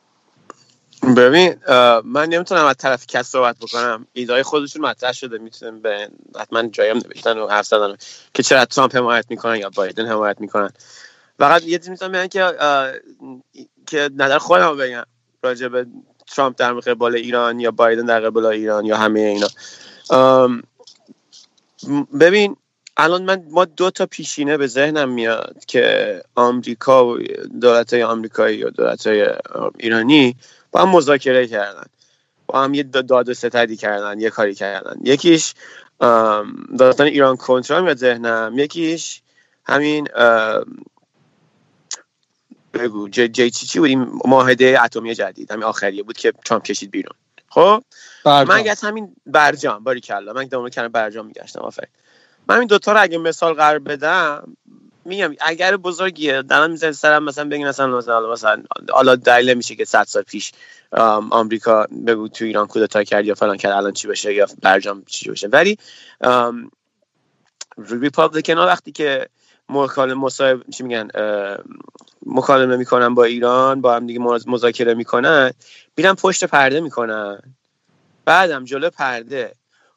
ببین 1.13 1.55
من 2.03 2.29
نمی‌تونم 2.29 2.65
از 2.65 2.75
طرف 2.77 3.07
کس 3.07 3.27
صحبت 3.29 3.57
بکنم. 3.57 4.07
ایدای 4.13 4.43
خودشون 4.43 4.81
مطرح 4.81 5.11
شده 5.11 5.37
می‌تونم 5.37 5.81
به 5.81 6.09
حتما 6.39 6.63
جایم 6.63 6.97
نوشتن 6.97 7.37
و 7.37 7.47
حرف 7.47 7.65
زدن. 7.65 7.95
که 8.33 8.43
چرا 8.43 8.65
ترامپ 8.65 8.95
حمایت 8.95 9.25
می‌کنن 9.29 9.55
یا 9.55 9.69
بایدن 9.69 10.05
حمایت 10.05 10.41
می‌کنن. 10.41 10.69
فقط 11.39 11.63
یه 11.63 11.77
چیزی 11.77 11.91
می‌تونم 11.91 12.27
که 12.27 12.53
که 13.87 14.09
نظر 14.15 14.37
خودم 14.37 14.77
بگم 14.77 15.03
راجع 15.43 15.67
به 15.67 15.85
ترامپ 16.27 16.55
در 16.57 16.73
قبال 16.73 17.15
ایران 17.15 17.59
یا 17.59 17.71
بایدن 17.71 18.05
در 18.05 18.19
قبال 18.19 18.45
ایران 18.45 18.85
یا 18.85 18.97
همه 18.97 19.19
اینا. 19.19 19.47
ببین 22.19 22.57
الان 22.97 23.23
من 23.23 23.43
ما 23.49 23.65
دو 23.65 23.91
تا 23.91 24.05
پیشینه 24.05 24.57
به 24.57 24.67
ذهنم 24.67 25.09
میاد 25.09 25.65
که 25.67 26.21
آمریکا 26.35 27.07
و 27.07 27.17
دولت 27.61 27.93
های 27.93 28.03
آمریکایی 28.03 28.63
و 28.63 28.69
دولت 28.69 29.07
های 29.07 29.27
ایرانی 29.79 30.35
با 30.75 30.81
هم 30.81 30.89
مذاکره 30.89 31.47
کردن. 31.47 31.85
با 32.47 32.63
هم 32.63 32.73
یه 32.73 32.83
داد 32.83 33.29
و 33.29 33.33
ستدی 33.33 33.77
کردن 33.77 34.19
یه 34.19 34.29
کاری 34.29 34.55
کردن. 34.55 34.95
یکیش 35.03 35.53
داستان 36.79 37.07
ایران 37.07 37.37
کنترل 37.37 37.83
میاد 37.83 37.97
ذهنم. 37.97 38.53
یکیش 38.57 39.21
همین 39.65 40.07
بگو 42.73 43.09
جی, 43.09 43.27
جی 43.27 43.51
چی 43.51 43.65
چی 43.65 43.79
بود؟ 43.79 43.89
این 43.89 44.19
معاهده 44.25 44.83
اتمی 44.83 45.15
جدید 45.15 45.51
همین 45.51 45.63
آخریه 45.63 46.03
بود 46.03 46.17
که 46.17 46.31
ترامپ 46.45 46.63
کشید 46.63 46.91
بیرون. 46.91 47.15
خب؟ 47.49 47.83
برجام. 48.25 48.47
من 48.47 48.67
از 48.67 48.81
همین 48.81 49.15
برجام 49.25 49.83
باری 49.83 50.01
کلا 50.01 50.33
من 50.33 50.45
دنبال 50.45 50.69
کردم 50.69 50.91
برجام 50.91 51.25
میگشتم 51.25 51.61
آفرین. 51.61 51.91
من 52.47 52.59
این 52.59 52.67
دوتا 52.67 52.93
رو 52.93 53.01
اگه 53.01 53.17
مثال 53.17 53.53
قرار 53.53 53.79
بدم 53.79 54.57
میگم 55.05 55.35
اگر 55.39 55.77
بزرگیه 55.77 56.41
دارم 56.41 56.71
می‌زنه 56.71 56.91
سرم 56.91 57.23
مثلا 57.23 57.49
بگین 57.49 57.67
مثلا 57.67 57.99
مثلا 58.31 58.63
حالا 58.89 59.15
دلیل 59.15 59.53
میشه 59.53 59.75
که 59.75 59.85
100 59.85 60.03
سال 60.03 60.23
پیش 60.23 60.51
آمریکا 61.31 61.87
بگو 62.07 62.27
تو 62.27 62.45
ایران 62.45 62.67
کودتا 62.67 63.03
کرد 63.03 63.25
یا 63.25 63.35
فلان 63.35 63.57
کرد 63.57 63.71
الان 63.71 63.91
چی 63.93 64.07
بشه 64.07 64.33
یا 64.33 64.47
برجام 64.61 65.03
چی 65.07 65.29
بشه. 65.29 65.47
ولی 65.47 65.77
ریپابلیکن 67.77 68.57
ها 68.57 68.65
وقتی 68.65 68.91
که 68.91 69.29
مکالمه 69.69 70.13
مصاحب 70.13 70.69
چی 70.69 70.83
میگن 70.83 71.07
مکالمه 72.25 72.77
می‌کنن 72.77 73.13
با 73.13 73.23
ایران 73.23 73.81
با 73.81 73.95
هم 73.95 74.07
دیگه 74.07 74.19
مذاکره 74.47 74.93
می‌کنن 74.93 75.51
میرن 75.97 76.13
پشت 76.13 76.43
پرده 76.43 76.81
می‌کنن. 76.81 77.39
بعدم 78.25 78.65
جلو 78.65 78.89
پرده. 78.89 79.53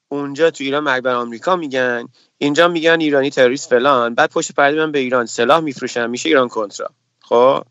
اونجا 0.08 0.50
تو 0.50 0.64
ایران 0.64 0.84
مرگ 0.84 1.06
آمریکا 1.06 1.56
میگن. 1.56 2.08
اینجا 2.38 2.68
میگن 2.68 3.00
ایرانی 3.00 3.30
تروریست 3.30 3.70
فلان. 3.70 4.14
بعد 4.14 4.30
پشت 4.30 4.52
پرده 4.52 4.78
من 4.78 4.92
به 4.92 4.98
ایران 4.98 5.26
سلاح 5.26 5.60
میفروشن. 5.60 6.10
میشه 6.10 6.28
ایران 6.28 6.48
کنترا 6.48 6.90
خب؟ 7.20 7.62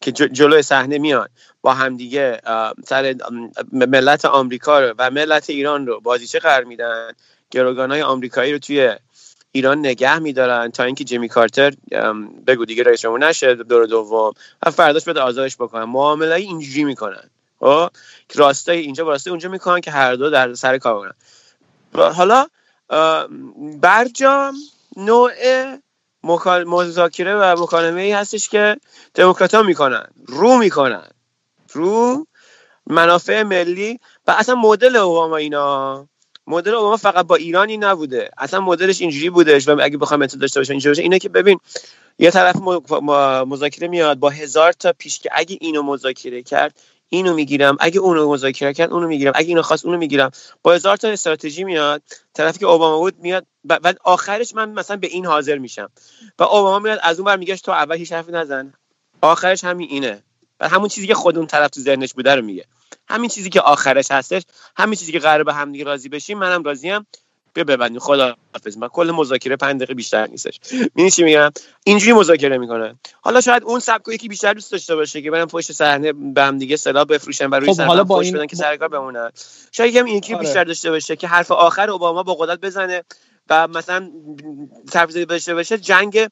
که 0.00 0.12
جلو 0.12 0.62
صحنه 0.62 0.98
میان. 0.98 1.28
با 1.60 1.74
همدیگه 1.74 2.40
سر 2.86 3.14
ملت 3.72 4.24
آمریکا 4.24 4.80
رو 4.80 4.94
و 4.98 5.10
ملت 5.10 5.50
ایران 5.50 5.86
رو 5.86 6.00
بازیچه 6.00 6.38
قرار 6.38 6.64
میدن. 6.64 7.12
گروگان 7.50 7.90
های 7.90 8.02
آمریکایی 8.02 8.52
رو 8.52 8.58
توی 8.58 8.96
ایران 9.52 9.78
نگه 9.78 10.18
میدارن 10.18 10.70
تا 10.70 10.84
اینکه 10.84 11.04
جیمی 11.04 11.28
کارتر 11.28 11.72
بگو 12.46 12.64
دیگه 12.64 12.82
رئیس 12.82 13.00
جمهور 13.00 13.28
نشه 13.28 13.54
دور 13.54 13.86
دوم. 13.86 14.32
و 14.66 14.70
فرداش 14.70 15.04
بده 15.04 15.20
آزادش 15.20 15.56
بکنن. 15.56 15.84
معامله 15.84 16.34
اینجوری 16.34 16.84
می‌کنن. 16.84 17.30
خب؟ 17.60 17.88
راستای 18.34 18.78
اینجا 18.78 19.04
با 19.04 19.10
راستای 19.10 19.30
اونجا 19.30 19.48
می‌کنن 19.48 19.80
که 19.80 19.90
هر 19.90 20.14
دو 20.14 20.30
در 20.30 20.54
سر 20.54 20.78
کار 20.78 21.00
کنن 21.00 21.14
حالا 22.02 22.46
برجام 23.80 24.54
نوع 24.96 25.32
مذاکره 26.66 27.34
و 27.36 27.62
مکالمه 27.62 28.00
ای 28.00 28.12
هستش 28.12 28.48
که 28.48 28.76
دموکرات 29.14 29.54
ها 29.54 29.62
می‌کنن 29.62 30.06
رو 30.26 30.56
می‌کنن 30.56 31.10
رو 31.72 32.26
منافع 32.86 33.42
ملی 33.42 34.00
و 34.26 34.30
اصلا 34.30 34.54
مدل 34.54 34.96
اوباما 34.96 35.36
اینا 35.36 36.06
مدل 36.46 36.74
اوباما 36.74 36.96
فقط 36.96 37.26
با 37.26 37.36
ایرانی 37.36 37.76
نبوده 37.76 38.30
اصلا 38.38 38.60
مدلش 38.60 39.00
اینجوری 39.00 39.30
بودش 39.30 39.68
و 39.68 39.80
اگه 39.82 39.98
بخوام 39.98 40.20
مثل 40.20 40.38
داشته 40.38 40.60
باشم 40.60 40.72
اینجوری 40.72 40.90
باشه. 40.90 41.02
اینه 41.02 41.18
که 41.18 41.28
ببین 41.28 41.60
یه 42.18 42.30
طرف 42.30 42.56
مذاکره 43.46 43.88
میاد 43.88 44.18
با 44.18 44.30
هزار 44.30 44.72
تا 44.72 44.92
پیش 44.92 45.18
که 45.18 45.30
اگه 45.32 45.58
اینو 45.60 45.82
مذاکره 45.82 46.42
کرد 46.42 46.80
اینو 47.08 47.34
می‌گیرم. 47.34 47.76
اگه 47.80 48.00
اونو 48.00 48.32
مذاکره 48.32 48.74
کرد 48.74 48.92
اونو 48.92 49.08
می‌گیرم. 49.08 49.32
اگه 49.34 49.48
اینو 49.48 49.62
خواست 49.62 49.84
اونو 49.84 49.98
می‌گیرم. 49.98 50.30
با 50.62 50.72
هزار 50.72 50.96
تا 50.96 51.08
استراتژی 51.08 51.64
میاد 51.64 52.02
طرفی 52.34 52.58
که 52.58 52.66
اوباما 52.66 52.98
بود 52.98 53.18
میاد 53.18 53.46
و 53.64 53.94
آخرش 54.04 54.54
من 54.54 54.70
مثلا 54.70 54.96
به 54.96 55.06
این 55.06 55.26
حاضر 55.26 55.58
میشم. 55.58 55.90
و 56.38 56.42
اوباما 56.42 56.78
میاد 56.78 56.98
از 57.02 57.18
اون 57.18 57.26
بر 57.26 57.36
میگه 57.36 57.56
تو 57.56 57.72
اول 57.72 57.96
هیچ 57.96 58.12
حرفی 58.12 58.32
نزن. 58.32 58.72
آخرش 59.20 59.64
همین 59.64 59.88
اینه. 59.90 60.22
و 60.60 60.68
همون 60.68 60.88
چیزی 60.88 61.06
که 61.06 61.14
خود 61.14 61.36
اون 61.38 61.46
طرف 61.46 61.70
تو 61.70 61.80
ذهنش 61.80 62.14
بوده 62.14 62.34
رو 62.34 62.42
میگه. 62.42 62.64
همین 63.08 63.30
چیزی 63.30 63.50
که 63.50 63.60
آخرش 63.60 64.10
هستش 64.10 64.42
همین 64.76 64.94
چیزی 64.94 65.12
که 65.12 65.18
قرار 65.18 65.44
به 65.44 65.54
هم 65.54 65.72
دیگه 65.72 65.84
راضی 65.84 66.08
بشیم 66.08 66.38
منم 66.38 66.62
راضیم. 66.62 67.06
بیا 67.56 67.64
ببندیم. 67.64 67.98
خدا 67.98 68.36
حافظ 68.52 68.76
من 68.76 68.88
کل 68.88 69.10
مذاکره 69.10 69.56
5 69.56 69.76
دقیقه 69.76 69.94
بیشتر 69.94 70.26
نیستش. 70.26 70.60
می‌بینی 70.72 71.10
چی 71.10 71.24
میگم؟ 71.24 71.50
اینجوری 71.84 72.12
مذاکره 72.12 72.58
می‌کنه 72.58 72.94
حالا 73.20 73.40
شاید 73.40 73.62
اون 73.64 73.80
سبکو 73.80 74.12
یکی 74.12 74.28
بیشتر 74.28 74.52
دوست 74.52 74.72
داشته 74.72 74.96
باشه 74.96 75.22
که 75.22 75.30
برن 75.30 75.44
پشت 75.44 75.72
صحنه 75.72 76.12
به 76.12 76.42
هم 76.42 76.58
دیگه 76.58 76.76
سلاح 76.76 77.04
بفروشن 77.04 77.50
برای 77.50 77.72
خب 77.72 77.80
حالا 77.80 78.04
با 78.04 78.20
این 78.20 78.34
بدن 78.34 78.46
که 78.46 78.56
سرکار 78.56 78.88
بمونن. 78.88 79.30
شاید 79.72 79.94
یکم 79.94 80.04
این 80.04 80.22
آره. 80.24 80.38
بیشتر 80.38 80.64
داشته 80.64 80.90
باشه 80.90 81.16
که 81.16 81.28
حرف 81.28 81.50
آخر 81.50 81.90
اوباما 81.90 82.22
با 82.22 82.34
قدرت 82.34 82.60
بزنه 82.60 83.02
و 83.50 83.68
مثلا 83.68 84.10
تفضیل 84.92 85.24
داشته 85.24 85.54
باشه. 85.54 85.78
جنگ 85.78 86.28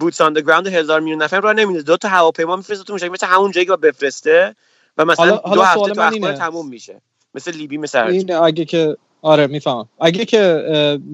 بوتس 0.00 0.20
آن 0.20 0.34
گراوند 0.34 0.66
هزار 0.66 1.00
میلیون 1.00 1.22
نفر 1.22 1.40
رو 1.40 1.52
نمیده 1.52 1.82
دو 1.82 1.96
تا 1.96 2.08
هواپیما 2.08 2.56
میفرسته 2.56 2.84
تو 2.84 2.94
مثل 2.94 3.26
همون 3.26 3.50
جایی 3.50 3.66
که 3.66 3.76
بفرسته 3.76 4.54
و 4.96 5.04
مثلا 5.04 5.36
دو 5.36 5.62
هفته 5.62 5.94
تو 5.94 6.00
اخبار 6.00 6.32
تموم 6.32 6.68
میشه. 6.68 7.00
مثل 7.34 7.50
لیبی 7.50 7.78
مثل 7.78 7.98
این 7.98 8.32
اگه 8.32 8.64
که 8.64 8.96
آره 9.26 9.46
می‌فهمم. 9.46 9.88
اگه 10.00 10.24
که 10.24 10.40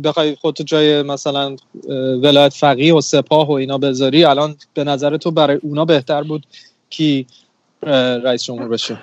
بخوای 0.05 0.35
خودت 0.35 0.63
جای 0.63 1.03
مثلا 1.03 1.57
ولایت 2.23 2.55
فقیه 2.55 2.95
و 2.95 3.01
سپاه 3.01 3.49
و 3.49 3.53
اینا 3.53 3.79
بذاری 3.79 4.25
الان 4.25 4.57
به 4.75 4.85
نظر 4.85 5.17
تو 5.17 5.31
برای 5.31 5.59
اونا 5.63 5.85
بهتر 5.85 6.23
بود 6.23 6.47
کی 6.91 7.27
رئیس 8.23 8.45
جمهور 8.45 8.69
بشه؟ 8.69 8.99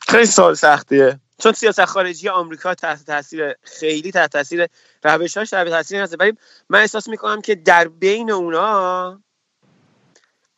خیلی 0.00 0.26
سال 0.26 0.54
سختیه. 0.54 1.20
چون 1.38 1.52
سیاست 1.52 1.84
خارجی 1.84 2.28
آمریکا 2.28 2.74
تحت 2.74 3.06
تاثیر 3.06 3.54
خیلی 3.62 4.12
تحت 4.12 4.32
تاثیر 4.32 4.66
روشاش 5.04 5.50
تحت 5.50 5.68
تاثیر 5.68 6.00
هست. 6.00 6.16
ولی 6.20 6.32
من 6.68 6.80
احساس 6.80 7.08
می‌کنم 7.08 7.40
که 7.40 7.54
در 7.54 7.88
بین 7.88 8.30
اونا 8.30 9.20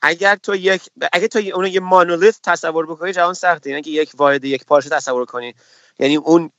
اگر 0.03 0.37
تو 0.37 0.55
یک 0.55 0.83
اگه 1.13 1.29
تو 1.29 1.41
اون 1.55 1.67
یه 1.67 1.81
مانولیت 1.81 2.41
تصور 2.43 2.87
بکنی 2.87 3.13
جهان 3.13 3.35
سخته. 3.35 3.71
یعنی 3.71 3.83
که 3.83 3.91
یک 3.91 4.11
واحد 4.15 4.45
یک 4.45 4.65
پارچه 4.65 4.89
تصور 4.89 5.25
کنی. 5.25 5.55
یعنی 5.99 6.17
اون 6.17 6.51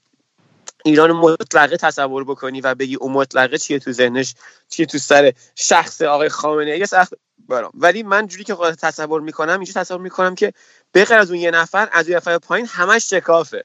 ایران 0.86 1.12
مطلقه 1.12 1.78
تصور 1.78 2.24
بکنی 2.24 2.62
و 2.62 2.76
بگی 2.76 2.96
اون 2.96 3.12
مطلقه 3.12 3.58
چیه 3.58 3.80
تو 3.80 3.92
ذهنش 3.92 4.36
چیه 4.70 4.86
تو 4.86 4.98
سر 4.98 5.34
شخص 5.56 6.02
آقای 6.02 6.30
خامنه 6.30 6.72
ای؟ 6.72 6.86
سخت 6.86 7.14
برام. 7.50 7.72
ولی 7.74 8.04
من 8.04 8.28
جوری 8.28 8.44
که 8.44 8.56
خودت 8.56 8.82
تصور 8.82 9.22
می‌کنم 9.22 9.54
اینجوری 9.54 9.74
تصور 9.74 10.00
می‌کنم 10.00 10.36
که 10.36 10.54
بغیر 10.94 11.18
از 11.18 11.32
اون 11.32 11.40
یه 11.40 11.52
نفر 11.52 11.90
از 11.92 12.08
اون 12.08 12.18
نفر 12.18 12.38
پایین 12.38 12.68
همش 12.70 13.10
شکافه. 13.10 13.64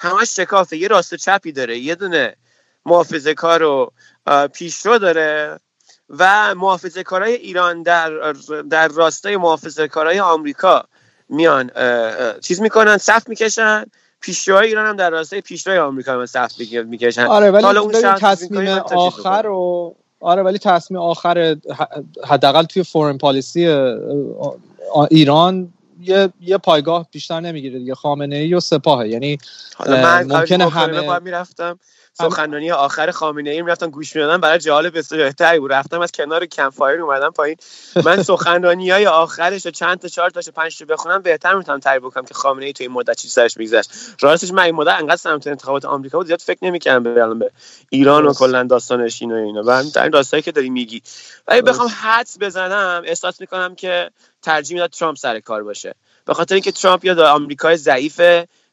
همش 0.00 0.36
شکافه. 0.36 0.76
یه 0.76 0.88
راست 0.88 1.14
چپی 1.14 1.52
داره 1.52 1.78
یه 1.78 1.94
دونه 1.94 2.36
محافظه 2.86 3.34
کار 3.34 3.62
و 3.62 3.92
پیشرو 4.52 4.98
داره 4.98 5.58
و 6.08 6.54
محافظه 6.54 7.02
کارهای 7.02 7.34
ایران 7.34 7.82
در, 7.82 8.32
در 8.70 8.88
راستای 8.88 9.36
محافظه 9.36 9.88
کارهای 9.88 10.20
آمریکا 10.20 10.84
میان 11.28 11.70
چیز 12.40 12.60
می‌کنن 12.60 12.98
صف 12.98 13.28
می‌کشن. 13.28 13.84
پیشروهای 14.20 14.68
ایران 14.68 14.86
هم 14.86 14.96
در 14.96 15.10
راستای 15.10 15.40
پیشروهای 15.40 15.80
آمریکا 15.80 16.12
هم 16.12 16.26
صف 16.26 16.52
می‌کشن. 16.86 17.24
آره 17.24 17.50
ولی 17.50 17.78
اون 17.78 17.92
تصمیم 17.92 18.68
آخر 18.94 19.46
و 19.46 19.94
آره 20.20 20.42
ولی 20.42 20.58
تصمیم 20.58 21.00
آخر 21.00 21.56
حداقل 22.26 22.62
توی 22.64 22.82
فورن 22.82 23.18
پالیسی 23.18 23.66
ایران 25.10 25.72
یه 26.00 26.32
یه 26.40 26.58
پایگاه 26.58 27.06
بیشتر 27.12 27.40
نمی‌گیره 27.40 27.78
دیگه. 27.78 27.94
خامنه 27.94 28.36
ای 28.36 28.54
و 28.54 28.60
سپاهه. 28.60 29.08
یعنی 29.08 29.38
ممکنه 29.86 30.70
همه 30.70 31.18
می‌رفتم 31.18 31.78
سخنرانی 32.12 32.70
آخر 32.70 33.10
خامنه 33.10 33.50
ای 33.50 33.62
رفتن 33.62 33.90
گوش 33.90 34.16
می‌دادن 34.16 34.40
برای 34.40 34.58
جالب 34.58 34.92
بهتری 34.92 35.58
بود. 35.58 35.72
رفتم 35.72 36.00
از 36.00 36.12
کنار 36.12 36.46
کمپایر 36.46 37.00
اومدم 37.00 37.30
پایین. 37.30 37.56
من 38.04 38.22
سخنرانی 38.22 38.90
های 38.90 39.06
آخرش 39.06 39.66
رو 39.66 39.70
چند 39.70 39.98
تا 39.98 40.08
چهار 40.08 40.30
تاشو 40.30 40.52
پنج 40.52 40.78
تا 40.78 40.84
بخونم 40.84 41.22
بهتر 41.22 41.54
می‌تونم 41.54 41.78
تعریف 41.78 42.02
بکنم 42.02 42.24
که 42.24 42.34
خامنه 42.34 42.66
ای 42.66 42.72
تو 42.72 42.84
این 42.84 42.92
مدت 42.92 43.16
چی 43.16 43.28
سرش 43.28 43.56
میگذشت. 43.56 43.90
راستش 44.20 44.52
من 44.52 44.62
این 44.62 44.74
مدت 44.74 44.94
انقدر 45.00 45.16
سمت 45.16 45.46
انتخابات 45.46 45.84
آمریکا 45.84 46.18
بود 46.18 46.26
زیاد 46.26 46.40
فکر 46.40 46.58
نمی‌کردم 46.62 47.02
به 47.02 47.34
به 47.34 47.50
ایران 47.90 48.26
و 48.26 48.34
کلا 48.34 48.62
داستانش 48.62 49.22
اینا. 49.22 49.62
و 49.66 49.84
در 49.94 50.02
این 50.02 50.10
داستانی 50.10 50.42
که 50.42 50.52
داری 50.52 50.70
میگی. 50.70 51.02
ولی 51.48 51.62
بخوام 51.62 51.90
حدس 52.02 52.36
بزنم 52.40 53.02
احساس 53.04 53.40
می‌کنم 53.40 53.74
که 53.74 54.10
ترجیح 54.42 54.74
می‌داد 54.74 54.90
ترامپ 54.90 55.16
سر 55.16 55.40
کار 55.40 55.62
باشه. 55.62 55.94
به 56.24 56.34
خاطر 56.34 56.54
اینکه 56.54 56.72
ترامپ 56.72 57.04
یا 57.04 57.34
آمریکای 57.34 57.76
ضعیف 57.76 58.20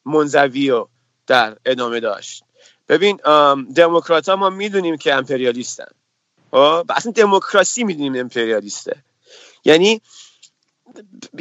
منزوی 0.06 0.70
رو 0.70 0.90
در 1.28 1.58
ادامه 1.66 2.00
داشت. 2.00 2.44
ببین 2.90 3.20
دموکرات 3.76 4.30
ها 4.30 4.36
ما 4.36 4.50
می‌دونیم 4.50 4.98
که 4.98 5.14
امپریالیستن. 5.14 5.88
خب؟ 6.52 6.86
اصلا 6.90 7.12
دموکراسی 7.12 7.84
می‌دونیم 7.84 8.16
امپریالیسته. 8.16 8.96
یعنی 9.66 10.02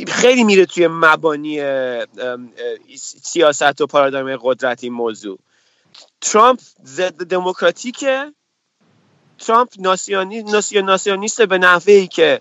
خیلی 0.09 0.45
میره 0.45 0.67
توی 0.67 0.89
مبانی 0.91 1.61
سیاست 2.99 3.81
و 3.81 3.87
پارادایم 3.87 4.39
قدرت 4.43 4.85
این 4.85 4.93
موضوع. 4.93 5.39
ترامپ 6.21 6.61
ضد 6.85 7.25
دموکراتیکه. 7.25 8.33
ترامپ 9.39 9.69
ناسیونی 9.79 10.43
ناسیونیست 10.83 11.43
به 11.43 11.59
نحوه 11.59 12.07
که 12.07 12.41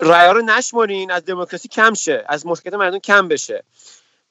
رأی 0.00 0.34
رو 0.34 0.42
نشمرین 0.42 1.10
از 1.10 1.24
دموکراسی 1.24 1.68
کم 1.68 1.94
شه 1.94 2.24
از 2.28 2.46
مشکلات 2.46 2.74
مردم 2.74 2.98
کم 2.98 3.28
بشه. 3.28 3.64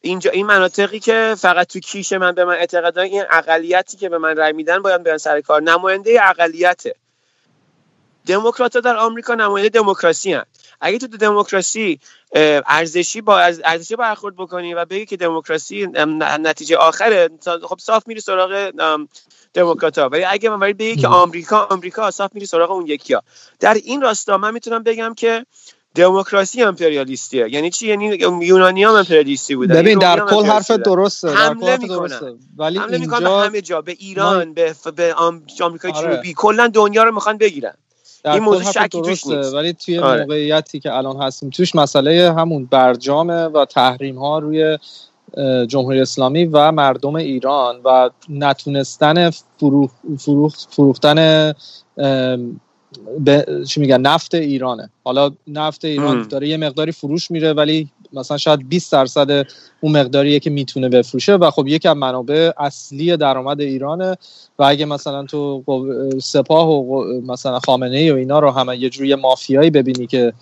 اینجا 0.02 0.32
این 0.32 0.46
مناطقی 0.46 1.00
که 1.00 1.36
فقط 1.38 1.68
تو 1.68 1.80
کیش 1.80 2.14
من 2.14 2.32
به 2.32 2.46
من 2.46 2.54
اعتقاد 2.54 2.98
این 2.98 3.24
اقلیتی 3.32 3.98
که 3.98 4.10
به 4.10 4.18
من 4.18 4.38
رأی 4.38 4.54
میدن 4.54 4.82
باید 4.82 5.04
بیان 5.04 5.18
سر 5.18 5.42
کار. 5.42 5.62
نماینده 5.62 6.20
اقلیته. 6.30 6.96
دموکرات 8.28 8.78
در 8.78 8.98
آمریکا 8.98 9.36
نماینده 9.36 9.70
دموکراسی 9.70 10.34
هن. 10.34 10.44
اگه 10.82 10.98
تو 10.98 11.08
دموکراسی 11.08 12.00
ارزشی 12.66 13.22
با 13.22 13.40
ارزشی 13.40 13.96
برخورد 13.96 14.36
بکنی 14.36 14.74
و 14.74 14.86
بگی 14.86 15.06
که 15.06 15.18
دموکراسی 15.18 15.88
نتیجه 16.40 16.78
آخره 16.78 17.30
خب 17.64 17.78
صاف 17.80 18.08
میری 18.08 18.22
سراغ 18.22 18.72
دموکراتا. 19.54 20.10
ولی 20.10 20.24
اگه 20.24 20.50
من 20.50 20.60
بگی 20.60 20.96
که 20.96 21.08
آمریکا 21.08 21.68
آمریکا 21.70 22.12
صاف 22.12 22.32
میری 22.34 22.46
سراغ 22.46 22.72
اون 22.72 22.88
یکی 22.88 23.14
ها 23.14 23.24
در 23.60 23.74
این 23.74 24.02
راستا 24.02 24.38
من 24.38 24.54
می‌تونم 24.54 24.84
بگم 24.84 25.14
که 25.14 25.46
دموکراسی 25.96 26.64
امپریالیستیه. 26.64 27.48
یعنی 27.50 27.70
چی؟ 27.70 27.88
یعنی 27.88 28.18
یونانی 28.42 28.84
هم 28.84 28.94
امپریالیستی 28.94 29.56
بودن. 29.56 29.76
ببین 29.76 30.00
در 30.00 30.20
کل 30.20 30.46
حرف 30.46 30.72
درسته 30.72 31.30
حمله 31.30 31.78
می‌کنن. 31.78 32.40
ولی 32.58 32.78
حمله 32.78 33.00
اینجا... 33.00 33.42
همه 33.42 33.62
جا 33.62 33.82
به 33.82 33.92
ایران 33.92 34.54
به 34.54 34.76
به 34.96 35.14
آمریکای 35.14 35.92
آره. 35.92 36.14
جنوبی. 36.14 36.34
کلا 36.34 36.68
دنیا 36.68 37.04
رو 37.04 37.16
می‌خوان 37.16 37.38
بگیرن. 37.38 37.74
این 38.34 38.44
موضوع 38.44 38.72
شکی 38.72 39.02
توش 39.02 39.28
نیست. 39.28 39.54
ولی 39.54 39.74
توی 39.74 39.98
آره. 39.98 40.22
موقعیتی 40.22 40.80
که 40.80 40.94
الان 40.94 41.22
هستیم 41.22 41.50
توش 41.50 41.76
مسئله 41.76 42.34
همون 42.34 42.66
برجامه 42.66 43.44
و 43.44 43.66
تحریم 43.66 44.18
ها 44.18 44.40
روی 44.40 44.78
جمهوری 45.68 46.02
اسلامی 46.02 46.46
و 46.46 46.72
مردم 46.72 47.16
ایران 47.16 47.82
و 47.86 48.10
نتونستن 48.30 49.30
فروخ 50.18 50.56
فروختن 50.70 51.54
به 53.20 53.46
چی 53.68 53.80
میگن 53.80 54.02
نفت 54.02 54.36
ایرانه. 54.36 54.90
حالا 55.04 55.32
نفت 55.48 55.86
ایران 55.86 56.28
داره 56.28 56.48
یه 56.48 56.58
مقداری 56.58 56.92
فروش 56.92 57.32
میره 57.32 57.54
ولی 57.54 57.90
مثلا 58.14 58.38
شاید 58.38 58.70
20 58.70 58.92
درصد 58.92 59.48
اون 59.82 59.98
مقداریه 59.98 60.40
که 60.40 60.50
می‌تونه 60.50 60.90
بفروشه 60.90 61.36
و 61.36 61.52
خب 61.52 61.68
یکی 61.68 61.88
از 61.88 61.98
منابع 61.98 62.52
اصلی 62.58 63.18
درآمد 63.18 63.62
ایرانه 63.62 64.18
و 64.60 64.64
اگه 64.64 64.86
مثلا 64.86 65.24
تو 65.24 65.64
سپاه 66.24 66.70
و 66.70 67.04
مثلا 67.22 67.60
خامنه 67.60 67.98
ای 67.98 68.12
و 68.12 68.16
اینا 68.16 68.40
رو 68.40 68.52
همه 68.52 68.78
یه 68.78 68.90
جوری 68.90 69.16
مافیایی 69.16 69.70
ببینی 69.70 70.08
که 70.08 70.34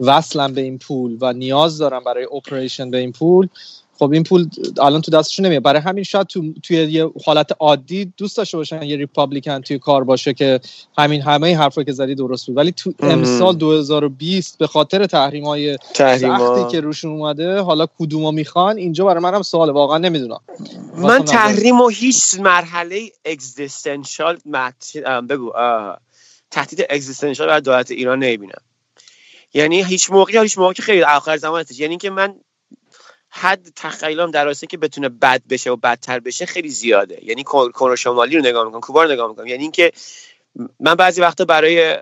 وصلن 0.00 0.54
به 0.54 0.60
این 0.60 0.78
پول 0.78 1.18
و 1.20 1.32
نیاز 1.32 1.78
دارن 1.78 2.00
برای 2.00 2.26
اپریشن 2.32 2.90
به 2.90 2.98
این 2.98 3.12
پول 3.12 3.48
خب 3.98 4.12
این 4.12 4.22
پول 4.22 4.48
الان 4.80 5.00
تو 5.00 5.10
دستشون 5.10 5.46
نمیاد. 5.46 5.62
برای 5.62 5.80
همین 5.80 6.04
شاید 6.04 6.26
تو 6.26 6.52
توی 6.62 6.76
یه 6.76 7.10
حالت 7.24 7.50
عادی 7.60 8.12
دوست 8.16 8.36
داشته 8.36 8.56
باشن 8.56 8.82
یه 8.82 8.96
ریپابلیکن 8.96 9.60
توی 9.60 9.78
کار 9.78 10.04
باشه 10.04 10.34
که 10.34 10.60
همین 10.98 11.22
همه 11.22 11.56
حرفا 11.58 11.82
که 11.82 11.92
زدی 11.92 12.14
درست 12.14 12.46
بود. 12.46 12.56
ولی 12.56 12.72
تو 12.72 12.92
امسال 13.00 13.56
2020 13.56 14.58
به 14.58 14.66
خاطر 14.66 15.06
تحریم 15.06 15.44
های 15.44 15.78
سختی 15.96 16.70
که 16.70 16.80
روشون 16.80 17.10
اومده 17.10 17.60
حالا 17.60 17.86
کدومو 17.98 18.32
می‌خوان؟ 18.32 18.76
اینجا 18.76 19.04
برای 19.04 19.22
منم 19.22 19.42
سواله 19.42 19.72
واقعا 19.72 19.98
نمی‌دونم. 19.98 20.40
من 20.96 21.24
تحریم 21.24 21.80
و 21.80 21.88
هیچ 21.88 22.34
مرحله 22.38 23.00
اگزیستنشال 23.24 24.38
بگو 25.28 25.52
تهدید 26.50 26.86
اگزیستنشال 26.90 27.46
برای 27.46 27.60
دولت 27.60 27.90
ایران 27.90 28.18
نمی‌بینم. 28.18 28.60
یعنی 29.54 29.84
هیچ 29.84 30.10
موقعی 30.10 30.38
هیچ 30.38 30.58
موقعی 30.58 30.84
خیلی 30.84 31.02
آخر 31.02 31.36
زمان 31.36 31.64
یعنی 31.78 31.96
که 31.96 32.10
من 32.10 32.34
حد 33.36 33.68
تخیلم 33.76 34.30
در 34.30 34.44
راسته 34.44 34.66
که 34.66 34.78
بتونه 34.78 35.08
بد 35.08 35.42
بشه 35.50 35.70
و 35.70 35.76
بدتر 35.76 36.20
بشه 36.20 36.46
خیلی 36.46 36.68
زیاده. 36.68 37.18
یعنی 37.22 37.44
کره 37.44 37.96
شمالی 37.96 38.36
رو 38.36 38.42
نگاه 38.42 38.64
می‌کنم 38.64 38.80
کوبا 38.80 39.02
رو 39.02 39.12
نگاه 39.12 39.28
می‌کنم. 39.28 39.46
یعنی 39.46 39.62
اینکه 39.62 39.92
من 40.80 40.94
بعضی 40.94 41.20
وقتا 41.20 41.44
برای 41.44 41.96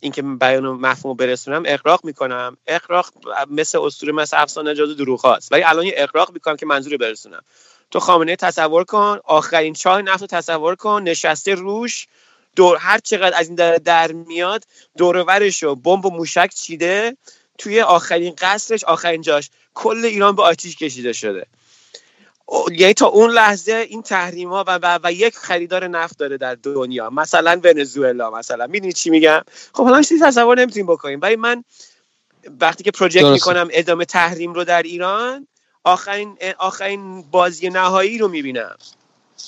اینکه 0.00 0.22
بیان 0.22 0.64
مفهوم 0.64 1.16
برسونم 1.16 1.62
اقراق 1.66 2.04
می‌کنم. 2.04 2.56
اقراق 2.66 3.10
مثل 3.50 3.78
اسطوره 3.78 4.12
مثل 4.12 4.36
افسانه 4.42 4.74
جادو 4.74 4.94
دروغ 4.94 5.20
هاست 5.20 5.52
ولی 5.52 5.62
الان 5.62 5.86
یه 5.86 5.94
اقراق 5.96 6.32
می‌کنم 6.32 6.56
که 6.56 6.66
منظور 6.66 6.96
برسونم. 6.96 7.42
تو 7.90 8.00
خامنه 8.00 8.36
تصور 8.36 8.84
کن 8.84 9.18
آخرین 9.24 9.74
چاه 9.74 10.02
نفت 10.02 10.24
تصور 10.24 10.74
کن 10.74 11.02
نشسته 11.02 11.54
روش 11.54 12.06
دور 12.56 12.76
هر 12.76 12.98
چقدر 12.98 13.38
از 13.38 13.46
این 13.46 13.54
در, 13.54 13.76
در 13.76 14.12
میاد 14.12 14.64
دورورش 14.96 15.62
رو 15.62 15.74
بمب 15.74 16.06
و 16.06 16.10
موشک 16.10 16.50
چیده 16.54 17.16
توی 17.62 17.80
آخرین 17.80 18.34
قصرش 18.38 18.84
آخرین 18.84 19.20
جاش 19.20 19.50
کل 19.74 20.04
ایران 20.04 20.36
به 20.36 20.42
آتیش 20.42 20.76
کشیده 20.76 21.12
شده. 21.12 21.46
یعنی 22.70 22.94
تا 22.94 23.06
اون 23.06 23.30
لحظه 23.30 23.72
این 23.72 24.02
تحریم 24.02 24.48
ها 24.48 24.64
و, 24.66 24.78
و, 24.82 24.98
و, 25.04 25.12
یک 25.12 25.36
خریدار 25.36 25.88
نفت 25.88 26.18
داره 26.18 26.36
در 26.36 26.54
دنیا 26.54 27.10
مثلا 27.10 27.60
ونزوئلا 27.64 28.30
مثلا. 28.30 28.66
می‌دونی 28.66 28.92
چی 28.92 29.10
میگم؟ 29.10 29.42
خب 29.74 29.84
حالا 29.84 30.02
چیزی 30.02 30.24
تصور 30.24 30.60
نمی‌تونیم 30.60 30.86
بکنیم. 30.86 31.20
ولی 31.22 31.36
من 31.36 31.64
وقتی 32.60 32.84
که 32.84 32.90
پروژکت 32.90 33.24
می‌کنم 33.24 33.68
ادامه 33.72 34.04
تحریم 34.04 34.52
رو 34.52 34.64
در 34.64 34.82
ایران 34.82 35.46
آخرین 35.84 36.38
آخرین 36.58 37.22
بازی 37.22 37.68
نهایی 37.68 38.18
رو 38.18 38.28
می‌بینم. 38.28 38.76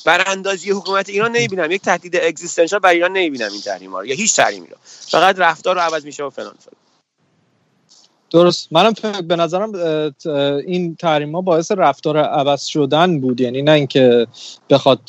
براندازی 0.04 0.70
حکومت 0.70 1.08
ایران 1.08 1.32
نمی‌بینم. 1.32 1.70
یک 1.70 1.82
تهدید 1.82 2.16
اگزیستانسیال 2.16 2.80
برای 2.80 2.94
ایران 2.94 3.12
نمی‌بینم 3.12 3.52
این 3.52 3.60
تحریم 3.60 3.92
ها 3.92 4.00
رو. 4.00 4.06
یا 4.06 4.14
هیچ 4.14 4.36
تحریمی 4.36 4.66
رو. 4.66 4.76
فقط 4.84 5.38
رفتار 5.38 5.74
رو 5.74 5.80
عوض 5.80 6.04
میشه 6.04 6.24
و 6.24 6.30
فلان 6.30 6.54
فلان. 6.60 6.83
درست. 8.34 8.68
منم 8.72 8.92
به 9.28 9.36
نظرم 9.36 9.72
این 10.66 10.96
تحریم 10.96 11.34
ها 11.34 11.40
باعث 11.40 11.72
رفتار 11.72 12.18
عوض 12.18 12.64
شدن 12.64 13.20
بود. 13.20 13.40
یعنی 13.40 13.62
نه 13.62 13.72
اینکه 13.72 14.26
بخواد 14.70 15.00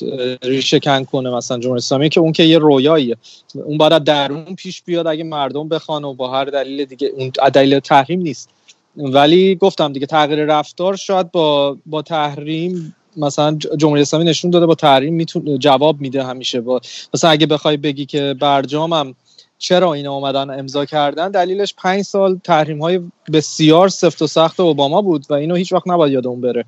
ریشه 0.43 0.79
کن 0.79 1.03
کنه 1.03 1.29
مثلا 1.29 1.59
جمهوری 1.59 1.77
اسلامی 1.77 2.09
که 2.09 2.19
اون 2.19 2.31
که 2.31 2.43
یه 2.43 2.57
رویاییه. 2.57 3.17
اون 3.55 3.77
باید 3.77 4.03
درون 4.03 4.55
پیش 4.55 4.81
بیاد 4.81 5.07
اگه 5.07 5.23
مردم 5.23 5.69
بخوان 5.69 6.03
و 6.03 6.13
با 6.13 6.31
هر 6.31 6.45
دلیل 6.45 6.85
دیگه 6.85 7.07
اون 7.07 7.31
دلیل 7.53 7.79
تحریم 7.79 8.21
نیست. 8.21 8.49
ولی 8.97 9.55
گفتم 9.55 9.93
دیگه 9.93 10.05
تغییر 10.05 10.45
رفتار 10.45 10.95
شاید 10.95 11.31
با 11.31 11.77
با 11.85 12.01
تحریم 12.01 12.95
مثلا 13.17 13.57
جمهوری 13.77 14.01
اسلامی 14.01 14.25
نشون 14.25 14.51
داده 14.51 14.65
با 14.65 14.75
تحریم 14.75 15.13
می‌تونه 15.13 15.57
جواب 15.57 16.01
میده 16.01 16.23
همیشه. 16.23 16.61
با 16.61 16.81
مثلا 17.13 17.29
اگه 17.29 17.45
بخوای 17.45 17.77
بگی 17.77 18.05
که 18.05 18.35
برجامم 18.39 19.15
چرا 19.57 19.93
اینا 19.93 20.13
اومدن 20.13 20.59
امضا 20.59 20.85
کردن؟ 20.85 21.31
دلیلش 21.31 21.73
پنج 21.77 22.01
سال 22.01 22.39
تحریم 22.43 22.81
های 22.81 22.99
بسیار 23.33 23.89
سفت 23.89 24.21
و 24.21 24.27
سخت 24.27 24.59
اوباما 24.59 25.01
بود 25.01 25.25
و 25.29 25.33
اینو 25.33 25.55
هیچ 25.55 25.73
وقت 25.73 25.87
نباید 25.87 26.13
یاد 26.13 26.27
اون 26.27 26.41
بره. 26.41 26.65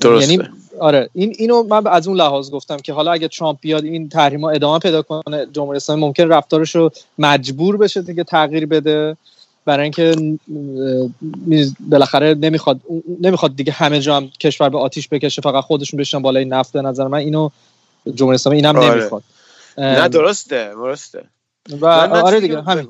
درسته. 0.00 0.32
یعنی 0.32 0.48
آره 0.80 1.10
این 1.14 1.34
اینو 1.38 1.62
من 1.62 1.86
از 1.86 2.08
اون 2.08 2.16
لحاظ 2.16 2.50
گفتم 2.50 2.76
که 2.76 2.92
حالا 2.92 3.12
اگه 3.12 3.28
ترامپ 3.28 3.58
بیاد 3.60 3.84
این 3.84 4.08
تحریم 4.08 4.40
ها 4.40 4.50
ادامه 4.50 4.78
پیدا 4.78 5.02
کنه 5.02 5.46
جمهوری 5.52 5.76
اسلامی 5.76 6.02
ممکن 6.02 6.28
رفتارش 6.28 6.74
رو 6.74 6.90
مجبور 7.18 7.76
بشه 7.76 8.02
دیگه 8.02 8.24
تغییر 8.24 8.66
بده. 8.66 9.16
برای 9.64 9.82
اینکه 9.82 10.14
بالاخره 11.80 12.34
نمی‌خواد 12.34 12.80
نمی‌خواد 13.20 13.56
دیگه 13.56 13.72
همه 13.72 14.00
جا 14.00 14.16
هم 14.16 14.28
کشور 14.40 14.68
به 14.68 14.78
آتیش 14.78 15.08
بکشه 15.08 15.42
فقط 15.42 15.64
خودشون 15.64 16.00
بشن 16.00 16.22
بالای 16.22 16.44
نفت 16.44 16.76
نظر 16.76 17.06
من. 17.06 17.18
اینو 17.18 17.50
جمهوری 18.14 18.34
اسلامی 18.34 18.56
اینم 18.56 18.76
آره. 18.76 18.94
نمی‌خواد. 18.94 19.22
نه 19.78 20.08
درسته 20.08 20.70
درسته. 20.74 21.24
و 21.80 21.86
آره 21.86 22.40
دیگه 22.40 22.62
همین. 22.62 22.88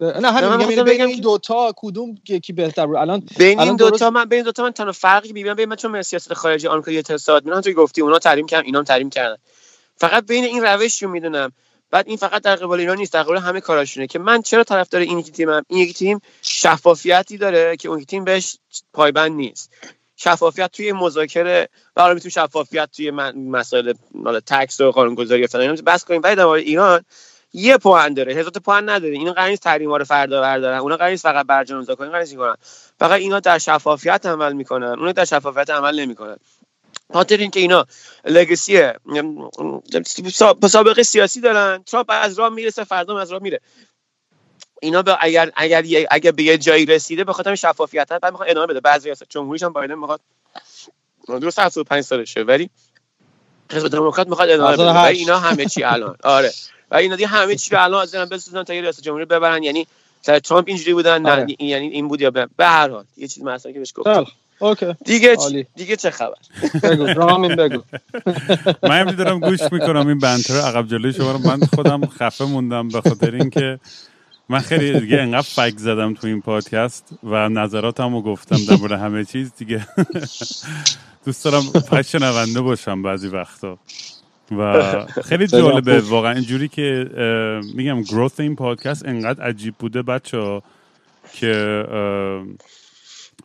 نه 0.00 0.32
همین 0.32 0.66
میگم 0.66 0.84
بگم 0.84 1.06
این 1.06 1.20
دوتا 1.20 1.74
کدوم 1.76 2.14
یکی 2.28 2.52
بهتر 2.52 2.86
بود. 2.86 2.96
الان 2.96 3.22
بین 3.38 3.60
این 3.60 3.76
دوتا 3.76 4.10
من 4.10 4.24
بین 4.24 4.42
دوتا 4.42 4.62
من 4.62 4.70
تنها 4.70 4.92
فرقی 4.92 5.32
می‌بینم 5.32 5.54
بین 5.54 5.68
من 5.68 5.76
چون 5.76 6.02
سیاست 6.02 6.34
خارجی 6.34 6.68
آمریکا 6.68 6.90
یه 6.90 7.02
تصاد 7.02 7.44
میرن 7.44 7.60
تو 7.60 7.72
گفتی 7.72 8.00
اونا 8.00 8.18
تحریم 8.18 8.46
کردن 8.46 8.64
اینا 8.64 8.78
هم 8.78 8.84
تحریم 8.84 9.10
کردن. 9.10 9.36
فقط 9.96 10.26
بین 10.26 10.44
این 10.44 10.62
روشی 10.62 11.04
رو 11.04 11.10
می‌دونم. 11.10 11.52
بعد 11.90 12.08
این 12.08 12.16
فقط 12.16 12.42
در 12.42 12.56
قبال 12.56 12.80
ایران 12.80 12.96
نیست 12.96 13.12
در 13.12 13.22
قبال 13.22 13.36
همه 13.36 13.60
کاراشونه 13.60 14.06
که 14.06 14.18
من 14.18 14.42
چرا 14.42 14.64
طرفدار 14.64 15.00
این 15.00 15.18
یکی 15.18 15.30
تیمم 15.30 15.62
این 15.68 15.80
یکی 15.80 15.92
تیم 15.92 16.20
شفافیتی 16.42 17.38
داره 17.38 17.76
که 17.76 17.88
اون 17.88 18.04
تیم 18.04 18.24
بهش 18.24 18.56
پایبند 18.92 19.32
نیست. 19.32 19.72
شفافیت 20.16 20.72
توی 20.72 20.92
مذاکره 20.92 21.68
و 21.96 22.02
حالا 22.02 22.14
می‌تونیم 22.14 22.32
شفافیت 22.32 22.88
توی 22.96 23.10
مسائل 23.10 23.92
تکس 24.46 24.80
و 24.80 24.90
قانونگذاری 24.90 25.44
و 25.44 25.46
فلان 25.46 25.74
بس 25.74 26.04
کنیم 26.04 26.20
ولی 26.24 26.36
در 26.36 26.46
ایران 26.46 27.04
یه 27.52 27.76
پوان 27.76 28.14
داره. 28.14 28.34
هزار 28.34 28.50
پوان 28.50 28.88
نداره. 28.88 29.12
اینا 29.14 29.32
قرار 29.32 29.48
نیست 29.48 29.62
تحریما 29.62 29.96
رو 29.96 30.04
فردا 30.04 30.40
بردارن. 30.40 30.78
اونا 30.78 30.96
قرار 30.96 31.10
نیست 31.10 31.22
فقط 31.22 31.46
برجام 31.46 31.78
امضا 31.78 31.94
کنن 31.94 32.10
قرار 32.10 32.26
کنن. 32.26 32.56
فقط 32.98 33.20
اینا 33.20 33.40
در 33.40 33.58
شفافیت 33.58 34.26
عمل 34.26 34.52
می‌کنن. 34.52 34.86
اونا 34.98 35.12
در 35.12 35.24
شفافیت 35.24 35.70
عمل 35.70 36.00
نمی‌کنن. 36.00 36.36
خاطر 37.12 37.36
اینکه 37.36 37.60
اینا 37.60 37.86
لگسی 38.24 38.82
سابقه 40.68 41.02
سیاسی 41.02 41.40
دارن. 41.40 41.82
ترامپ 41.82 42.06
از 42.10 42.38
راه 42.38 42.48
می‌رسه 42.48 42.84
فردا 42.84 43.18
از 43.18 43.32
راه 43.32 43.42
میره. 43.42 43.60
اینا 44.82 45.02
به 45.02 45.16
اگر 45.20 45.52
اگر 45.56 46.06
اگر 46.10 46.30
به 46.30 46.42
یه 46.42 46.58
جایی 46.58 46.86
رسیده 46.86 47.24
به 47.24 47.32
خاطر 47.32 47.54
شفافیت 47.54 48.08
بعد 48.08 48.26
می‌خواد 48.32 48.50
ادامه 48.50 48.66
بده. 48.66 48.80
بعضی 48.80 49.04
ریاست 49.08 49.24
جمهوریش 49.28 49.62
هم 49.62 49.72
بایدن 49.72 49.94
می‌خواد 49.94 50.20
درست 51.28 51.58
75 51.58 52.04
سالشه. 52.04 52.42
ولی 52.42 52.70
حزب 53.72 53.88
دموکرات 53.88 54.28
می‌خواد 54.28 54.50
ادامه 54.50 54.72
بده. 54.76 55.06
اینا 55.06 55.38
همه 55.38 55.66
چی 55.66 55.84
الان. 55.84 56.16
آره. 56.24 56.52
و 56.90 56.96
اینا 56.96 57.16
دیگه 57.16 57.28
همه 57.28 57.56
چی 57.56 57.70
رو 57.70 57.82
الان 57.82 58.02
از 58.02 58.14
بسازن 58.14 58.62
تا 58.62 58.74
یه 58.74 58.80
ریاست 58.80 59.02
جمهوری 59.02 59.24
ببرن. 59.24 59.62
یعنی 59.62 59.86
سر 60.22 60.38
ترامپ 60.38 60.64
اینجوری 60.68 60.94
بودن 60.94 61.22
نه 61.22 61.30
آره. 61.30 61.46
یعنی 61.58 61.88
این 61.88 62.08
بود 62.08 62.20
یا 62.20 62.30
به 62.30 62.48
هر 62.60 62.88
حال. 62.88 63.04
یه 63.16 63.28
چیز 63.28 63.42
مثلا 63.42 63.72
که 63.72 63.78
بهش 63.78 63.92
گفتم. 63.94 64.26
اوکی. 64.58 64.94
دیگه 65.04 65.36
چ... 65.36 65.40
دیگه 65.76 65.96
چه 65.96 66.10
خبر؟ 66.10 66.34
بگو 66.82 67.06
رامین 67.20 67.56
بگو. 67.56 67.82
من 68.82 69.00
هم 69.00 69.10
دارم 69.10 69.40
گوش 69.40 69.60
می‌کنم 69.72 70.06
این 70.08 70.18
بنتر 70.18 70.54
عقب 70.54 70.86
جلوی 70.88 71.12
شما 71.12 71.32
رو. 71.32 71.38
من 71.38 71.60
خودم 71.74 72.06
خفه 72.06 72.44
موندم 72.44 72.88
به 72.88 73.00
خاطر 73.00 73.34
اینکه 73.34 73.80
من 74.48 74.58
خیلی 74.58 75.00
دیگه 75.00 75.16
انقدر 75.16 75.40
فک 75.40 75.78
زدم 75.78 76.14
تو 76.14 76.26
این 76.26 76.40
پادکست 76.40 77.08
و 77.22 77.48
نظراتم 77.48 78.14
رو 78.14 78.22
گفتم 78.22 78.56
در 78.68 78.76
مورد 78.76 78.92
همه 78.92 79.24
چیز 79.24 79.52
دیگه. 79.58 79.86
دوست 81.24 81.44
دارم 81.44 81.62
پش 81.72 82.14
نونده 82.14 82.60
باشم 82.60 83.02
بعضی 83.02 83.28
وقتا. 83.28 83.78
و 84.58 84.82
خیلی 85.28 85.46
جالبه. 85.46 86.00
واقعا 86.00 86.32
اینجوری 86.32 86.68
که 86.68 87.10
میگم 87.74 88.02
گروث 88.02 88.40
این 88.40 88.56
پادکست 88.56 89.06
انقدر 89.06 89.42
عجیب 89.42 89.74
بوده 89.78 90.02
بچه 90.02 90.62
که 91.32 91.84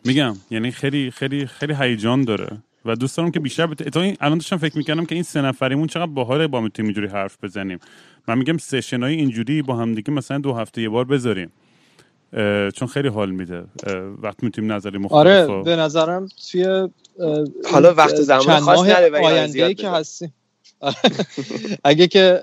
میگم 0.04 0.36
یعنی 0.50 0.70
خیلی 0.70 1.10
خیلی 1.10 1.46
خیلی 1.46 1.74
هیجان 1.78 2.24
داره. 2.24 2.58
و 2.84 2.96
دوست 2.96 3.16
دارم 3.16 3.30
که 3.30 3.40
بیشتر 3.40 3.66
بت... 3.66 3.96
الان 3.96 4.38
داشتم 4.38 4.56
فکر 4.56 4.78
می‌کردم 4.78 5.04
که 5.04 5.14
این 5.14 5.24
سه 5.24 5.40
نفریمون 5.40 5.86
چقدر 5.86 6.06
باحاله 6.06 6.46
با 6.46 6.60
می‌تونیم 6.60 6.88
اینجوری 6.88 7.06
حرف 7.06 7.36
بزنیم. 7.42 7.78
من 8.28 8.38
میگم 8.38 8.58
سشن 8.58 9.02
های 9.02 9.14
اینجوری 9.14 9.62
با 9.62 9.76
هم 9.76 9.94
دیگه 9.94 10.10
مثلا 10.10 10.38
دو 10.38 10.54
هفته 10.54 10.82
یه 10.82 10.88
بار 10.88 11.04
بذاریم. 11.04 11.52
چون 12.74 12.88
خیلی 12.88 13.08
حال 13.08 13.30
میده. 13.30 13.64
وقت 14.22 14.42
می‌تونیم 14.42 14.72
نظری 14.72 14.98
مختلف 14.98 15.50
آره 15.50 15.62
به 15.62 15.76
نظرم 15.76 16.28
توی 16.50 16.88
حالا 17.72 17.94
وقت 17.94 18.14
زمان 18.14 18.60
خاص 18.60 18.78
آینده 19.22 19.74
که 19.74 19.90
هستی 19.90 20.32
اگه 21.84 22.06
که 22.06 22.42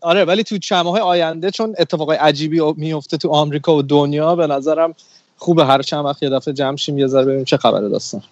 آره 0.00 0.24
ولی 0.24 0.42
تو 0.42 0.58
چند 0.58 0.84
ماه 0.84 1.00
آینده 1.00 1.50
چون 1.50 1.74
اتفاقای 1.78 2.16
عجیبی 2.16 2.60
میفته 2.76 3.16
تو 3.16 3.28
آمریکا 3.28 3.76
و 3.76 3.82
دنیا 3.82 4.36
به 4.36 4.46
نظرم 4.46 4.94
خوبه 5.36 5.64
هر 5.64 5.82
چند 5.82 6.04
وقت 6.04 6.22
یه 6.22 6.30
دفعه 6.30 6.54
جمع 6.54 6.76
شیم 6.76 6.98
یه 6.98 7.06
ذره 7.06 7.24
ببینیم 7.24 7.44
چه 7.44 7.56
خبره 7.56 7.88
داستان. 7.88 8.22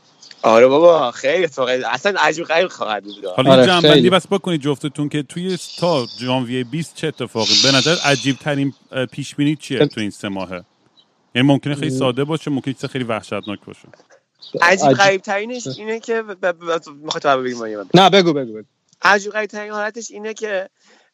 آره 0.43 0.67
بابا 0.67 1.11
خیلی 1.11 1.45
اتفاقی 1.45 1.73
اصلا 1.73 2.15
عجیب 2.21 2.45
غریب 2.45 2.69
خواهد 2.69 3.05
بود. 3.05 3.25
حالا 3.37 3.53
آره 3.53 3.67
جنبندی 3.67 4.11
بس 4.11 4.27
بکنید 4.27 4.61
جفتتون 4.61 5.09
که 5.09 5.23
توی 5.23 5.59
تا 5.79 6.07
ژانویه 6.21 6.65
20 6.65 6.95
چه 6.95 7.07
اتفاقی؟ 7.07 7.55
به 7.63 7.73
نظر 7.73 7.95
عجیب 8.05 8.37
ترین 8.37 8.73
پیش 9.13 9.35
بینی 9.35 9.57
چیه 9.57 9.87
تو 9.87 10.01
این 10.01 10.11
سه 10.11 10.29
ماهه؟ 10.29 10.65
یعنی 11.35 11.49
ممکنه 11.49 11.75
خیلی 11.75 11.91
ساده 11.91 12.25
باشه 12.25 12.51
ممکنه 12.51 12.75
چیز 12.75 12.85
خیلی 12.85 13.05
وحشتناک 13.05 13.59
باشه. 13.67 13.89
عجیب 14.63 14.93
غریب 14.93 15.21
ترینش 15.21 15.67
اینه 15.79 16.01
که 16.01 16.23
می‌خواد 17.03 17.45
بگیم؟ 17.45 17.63
نه 17.95 18.11
بگو 18.11 18.33
بگو 18.33 18.53
بگو. 18.53 18.67
عجیب 19.03 19.47
ترین 19.47 19.73
حالتش 19.73 20.11
اینه 20.11 20.35
که 20.35 20.69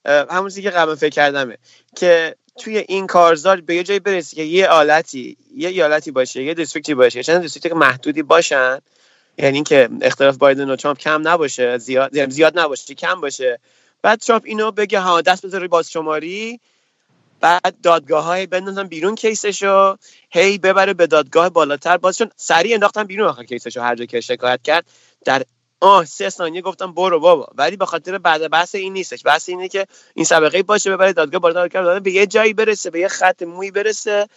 همون 0.06 0.50
که 0.50 0.70
قبل 0.70 0.94
فکر 0.94 1.10
کردمه 1.10 1.58
که 1.96 2.36
توی 2.58 2.78
این 2.78 3.06
کارزار 3.06 3.60
به 3.60 3.74
یه 3.74 3.82
جایی 3.82 4.00
برسی 4.00 4.36
که 4.36 4.42
یه 4.42 4.68
آلتی 4.68 5.36
یه 5.56 5.68
ایالتی 5.68 6.10
باشه 6.10 6.42
یه 6.42 6.54
district 6.54 6.90
ی 6.90 6.94
باشه 6.94 7.22
چند 7.22 7.42
district 7.42 7.72
محدودی 7.72 8.22
باشن 8.22 8.78
یعنی 9.38 9.54
اینکه 9.54 9.88
اختلاف 10.02 10.36
بایدن 10.36 10.70
و 10.70 10.76
ترامپ 10.76 10.98
کم 10.98 11.28
نباشه 11.28 11.78
زیاد 11.78 12.16
یعنی 12.16 12.30
زیاد 12.30 12.58
نباشه 12.58 12.94
کم 12.94 13.20
باشه 13.20 13.58
بعد 14.02 14.20
ترامپ 14.20 14.42
اینو 14.46 14.70
بگه 14.70 15.00
ها 15.00 15.20
دست 15.20 15.46
بذاره 15.46 15.68
باز 15.68 15.90
شماری 15.90 16.60
بعد 17.40 17.74
دادگاه 17.82 18.24
های 18.24 18.46
بندازن 18.46 18.86
بیرون 18.86 19.14
case 19.14 19.61
شو 19.61 19.96
هی 20.30 20.58
ببره 20.58 20.94
به 20.94 21.06
دادگاه 21.06 21.48
بالاتر 21.48 21.96
بازشون 21.96 22.30
سریع 22.36 22.74
انداختن 22.74 23.04
بیرون 23.04 23.28
آخر 23.28 23.44
case 23.44 23.65
شو 23.65 23.80
هر 23.80 23.94
جا 23.94 24.04
که 24.04 24.20
شکایت 24.20 24.62
کرد 24.62 24.84
در 25.24 25.42
آه 25.82 26.04
سه 26.04 26.30
ثانیه 26.30 26.62
گفتم 26.62 26.92
برو 26.92 27.20
بابا. 27.20 27.46
ولی 27.54 27.76
به 27.76 27.86
خاطر 27.86 28.18
بعد 28.18 28.50
بحث 28.50 28.74
این 28.74 28.92
نیستش. 28.92 29.22
بحث 29.24 29.48
اینه 29.48 29.68
که 29.68 29.86
این 30.14 30.24
سابقه 30.24 30.62
باشه 30.62 30.90
ببره 30.90 31.12
دادگاه 31.12 31.40
بالاتر 31.40 32.00
به 32.00 32.10
یه 32.12 32.26
جایی 32.26 32.54
برسه 32.54 32.90
به 32.90 33.00
یه 33.00 33.08
خط 33.08 33.42
موی 33.42 33.70
برسه 33.70 34.28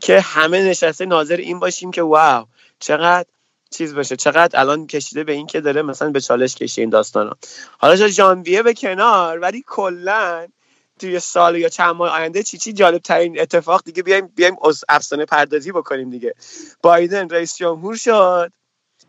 که 0.00 0.20
همه 0.20 0.62
نشسته 0.62 1.06
ناظر 1.06 1.36
این 1.36 1.58
باشیم 1.58 1.90
که 1.90 2.02
واو 2.02 2.46
چقدر 2.80 3.28
چیز 3.70 3.94
باشه 3.94 4.16
چقدر 4.16 4.60
الان 4.60 4.86
کشیده 4.86 5.24
به 5.24 5.32
این 5.32 5.46
که 5.46 5.60
داره 5.60 5.82
مثلا 5.82 6.10
به 6.10 6.20
چالش 6.20 6.54
کشی 6.54 6.80
این 6.80 6.90
داستانا. 6.90 7.32
حالا 7.78 7.96
ژانویه 8.08 8.62
به 8.62 8.74
کنار 8.74 9.38
ولی 9.38 9.64
کلا 9.66 10.46
توی 11.00 11.20
سال 11.20 11.56
یا 11.56 11.68
چند 11.68 11.94
ماه 11.94 12.10
آینده 12.10 12.42
چی 12.42 12.58
چی 12.58 12.72
جالب 12.72 12.98
ترین 12.98 13.40
اتفاق 13.40 13.82
دیگه 13.84 14.02
بیایم 14.02 14.26
بیایم 14.36 14.56
افسانه 14.88 15.24
پردازی 15.24 15.72
بکنیم 15.72 16.10
دیگه. 16.10 16.34
بایدن 16.82 17.28
رئیس 17.28 17.56
جمهور 17.56 17.96
شد. 17.96 18.52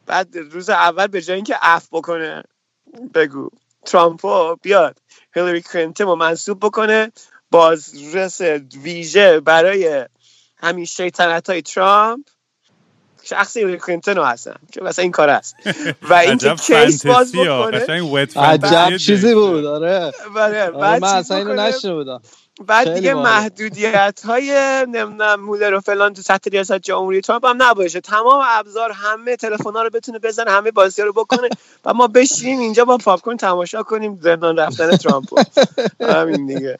بعد 0.05 0.37
روز 0.37 0.69
اول 0.69 1.07
به 1.07 1.21
جای 1.21 1.35
اینکه 1.35 1.55
عفو 1.61 1.87
بکنه 1.91 2.43
بگو. 3.13 3.49
ترامپو 3.85 4.55
بیاد. 4.61 4.97
هیلاری 5.35 5.61
کلینتون 5.61 6.07
رو 6.07 6.15
منصوب 6.15 6.59
بکنه. 6.65 7.11
بازرس 7.51 8.41
ویژه 8.83 9.39
برای 9.39 10.05
همین 10.57 10.85
شیطنت 10.85 11.49
های 11.49 11.61
ترامپ. 11.61 12.25
شخصی 13.23 13.59
هیلاری 13.59 13.79
کلینتون 13.79 14.17
هستن 14.17 14.55
که 14.71 14.81
مثلا 14.81 15.03
این 15.03 15.11
کار 15.11 15.29
است 15.29 15.55
و 16.09 16.13
اینکه 16.13 16.55
case 16.55 17.05
باز 17.05 17.31
بکنه. 17.31 17.87
عجب 18.35 18.97
چیزی 18.97 19.33
بود. 19.33 19.65
آره, 19.65 20.11
آره، 20.37 20.69
من 21.01 21.03
اصلا 21.03 21.37
اینو 21.37 21.53
نشنه 21.53 21.93
بودم. 21.93 22.21
بعد 22.67 22.95
دیگه 22.95 23.13
محدودیت 23.13 24.21
های 24.25 24.51
نمی‌دونم 24.87 25.41
مولر 25.41 25.73
و 25.73 25.79
فلان 25.79 26.13
تو 26.13 26.21
سطح 26.21 26.49
ریاست 26.49 26.77
جمهوری 26.77 27.21
ترامپ 27.21 27.45
هم 27.45 27.63
نباشه. 27.63 28.01
تمام 28.01 28.43
ابزار 28.47 28.91
همه 28.91 29.35
تلفن 29.35 29.71
ها 29.71 29.83
رو 29.83 29.89
بتونه 29.89 30.19
بزنه 30.19 30.51
همه 30.51 30.71
بازی 30.71 31.01
رو 31.01 31.13
بکنه 31.13 31.49
و 31.85 31.93
ما 31.93 32.07
بشینیم 32.07 32.59
اینجا 32.59 32.85
با 32.85 32.97
پاپ 32.97 33.21
کورن 33.21 33.37
تماشا 33.37 33.83
کنیم 33.83 34.19
زندان 34.21 34.57
رفتن 34.57 34.97
ترامپ 34.97 35.25
همین 36.01 36.45
دیگه. 36.45 36.77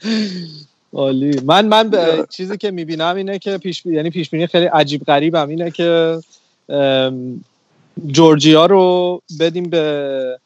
عالی. 0.94 1.42
من 1.46 1.66
من 1.66 1.90
به 1.90 2.28
چیزی 2.30 2.58
که 2.58 2.72
می‌بینم 2.72 3.16
اینه 3.16 3.40
که 3.40 3.58
پیش 3.58 3.86
یعنی 3.86 4.10
پیش 4.10 4.30
بینی 4.30 4.48
خیلی 4.48 4.66
عجیب 4.66 5.04
غریبم 5.04 5.50
اینه 5.50 5.72
که 5.72 6.20
جورجیا 8.08 8.66
رو 8.66 9.22
بدیم 9.40 9.70
به 9.70 10.40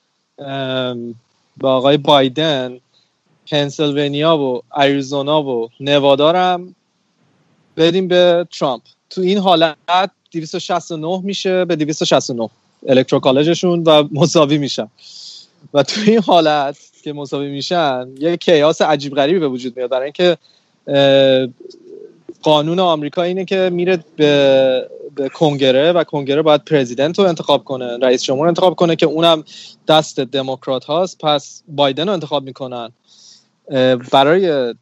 به 1.57 1.67
آقای 1.67 1.97
بایدن. 1.97 2.79
پنسیلوانیا 3.51 4.37
و 4.37 4.61
اریزونا 4.71 5.43
و 5.43 5.69
نوادا 5.79 6.33
هم 6.33 6.75
بدیم 7.77 8.07
به 8.07 8.47
ترامپ. 8.51 8.81
تو 9.09 9.21
این 9.21 9.37
حالت 9.37 9.75
269 10.31 11.21
میشه 11.23 11.65
به 11.65 11.75
269 11.75 12.49
الکترو 12.87 13.19
کالجشون 13.19 13.83
و 13.83 14.03
مساوی 14.11 14.57
میشن. 14.57 14.87
و 15.73 15.83
تو 15.83 16.01
این 16.01 16.19
حالت 16.19 16.77
که 17.03 17.13
مساوی 17.13 17.49
میشن 17.49 18.07
یه 18.19 18.37
کیاس 18.37 18.81
عجیب 18.81 19.15
غریبی 19.15 19.39
به 19.39 19.47
وجود 19.47 19.77
میاد. 19.77 19.89
برای 19.89 20.03
اینکه 20.03 20.37
قانون 22.41 22.79
آمریکا 22.79 23.23
اینه 23.23 23.45
که 23.45 23.69
میره 23.73 24.03
به, 24.15 24.89
به 25.15 25.29
کنگره 25.29 25.91
و 25.91 26.03
کنگره 26.03 26.41
باید 26.41 26.65
پرزیدنت 26.65 27.19
رو 27.19 27.25
انتخاب 27.25 27.63
کنه 27.63 27.97
رئیس 27.97 28.23
جمهور 28.23 28.47
انتخاب 28.47 28.75
کنه 28.75 28.95
که 28.95 29.05
اونم 29.05 29.43
دست 29.87 30.19
دموکرات 30.19 30.85
هاست. 30.85 31.17
پس 31.17 31.63
بایدن 31.67 32.07
رو 32.07 32.13
انتخاب 32.13 32.43
می‌کنن. 32.43 32.91
برای 34.11 34.75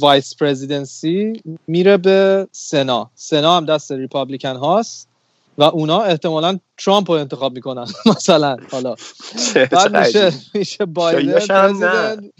vice 0.00 0.36
presidency 0.36 1.42
میره 1.66 1.96
به 1.96 2.48
سنا. 2.52 3.10
سنا 3.14 3.56
هم 3.56 3.66
دست 3.66 3.92
Republican 3.92 4.56
هاست 4.56 5.08
و 5.58 5.62
اونا 5.62 6.02
احتمالا 6.02 6.58
ترامپ 6.78 7.10
رو 7.10 7.16
انتخاب 7.16 7.54
می‌کنن 7.54 7.86
مثلا. 8.06 8.56
حالا. 8.70 8.94
بعد 9.70 9.96
میشه 9.96 10.32
میشه 10.54 10.84
بایدن 10.84 12.30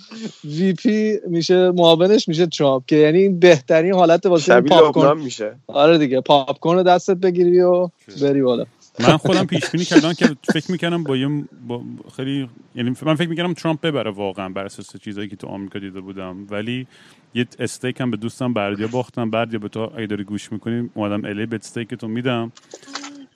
VP 0.45 1.19
میشه 1.27 1.71
معاونش 1.71 2.29
میشه 2.29 2.47
ترامپ 2.47 2.87
که 2.87 2.97
یعنی 2.97 3.19
این 3.19 3.41
بهترین 3.41 3.95
حالت 3.95 4.27
واسه 4.27 4.61
پاپ 4.61 5.17
میشه. 5.17 5.57
آره 5.67 5.99
دیگه 5.99 6.21
پاپ 6.21 6.59
کورن 6.59 6.83
دستت 6.83 7.17
بگیری 7.17 7.61
و 7.61 7.89
بری 8.21 8.43
بالا. 8.43 8.65
من 9.01 9.17
خودم 9.17 9.47
پیش 9.47 9.71
بینی 9.71 9.85
کردم 9.85 10.13
که 10.13 10.37
فکر 10.53 10.73
می‌کنم 10.73 11.05
با 11.05 11.17
یه 11.17 11.29
با 11.67 11.83
خیلی 12.17 12.49
یعنی 12.75 12.95
من 13.03 13.15
فکر 13.15 13.29
می‌کردم 13.29 13.55
ترامپ 13.55 13.81
ببره 13.81 14.11
واقعا 14.11 14.49
بر 14.49 14.65
اساس 14.65 14.97
چیزایی 14.97 15.29
که 15.29 15.37
تو 15.37 15.47
آمریکا 15.47 15.79
دیده 15.79 16.01
بودم. 16.01 16.47
ولی 16.51 16.87
یه 17.35 17.47
استیک 17.59 18.01
هم 18.01 18.11
به 18.11 18.17
دوستم 18.17 18.53
بردیا 18.53 18.89
باختم. 18.89 19.31
بردیا 19.31 19.59
به 19.59 19.69
تو 19.69 19.93
اگه 19.97 20.07
داری 20.07 20.25
گوش 20.25 20.53
می‌کنیم 20.53 20.91
اومدم 20.95 21.25
الی 21.25 21.47
به 21.47 21.57
استیک 21.57 21.95
تو 21.95 22.09
میدم. 22.09 22.53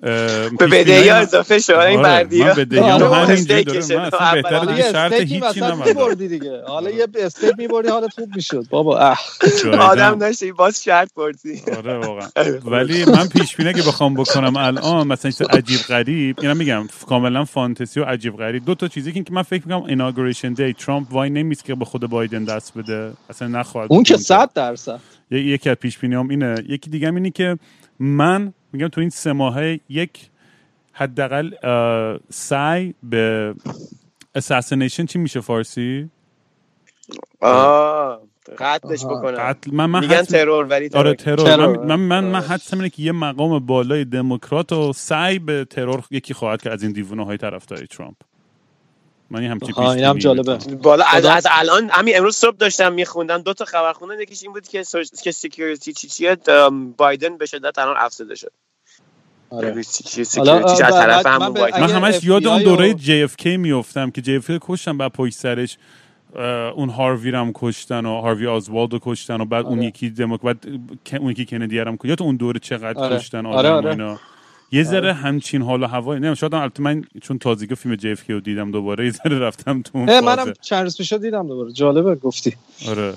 به 0.03 0.66
بدهی 0.70 1.09
ها 1.09 1.16
اضافه 1.16 1.59
شد 1.59 1.72
این 1.72 1.98
آره، 1.98 2.09
بردی 2.09 2.44
من 2.44 2.53
بدهی 2.53 2.80
هم 2.80 3.03
همینجوری 3.03 3.64
دارم 3.64 3.78
من 3.78 4.05
اصلا 4.05 4.32
بهتره 4.34 4.66
دیگه 4.66 4.92
شرط 4.92 5.12
هیچی 5.12 5.61
نمیدم 5.61 6.14
دیگه. 6.14 6.62
حالا 6.66 6.90
یه 6.90 7.07
استیک 7.14 7.55
میبردی 7.59 7.88
حالت 7.88 8.12
خوب 8.14 8.36
می‌شد. 8.36 8.64
بابا 8.70 9.16
آدم 9.80 10.18
داشتی 10.18 10.53
باز 10.53 10.82
شرط 10.82 11.14
بردی. 11.14 11.62
آره 11.76 11.98
واقعا. 11.98 12.28
ولی 12.72 13.05
من 13.05 13.28
پیش 13.28 13.57
بینی 13.57 13.74
که 13.74 13.82
بخوام 13.82 14.14
بکنم 14.14 14.57
الان 14.57 15.07
مثلا 15.07 15.30
چیز 15.30 15.42
عجیب 15.42 15.80
غریب 15.80 16.36
اینا 16.40 16.55
میگم 16.55 16.86
کاملا 17.09 17.44
فانتزی 17.44 18.00
و 18.00 18.05
عجیب 18.05 18.36
غریب. 18.36 18.64
دو 18.64 18.74
تا 18.74 18.88
چیزی 18.88 19.12
که 19.12 19.24
من 19.30 19.42
فکر 19.42 19.62
می‌کنم 19.66 19.84
ایناگوریشن 19.84 20.53
دی 20.53 20.72
ترامپ 20.72 21.12
وای 21.12 21.30
نمیست 21.30 21.64
که 21.64 21.74
به 21.74 21.84
خود 21.84 22.07
بایدن 22.07 22.44
دست 22.44 22.78
بده. 22.78 23.12
اصلا 23.30 23.48
نخواهد 23.48 23.92
اون 23.92 24.03
که 24.03 24.16
100 24.16 24.50
درصد. 24.55 25.00
یکی 25.30 25.70
از 25.70 25.76
پیش 25.76 25.98
بینیام 25.98 26.28
اینه. 26.28 26.55
یکی 26.68 26.90
دیگه 26.90 27.09
اینه 27.09 27.30
که 27.30 27.59
من 27.98 28.53
میگم 28.73 28.89
تو 28.89 29.01
این 29.01 29.11
سه 29.11 29.33
ماهه 29.33 29.81
یک 29.89 30.31
حداقل 30.93 31.51
سعی 32.31 32.95
به 33.03 33.55
اساسینیشن 34.35 35.07
چی 35.07 35.18
میشه 35.18 35.41
فارسی؟ 35.41 36.11
آه. 37.41 38.20
قتلش 38.59 39.05
بکنم. 39.05 39.37
قتل 39.37 39.75
من 39.75 39.87
من 39.87 40.01
میگن 40.01 40.23
ترور 40.23 40.64
ولی 40.64 40.89
ترور. 40.89 41.07
آره 41.07 41.14
ترور, 41.14 41.77
من 41.87 41.97
من 41.97 42.25
من, 42.25 42.41
حدسم 42.41 42.77
اینه 42.77 42.91
که 42.91 43.03
یه 43.03 43.12
مقام 43.12 43.59
بالای 43.59 44.05
دموکرات 44.05 44.73
و 44.73 44.93
سعی 44.93 45.39
به 45.39 45.64
ترور 45.64 46.05
یکی 46.11 46.35
خواهد 46.35 46.62
کرد 46.62 46.73
از 46.73 46.83
این 46.83 46.93
دیوونه 46.93 47.25
های 47.25 47.37
طرفداری 47.37 47.87
ترامپ. 47.87 48.16
من 49.33 49.45
همچین 49.45 49.74
پیش 49.74 49.78
اینم 49.78 50.18
جالبه 50.18 50.57
بالا 50.83 51.05
از, 51.12 51.24
از 51.24 51.47
الان 51.51 51.91
همین 51.91 52.16
امروز 52.16 52.37
صبح 52.37 52.57
داشتم 52.57 52.93
میخوندم 52.93 53.43
دو 53.43 53.55
تا 53.55 53.64
خبر 53.64 53.93
خوندن 53.93 54.20
یکیش 54.20 54.43
این 54.43 54.53
بود 54.53 54.68
که 54.68 54.85
که 55.22 55.33
security 55.33 55.93
چی 55.93 56.09
چیه 56.09 56.37
بایدن 56.97 57.39
به 57.39 57.47
شدت 57.47 57.78
الان 57.78 57.97
افزوده 57.99 58.35
شد 58.35 58.53
آره. 59.51 59.83
حالا، 60.37 60.55
از 60.64 60.78
طرف 60.78 61.26
همون 61.26 61.61
من 61.61 61.80
من 61.80 61.91
همش 61.91 62.24
یاد 62.24 62.47
اون 62.47 62.62
دوره 62.62 62.95
و- 62.95 62.99
JFK 62.99 63.47
میفتم 63.47 64.11
که 64.11 64.22
JFK 64.22 64.59
کشتن 64.61 64.99
بعد 64.99 65.12
پشت 65.12 65.35
سرش 65.35 65.78
اون 66.74 66.89
هاروی 66.89 67.30
رو 67.30 67.39
هم 67.39 67.53
کشتن 67.55 68.07
و 68.07 68.20
هاروی 68.20 68.47
آزوالد 68.47 68.93
رو 68.93 68.99
کشتن 69.03 69.41
و 69.41 69.45
بعد 69.45 69.66
اون 69.66 69.78
آره. 69.78 69.87
یکی 69.87 70.11
دموک 70.11 70.41
بعد 70.41 70.66
اون 71.20 71.30
یکی 71.30 71.45
کندی 71.45 71.78
هم 71.78 71.97
کشتن. 71.97 72.09
یاد 72.09 72.22
اون 72.22 72.37
دوره 72.37 72.59
چقدر 72.61 72.99
آره. 72.99 73.16
کشتن 73.16 73.47
آره، 73.47 73.68
آدم 73.68 73.74
آره. 73.76 73.91
اینا 73.91 74.20
یه 74.73 74.83
ذره 74.83 75.12
همچین 75.12 75.62
حال 75.62 75.83
و 75.83 75.87
هوایی 75.87 76.20
نه 76.20 76.35
شاید 76.35 76.55
البته 76.55 76.83
من 76.83 77.05
چون 77.23 77.39
تازگی 77.39 77.75
فیلم 77.75 77.97
JFK 77.97 78.31
رو 78.31 78.41
دیدم 78.41 78.70
دوباره 78.70 79.05
یه 79.07 79.11
ذره 79.11 79.39
رفتم 79.39 79.83
تو 79.83 79.99
اون. 79.99 80.20
منم 80.20 80.53
چند 80.61 80.83
روز 80.83 80.97
پیش 80.97 81.12
دیدم 81.12 81.47
دوباره. 81.49 81.73
جالبه 81.73 82.14
گفتی. 82.14 82.57
آره. 82.89 83.14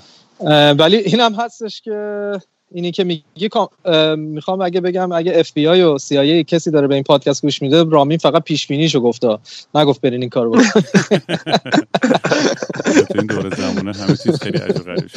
ولی 0.72 0.96
اینم 0.96 1.34
هستش 1.34 1.80
که 1.80 1.92
اینی 2.76 2.90
که 2.92 3.04
میگی 3.04 3.48
می‌خوام 4.16 4.60
اگه 4.60 4.80
بگم 4.80 5.12
اگه 5.12 5.32
اف 5.34 5.52
بی 5.52 5.66
آی 5.66 5.82
و 5.82 5.98
CIA 5.98 6.44
کسی 6.44 6.70
داره 6.70 6.86
به 6.86 6.94
این 6.94 7.04
پادکست 7.04 7.42
گوش 7.42 7.62
میده 7.62 7.84
رامین 7.84 8.18
فقط 8.18 8.42
پیش 8.42 8.66
بینیشو 8.66 9.00
گفته. 9.00 9.38
نگفت 9.74 10.00
برین 10.00 10.20
این 10.20 10.30
کارو 10.30 10.50
بکن 10.50 10.80
تو 13.08 13.18
این 13.18 13.26
دوره 13.26 13.56
زمانه 13.56 13.92
همه 13.92 14.16
چیز 14.16 14.42
خیلی 14.42 14.58
عجب 14.58 14.82
غریب 14.82 15.10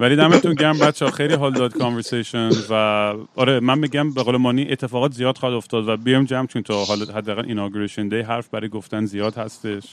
ولی 0.00 0.16
دمتون 0.16 0.54
گرم 0.54 0.78
بچه 0.78 1.10
خیلی 1.10 1.34
حال 1.34 1.52
داد 1.52 1.72
کانورسیشن 1.72 2.50
و 2.70 2.74
آره 3.36 3.60
من 3.60 3.78
میگم 3.78 4.14
به 4.14 4.22
قول 4.22 4.36
مانی 4.36 4.66
اتفاقات 4.70 5.12
زیاد 5.12 5.38
خواهد 5.38 5.54
افتاد 5.54 5.88
و 5.88 5.96
بیام 5.96 6.24
جمع 6.24 6.46
چون 6.46 6.62
تا 6.62 6.84
حالا 6.84 7.04
حداقل 7.04 7.44
ایناگریشن 7.44 8.08
دی 8.08 8.20
حرف 8.20 8.48
برای 8.48 8.68
گفتن 8.68 9.04
زیاد 9.04 9.34
هستش. 9.34 9.84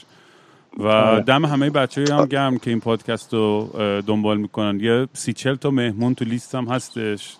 و 0.78 0.86
آره. 0.86 1.20
دم 1.20 1.44
همه 1.44 1.70
بچه 1.70 2.04
هم 2.10 2.26
گرم 2.26 2.58
که 2.58 2.70
این 2.70 2.80
پادکست 2.80 3.34
رو 3.34 3.70
دنبال 4.06 4.36
می‌کنن 4.36 4.80
یه 4.80 5.06
سی 5.12 5.32
چل 5.32 5.54
تا 5.54 5.70
مهمون 5.70 6.14
تو 6.14 6.24
لیستم 6.24 6.64
هستش 6.64 7.36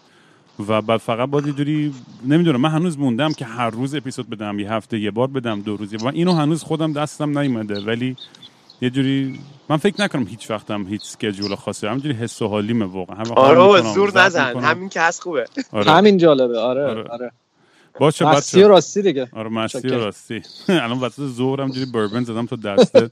و 0.68 0.82
بعد 0.82 1.00
فقط 1.00 1.28
باید 1.28 1.46
یه 1.46 1.52
جوری 1.52 1.94
نمی‌دونم 2.26 2.60
من 2.60 2.70
هنوز 2.70 2.98
موندم 2.98 3.32
که 3.32 3.44
هر 3.44 3.70
روز 3.70 3.94
اپیزود 3.94 4.30
بدم 4.30 4.58
یه 4.58 4.72
هفته 4.72 4.98
یه 4.98 5.10
بار 5.10 5.26
بدم 5.26 5.60
دو 5.60 5.76
روز 5.76 5.92
یه 5.92 5.98
بار. 5.98 6.10
من 6.10 6.16
اینو 6.16 6.32
هنوز 6.32 6.62
خودم 6.62 6.92
دستم 6.92 7.38
نیومده 7.38 7.80
ولی 7.80 8.16
یه 8.80 8.90
جوری 8.90 9.40
من 9.68 9.76
فکر 9.76 10.02
نکنم 10.02 10.26
هیچ 10.26 10.50
وقتم 10.50 10.86
هیچ 10.86 11.02
سکجول 11.04 11.54
خاصی 11.54 11.86
همینجوری 11.86 12.14
حس 12.14 12.42
و 12.42 12.48
حالیمه 12.48 12.84
واقعا 12.84 13.24
آره 13.36 13.82
زور 13.94 14.20
نزن. 14.20 14.56
همین 14.56 14.88
که 14.88 15.00
هست 15.00 15.22
خوبه 15.22 15.46
آره. 15.72 15.90
همین 15.90 16.18
جالبه 16.18 16.58
آره 16.58 16.86
آره. 16.86 17.04
آره 17.08 17.32
باشه 17.98 18.24
مستی 18.24 18.62
راستی 18.62 19.02
دیگه. 19.02 19.28
آره 19.32 19.48
مستی. 19.48 19.88
راستی. 19.88 20.42
الان 20.68 21.00
وسط 21.00 21.22
ظهرم 21.22 21.70
جوری 21.70 21.86
بربن 21.86 22.24
زدم 22.24 22.46
تو 22.46 22.56
دسته 22.56 23.08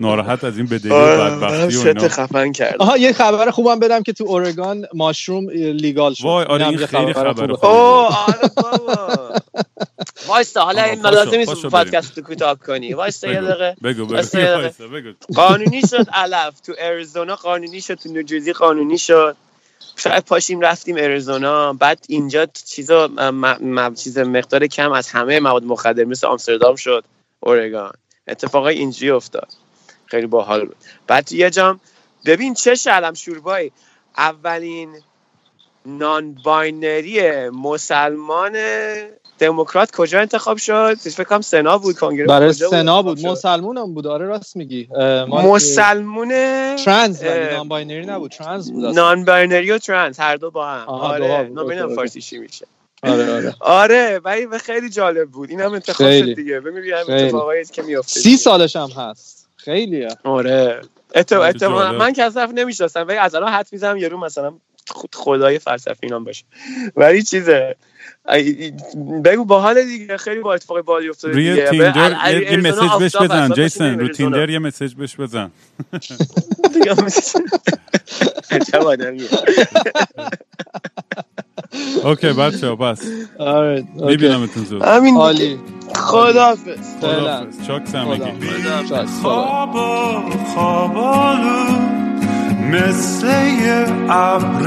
ناراحت 0.00 0.44
از 0.44 0.56
این 0.56 0.66
بدهی 0.66 0.90
و 0.90 1.16
بدبختی 1.16 1.76
و 1.76 1.86
اینا. 1.88 2.08
خفن 2.08 2.52
کرد 2.52 2.76
آها 2.78 2.96
یه 2.96 3.12
خبر 3.12 3.50
خوبم 3.50 3.78
بدم 3.78 4.02
که 4.02 4.12
تو 4.12 4.24
اورگان 4.24 4.86
ماشروم 4.94 5.50
لیگال 5.50 6.14
شد. 6.14 6.24
وای، 6.24 6.44
آره، 6.44 6.68
این 6.68 6.78
یه 6.78 6.86
خیلی 6.86 7.12
خبر 7.12 7.52
خوبه. 7.52 7.68
آره 7.68 8.50
بابا. 8.56 9.32
وایستا 10.28 10.64
حالا 10.64 10.82
این 10.82 11.02
پاشو، 11.02 11.14
لازم 11.14 11.36
نیست 11.36 11.66
پادکست 11.66 12.18
رو 12.18 12.24
کوتاه 12.24 12.58
کنی. 12.58 12.94
وایستا 12.94 13.32
یه 13.32 13.40
بگو 13.40 13.46
دقیقه. 13.48 13.76
بگو 13.82 14.06
بگو. 14.88 15.12
قانونی 15.40 15.80
شد 15.80 16.06
علف. 16.12 16.60
تو 16.60 16.72
اریزونا 16.78 17.36
قانونی 17.36 17.80
شد 17.80 17.94
تو 17.94 18.08
نیوجرسی 18.08 18.52
قانونی 18.52 18.98
شد. 18.98 19.36
شاید 19.96 20.24
پاشیم 20.24 20.60
رفتیم 20.60 20.96
اریزونا. 20.98 21.72
بعد 21.72 22.04
اینجا 22.08 22.46
چیزا 22.46 23.08
چیز 23.96 24.18
مقدار 24.18 24.66
کم 24.66 24.92
از 24.92 25.08
همه 25.08 25.40
مواد 25.40 25.64
مخدر 25.64 26.04
مثل 26.04 26.26
آمستردام 26.26 26.76
شد 26.76 27.04
اورگان. 27.40 27.92
اتفاقای 28.28 28.78
اینجوری 28.78 29.10
افتاد. 29.10 29.48
خیلی 30.06 30.26
باحال 30.26 30.66
بود. 30.66 30.76
بعد 31.06 31.32
یه 31.32 31.50
جام 31.50 31.80
ببین 32.26 32.54
چه 32.54 32.74
شلم 32.74 33.14
شوربایی 33.14 33.72
اولین 34.16 35.02
non-binary 35.86 37.48
مسلمان 37.48 38.56
دموکرات 39.42 39.90
کجا 39.90 40.20
انتخاب 40.20 40.56
شد؟ 40.56 40.94
فکر 40.94 41.24
کنم 41.24 41.40
سنا 41.40 41.78
بود 41.78 41.96
کنگره 41.96 42.26
برای 42.26 42.48
کجا 42.50 42.68
سنا 42.68 43.02
بود. 43.02 43.18
شد؟ 43.18 43.26
مسلمون 43.26 43.78
هم 43.78 43.94
بود. 43.94 44.06
آره 44.06 44.26
راست 44.26 44.56
میگی. 44.56 44.88
مسلمون 45.28 46.28
ترنس 46.76 47.22
non-binary 47.22 48.06
نبود. 48.06 48.30
ترنس 48.30 48.70
بود 48.70 48.84
اصلا. 48.84 49.02
non-binary 49.02 49.70
و 49.70 49.78
ترنس 49.78 50.20
هر 50.20 50.36
دو 50.36 50.50
با 50.50 50.66
هم. 50.66 50.88
آره. 50.88 51.44
بود. 51.44 51.58
نمی‌دونم 51.58 51.94
فارسی 51.94 52.20
چی 52.20 52.38
میشه. 52.38 52.66
آره 53.02 53.32
آره. 53.34 53.54
آره 53.82 54.20
ولی 54.24 54.58
خیلی 54.58 54.90
جالب 54.90 55.28
بود. 55.30 55.50
این 55.50 55.60
هم 55.60 55.72
انتخاب 55.72 56.06
خیلی. 56.06 56.30
شد 56.30 56.36
دیگه. 56.36 56.60
ببین 56.60 56.92
هم 56.92 57.04
خیلی. 57.04 57.22
اتفاقایی 57.22 57.64
که 57.64 57.82
میفته 57.82 58.20
سی 58.20 58.36
سالش 58.36 58.76
هم 58.76 58.88
هست. 58.96 59.48
خیلیه. 59.56 60.08
آره. 60.24 60.80
اتفاق 61.14 61.42
آره، 61.42 61.52
جالب. 61.52 61.94
من 61.94 62.12
که 62.12 62.22
از 62.22 62.34
طرف 62.34 62.50
نمی‌شناسم 62.50 63.04
ولی 63.08 63.16
از 63.18 63.34
الان 63.34 63.52
حد 63.52 63.68
می‌زنم 63.72 63.96
یارو 63.96 64.18
مثلا 64.18 64.54
خدای 65.14 65.58
فلسفی 65.58 65.98
اینام 66.02 66.24
باشه. 66.24 66.44
ولی 66.96 67.22
چیزه. 67.22 67.76
ای- 68.28 68.72
بگو 69.24 69.44
باحال 69.44 69.84
دیگه 69.84 70.16
خیلی 70.16 70.40
با 70.40 70.54
اتفاق 70.54 70.80
بالی 70.80 71.08
افتاده 71.08 71.34
روی 71.34 71.50
دیگه. 71.50 71.70
تیندر 71.70 72.32
یه- 72.52 72.56
مسیج 72.56 72.90
بهش 72.98 73.16
بزن 73.16 73.50
جیسن 73.52 73.98
رو. 74.00 74.08
تیندر 74.08 74.50
یه 74.50 74.58
مسیج 74.58 74.94
بهش 74.94 75.16
بزن 75.16 75.50
اوکی 82.04 82.32
بچه 82.32 82.74
بس. 82.74 83.02
آره 83.38 83.84
اوکی. 83.94 84.06
میبینمتون 84.06 84.64
زود. 84.64 84.82
همین 84.82 85.16
عالی. 85.16 85.58
خداحافظ. 85.96 86.78
فعلا 87.00 87.20
خداحافظ. 87.20 87.66
چاکس 87.66 87.94
همگی 87.94 88.20
خدا. 88.20 88.86
شاید. 88.88 89.06
خواب 89.06 89.74
و 89.74 90.20
خوابالو. 90.54 91.66
مثل 92.70 93.26
یه 93.62 93.86
ابر 94.10 94.66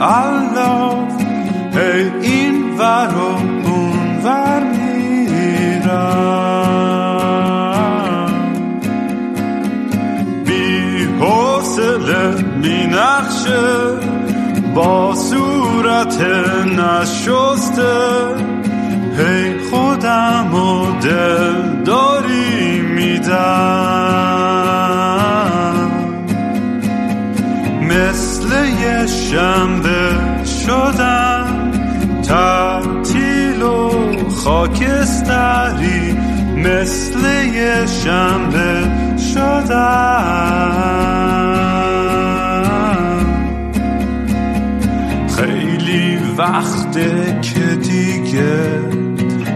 الاف 0.00 1.22
هی 1.74 2.10
این 2.22 2.78
ور 2.78 3.14
و 3.14 3.20
اون 3.68 4.18
ور 4.24 4.62
میرم. 4.62 5.12
بی 10.46 11.04
حوصله 11.20 12.42
بی 12.62 12.86
نقشه 12.86 13.68
با 14.74 15.14
صورت 15.14 16.20
نشسته. 16.78 17.98
هی 19.18 19.58
خودم 19.70 20.54
و 20.54 21.00
دل 21.00 21.82
داری 21.84 22.80
میدم. 22.80 24.42
شنبه 29.32 30.44
شدم 30.44 31.72
تعطیل 32.22 33.62
و 33.62 33.90
خاکستری 34.44 36.16
مثل 36.56 37.44
یه 37.54 37.86
شنبه 37.86 38.90
شدم. 39.34 39.72
خیلی 45.36 46.18
وقته 46.38 47.40
که 47.42 47.60
دیگه 47.60 48.80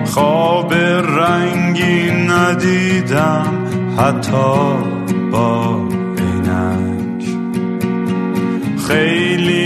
خواب 0.04 0.74
رنگی 0.74 2.10
ندیدم 2.10 3.66
حتی 3.98 4.76
با 5.32 5.80
عینک. 6.18 7.24
خیلی 8.88 9.65